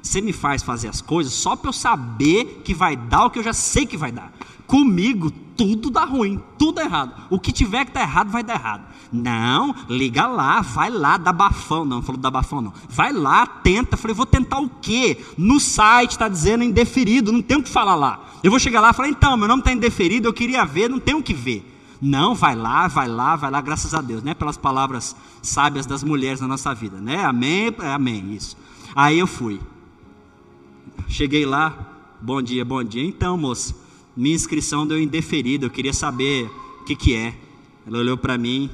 Você 0.02 0.20
me 0.20 0.32
faz 0.32 0.62
fazer 0.62 0.88
as 0.88 1.00
coisas 1.00 1.32
só 1.32 1.56
para 1.56 1.68
eu 1.68 1.72
saber 1.72 2.62
que 2.64 2.74
vai 2.74 2.96
dar 2.96 3.26
o 3.26 3.30
que 3.30 3.38
eu 3.38 3.42
já 3.42 3.52
sei 3.52 3.86
que 3.86 3.96
vai 3.96 4.10
dar. 4.12 4.32
Comigo 4.66 5.30
tudo 5.56 5.90
dá 5.90 6.04
ruim, 6.04 6.42
tudo 6.58 6.80
é 6.80 6.84
errado. 6.84 7.12
O 7.28 7.38
que 7.38 7.52
tiver 7.52 7.84
que 7.84 7.92
dar 7.92 8.00
errado 8.00 8.30
vai 8.30 8.42
dar 8.42 8.54
errado. 8.54 8.84
Não, 9.12 9.74
liga 9.90 10.26
lá, 10.26 10.62
vai 10.62 10.88
lá, 10.88 11.18
dá 11.18 11.32
bafão. 11.32 11.84
Não, 11.84 11.98
não 11.98 12.02
falou 12.02 12.18
dá 12.20 12.30
bafão 12.30 12.62
não. 12.62 12.72
Vai 12.88 13.12
lá, 13.12 13.46
tenta. 13.46 13.96
Falei, 13.96 14.14
vou 14.14 14.24
tentar 14.24 14.58
o 14.58 14.70
quê? 14.80 15.18
No 15.36 15.60
site 15.60 16.12
está 16.12 16.28
dizendo 16.28 16.64
indeferido, 16.64 17.30
não 17.30 17.42
tem 17.42 17.58
o 17.58 17.62
que 17.62 17.68
falar 17.68 17.94
lá. 17.94 18.24
Eu 18.42 18.50
vou 18.50 18.58
chegar 18.58 18.80
lá 18.80 18.90
e 18.90 18.94
falar, 18.94 19.08
então, 19.08 19.36
meu 19.36 19.48
nome 19.48 19.60
está 19.60 19.72
indeferido, 19.72 20.28
eu 20.28 20.32
queria 20.32 20.64
ver, 20.64 20.88
não 20.88 20.98
tem 20.98 21.14
o 21.14 21.22
que 21.22 21.34
ver. 21.34 21.66
Não, 22.00 22.34
vai 22.34 22.54
lá, 22.54 22.88
vai 22.88 23.06
lá, 23.06 23.36
vai 23.36 23.50
lá, 23.50 23.60
graças 23.60 23.92
a 23.92 24.00
Deus, 24.00 24.22
né? 24.22 24.32
Pelas 24.32 24.56
palavras 24.56 25.14
sábias 25.42 25.84
das 25.84 26.02
mulheres 26.02 26.40
na 26.40 26.48
nossa 26.48 26.72
vida, 26.72 26.98
né? 26.98 27.22
Amém, 27.22 27.74
amém, 27.92 28.32
isso. 28.32 28.56
Aí 28.96 29.18
eu 29.18 29.26
fui. 29.26 29.60
Cheguei 31.10 31.44
lá, 31.44 31.76
bom 32.20 32.40
dia, 32.40 32.64
bom 32.64 32.84
dia. 32.84 33.04
Então, 33.04 33.36
moça, 33.36 33.74
minha 34.16 34.34
inscrição 34.34 34.86
deu 34.86 34.96
indeferido, 34.96 35.66
eu 35.66 35.70
queria 35.70 35.92
saber 35.92 36.48
o 36.80 36.84
que, 36.84 36.94
que 36.94 37.16
é. 37.16 37.34
Ela 37.84 37.98
olhou 37.98 38.16
para 38.16 38.38
mim. 38.38 38.70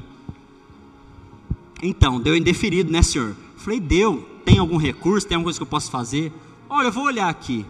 Então, 1.82 2.20
deu 2.20 2.36
indeferido, 2.36 2.92
né, 2.92 3.00
senhor? 3.00 3.34
Falei, 3.56 3.80
deu. 3.80 4.28
Tem 4.44 4.58
algum 4.58 4.76
recurso? 4.76 5.26
Tem 5.26 5.34
alguma 5.34 5.46
coisa 5.46 5.58
que 5.58 5.62
eu 5.62 5.66
posso 5.66 5.90
fazer? 5.90 6.30
Olha, 6.68 6.88
eu 6.88 6.92
vou 6.92 7.04
olhar 7.04 7.30
aqui. 7.30 7.64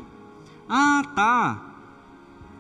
Ah, 0.68 1.04
tá. 1.14 1.62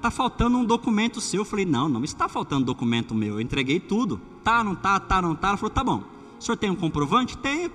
Tá 0.00 0.08
faltando 0.08 0.56
um 0.58 0.64
documento 0.64 1.20
seu. 1.20 1.40
Eu 1.40 1.44
falei, 1.44 1.66
não, 1.66 1.88
não 1.88 2.04
está 2.04 2.28
faltando 2.28 2.66
documento 2.66 3.16
meu. 3.16 3.34
Eu 3.34 3.40
entreguei 3.40 3.80
tudo. 3.80 4.20
Tá, 4.44 4.62
não 4.62 4.76
tá, 4.76 5.00
tá, 5.00 5.20
não 5.20 5.34
tá. 5.34 5.48
Ela 5.48 5.56
falou, 5.56 5.70
tá 5.70 5.82
bom. 5.82 6.04
O 6.38 6.42
senhor 6.42 6.56
tem 6.56 6.70
um 6.70 6.76
comprovante? 6.76 7.36
Tem. 7.36 7.68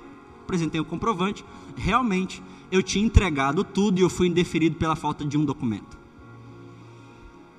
Apresentei 0.51 0.81
o 0.81 0.85
comprovante. 0.85 1.45
Realmente, 1.77 2.43
eu 2.69 2.83
tinha 2.83 3.05
entregado 3.05 3.63
tudo 3.63 3.99
e 3.99 4.01
eu 4.01 4.09
fui 4.09 4.27
indeferido 4.27 4.75
pela 4.75 4.97
falta 4.97 5.23
de 5.23 5.37
um 5.37 5.45
documento. 5.45 5.97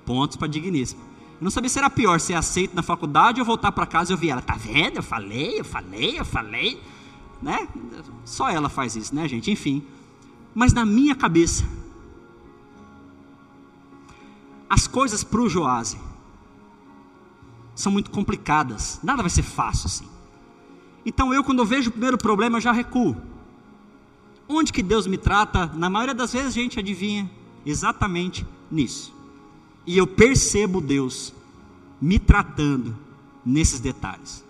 Pontos 0.05 0.37
para 0.37 0.47
digníssimo. 0.47 1.01
Eu 1.01 1.43
não 1.43 1.49
sabia 1.49 1.71
se 1.71 1.79
era 1.79 1.89
pior 1.89 2.19
ser 2.19 2.35
aceito 2.35 2.75
na 2.75 2.83
faculdade 2.83 3.39
ou 3.39 3.45
voltar 3.47 3.71
para 3.71 3.87
casa 3.87 4.11
e 4.11 4.13
ouvir 4.13 4.29
ela. 4.29 4.43
Tá 4.43 4.53
vendo? 4.53 4.97
Eu 4.97 5.03
falei, 5.03 5.59
eu 5.59 5.65
falei, 5.65 6.19
eu 6.19 6.23
falei. 6.23 6.79
Né? 7.41 7.67
Só 8.23 8.47
ela 8.47 8.69
faz 8.69 8.95
isso, 8.95 9.15
né, 9.15 9.27
gente? 9.27 9.49
Enfim. 9.49 9.83
Mas 10.53 10.71
na 10.71 10.85
minha 10.85 11.15
cabeça, 11.15 11.67
as 14.69 14.87
coisas 14.87 15.23
para 15.23 15.41
o 15.41 15.49
Joase 15.49 15.97
são 17.73 17.91
muito 17.91 18.11
complicadas. 18.11 18.99
Nada 19.01 19.23
vai 19.23 19.31
ser 19.31 19.41
fácil 19.41 19.87
assim. 19.87 20.12
Então 21.05 21.33
eu, 21.33 21.43
quando 21.43 21.65
vejo 21.65 21.89
o 21.89 21.91
primeiro 21.91 22.17
problema, 22.17 22.57
eu 22.57 22.61
já 22.61 22.71
recuo. 22.71 23.15
Onde 24.47 24.71
que 24.73 24.83
Deus 24.83 25.07
me 25.07 25.17
trata? 25.17 25.67
Na 25.67 25.89
maioria 25.89 26.13
das 26.13 26.33
vezes 26.33 26.49
a 26.49 26.59
gente 26.59 26.79
adivinha 26.79 27.29
exatamente 27.65 28.45
nisso. 28.69 29.13
E 29.85 29.97
eu 29.97 30.07
percebo 30.07 30.79
Deus 30.79 31.33
me 32.01 32.19
tratando 32.19 32.95
nesses 33.45 33.79
detalhes. 33.79 34.43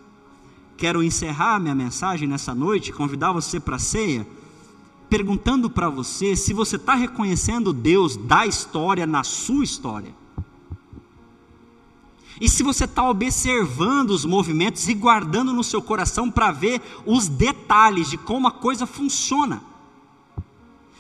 Quero 0.77 1.03
encerrar 1.03 1.59
minha 1.59 1.75
mensagem 1.75 2.27
nessa 2.27 2.53
noite, 2.53 2.91
convidar 2.91 3.31
você 3.31 3.59
para 3.59 3.75
a 3.75 3.79
ceia, 3.79 4.27
perguntando 5.09 5.69
para 5.69 5.89
você 5.89 6.35
se 6.35 6.53
você 6.53 6.75
está 6.75 6.95
reconhecendo 6.95 7.71
Deus 7.71 8.17
da 8.17 8.45
história 8.45 9.05
na 9.05 9.23
sua 9.23 9.63
história. 9.63 10.13
E 12.43 12.49
se 12.49 12.61
você 12.61 12.83
está 12.83 13.09
observando 13.09 14.09
os 14.09 14.25
movimentos 14.25 14.89
e 14.89 14.93
guardando 14.93 15.53
no 15.53 15.63
seu 15.63 15.81
coração 15.81 16.29
para 16.29 16.51
ver 16.51 16.81
os 17.05 17.29
detalhes 17.29 18.09
de 18.09 18.17
como 18.17 18.49
a 18.49 18.51
coisa 18.51 18.85
funciona, 18.85 19.63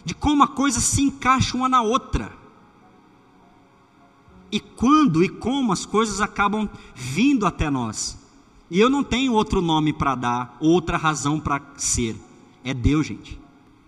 de 0.05 0.13
como 0.13 0.41
a 0.41 0.47
coisa 0.47 0.79
se 0.79 1.01
encaixa 1.01 1.57
uma 1.57 1.67
na 1.67 1.81
outra, 1.81 2.31
e 4.49 4.57
quando 4.57 5.21
e 5.21 5.27
como 5.27 5.73
as 5.73 5.85
coisas 5.85 6.21
acabam 6.21 6.69
vindo 6.95 7.45
até 7.45 7.69
nós. 7.69 8.17
E 8.71 8.79
eu 8.79 8.89
não 8.89 9.03
tenho 9.03 9.33
outro 9.33 9.61
nome 9.61 9.91
para 9.91 10.15
dar, 10.15 10.57
outra 10.61 10.95
razão 10.95 11.41
para 11.41 11.61
ser. 11.75 12.15
É 12.63 12.73
Deus, 12.73 13.05
gente. 13.05 13.37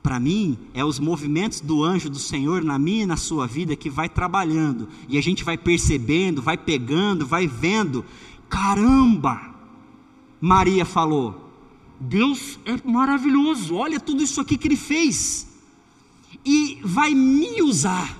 Para 0.06 0.20
mim, 0.20 0.56
é 0.72 0.86
os 0.86 1.00
movimentos 1.00 1.60
do 1.60 1.84
anjo 1.84 2.12
do 2.12 2.20
Senhor 2.20 2.64
na 2.64 2.78
minha 2.78 3.02
e 3.02 3.08
na 3.08 3.18
sua 3.18 3.48
vida 3.48 3.76
que 3.76 3.90
vai 3.90 4.08
trabalhando. 4.08 4.88
E 5.10 5.18
a 5.18 5.22
gente 5.22 5.44
vai 5.44 5.58
percebendo, 5.58 6.44
vai 6.44 6.56
pegando, 6.56 7.26
vai 7.26 7.48
vendo. 7.48 8.06
Caramba! 8.48 9.56
Maria 10.40 10.86
falou: 10.86 11.50
Deus 12.00 12.60
é 12.66 12.88
maravilhoso, 12.88 13.74
olha 13.74 14.00
tudo 14.00 14.22
isso 14.22 14.40
aqui 14.40 14.60
que 14.60 14.68
Ele 14.68 14.76
fez. 14.76 15.48
E 16.46 16.78
vai 16.84 17.16
me 17.16 17.64
usar. 17.64 18.16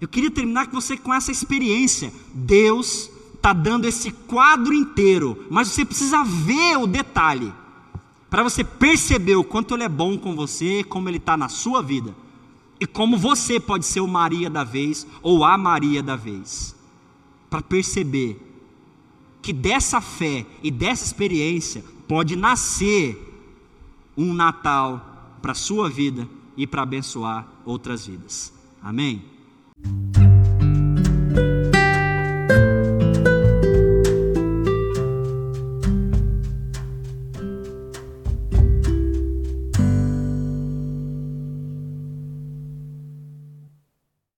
Eu 0.00 0.06
queria 0.06 0.30
terminar 0.30 0.68
com 0.68 0.80
você 0.80 0.96
com 0.96 1.12
essa 1.12 1.32
experiência. 1.32 2.12
Deus 2.32 3.10
está 3.34 3.52
dando 3.52 3.84
esse 3.84 4.12
quadro 4.12 4.72
inteiro, 4.72 5.44
mas 5.50 5.66
você 5.66 5.84
precisa 5.84 6.22
ver 6.22 6.76
o 6.76 6.86
detalhe 6.86 7.52
para 8.30 8.44
você 8.44 8.62
perceber 8.62 9.34
o 9.34 9.44
quanto 9.44 9.74
Ele 9.74 9.82
é 9.82 9.88
bom 9.88 10.16
com 10.16 10.36
você, 10.36 10.84
como 10.84 11.08
Ele 11.08 11.16
está 11.16 11.36
na 11.36 11.48
sua 11.48 11.82
vida, 11.82 12.14
e 12.78 12.86
como 12.86 13.18
você 13.18 13.58
pode 13.58 13.84
ser 13.84 14.00
o 14.00 14.08
Maria 14.08 14.48
da 14.48 14.64
vez 14.64 15.06
ou 15.20 15.44
a 15.44 15.58
Maria 15.58 16.02
da 16.02 16.16
vez, 16.16 16.74
para 17.50 17.60
perceber 17.60 18.40
que 19.42 19.52
dessa 19.52 20.00
fé 20.00 20.46
e 20.62 20.70
dessa 20.70 21.04
experiência 21.04 21.84
pode 22.06 22.36
nascer 22.36 23.26
um 24.16 24.32
Natal 24.32 25.36
para 25.42 25.52
a 25.52 25.54
sua 25.54 25.88
vida 25.90 26.28
e 26.56 26.66
para 26.66 26.82
abençoar 26.82 27.48
outras 27.64 28.06
vidas. 28.06 28.52
Amém? 28.82 29.22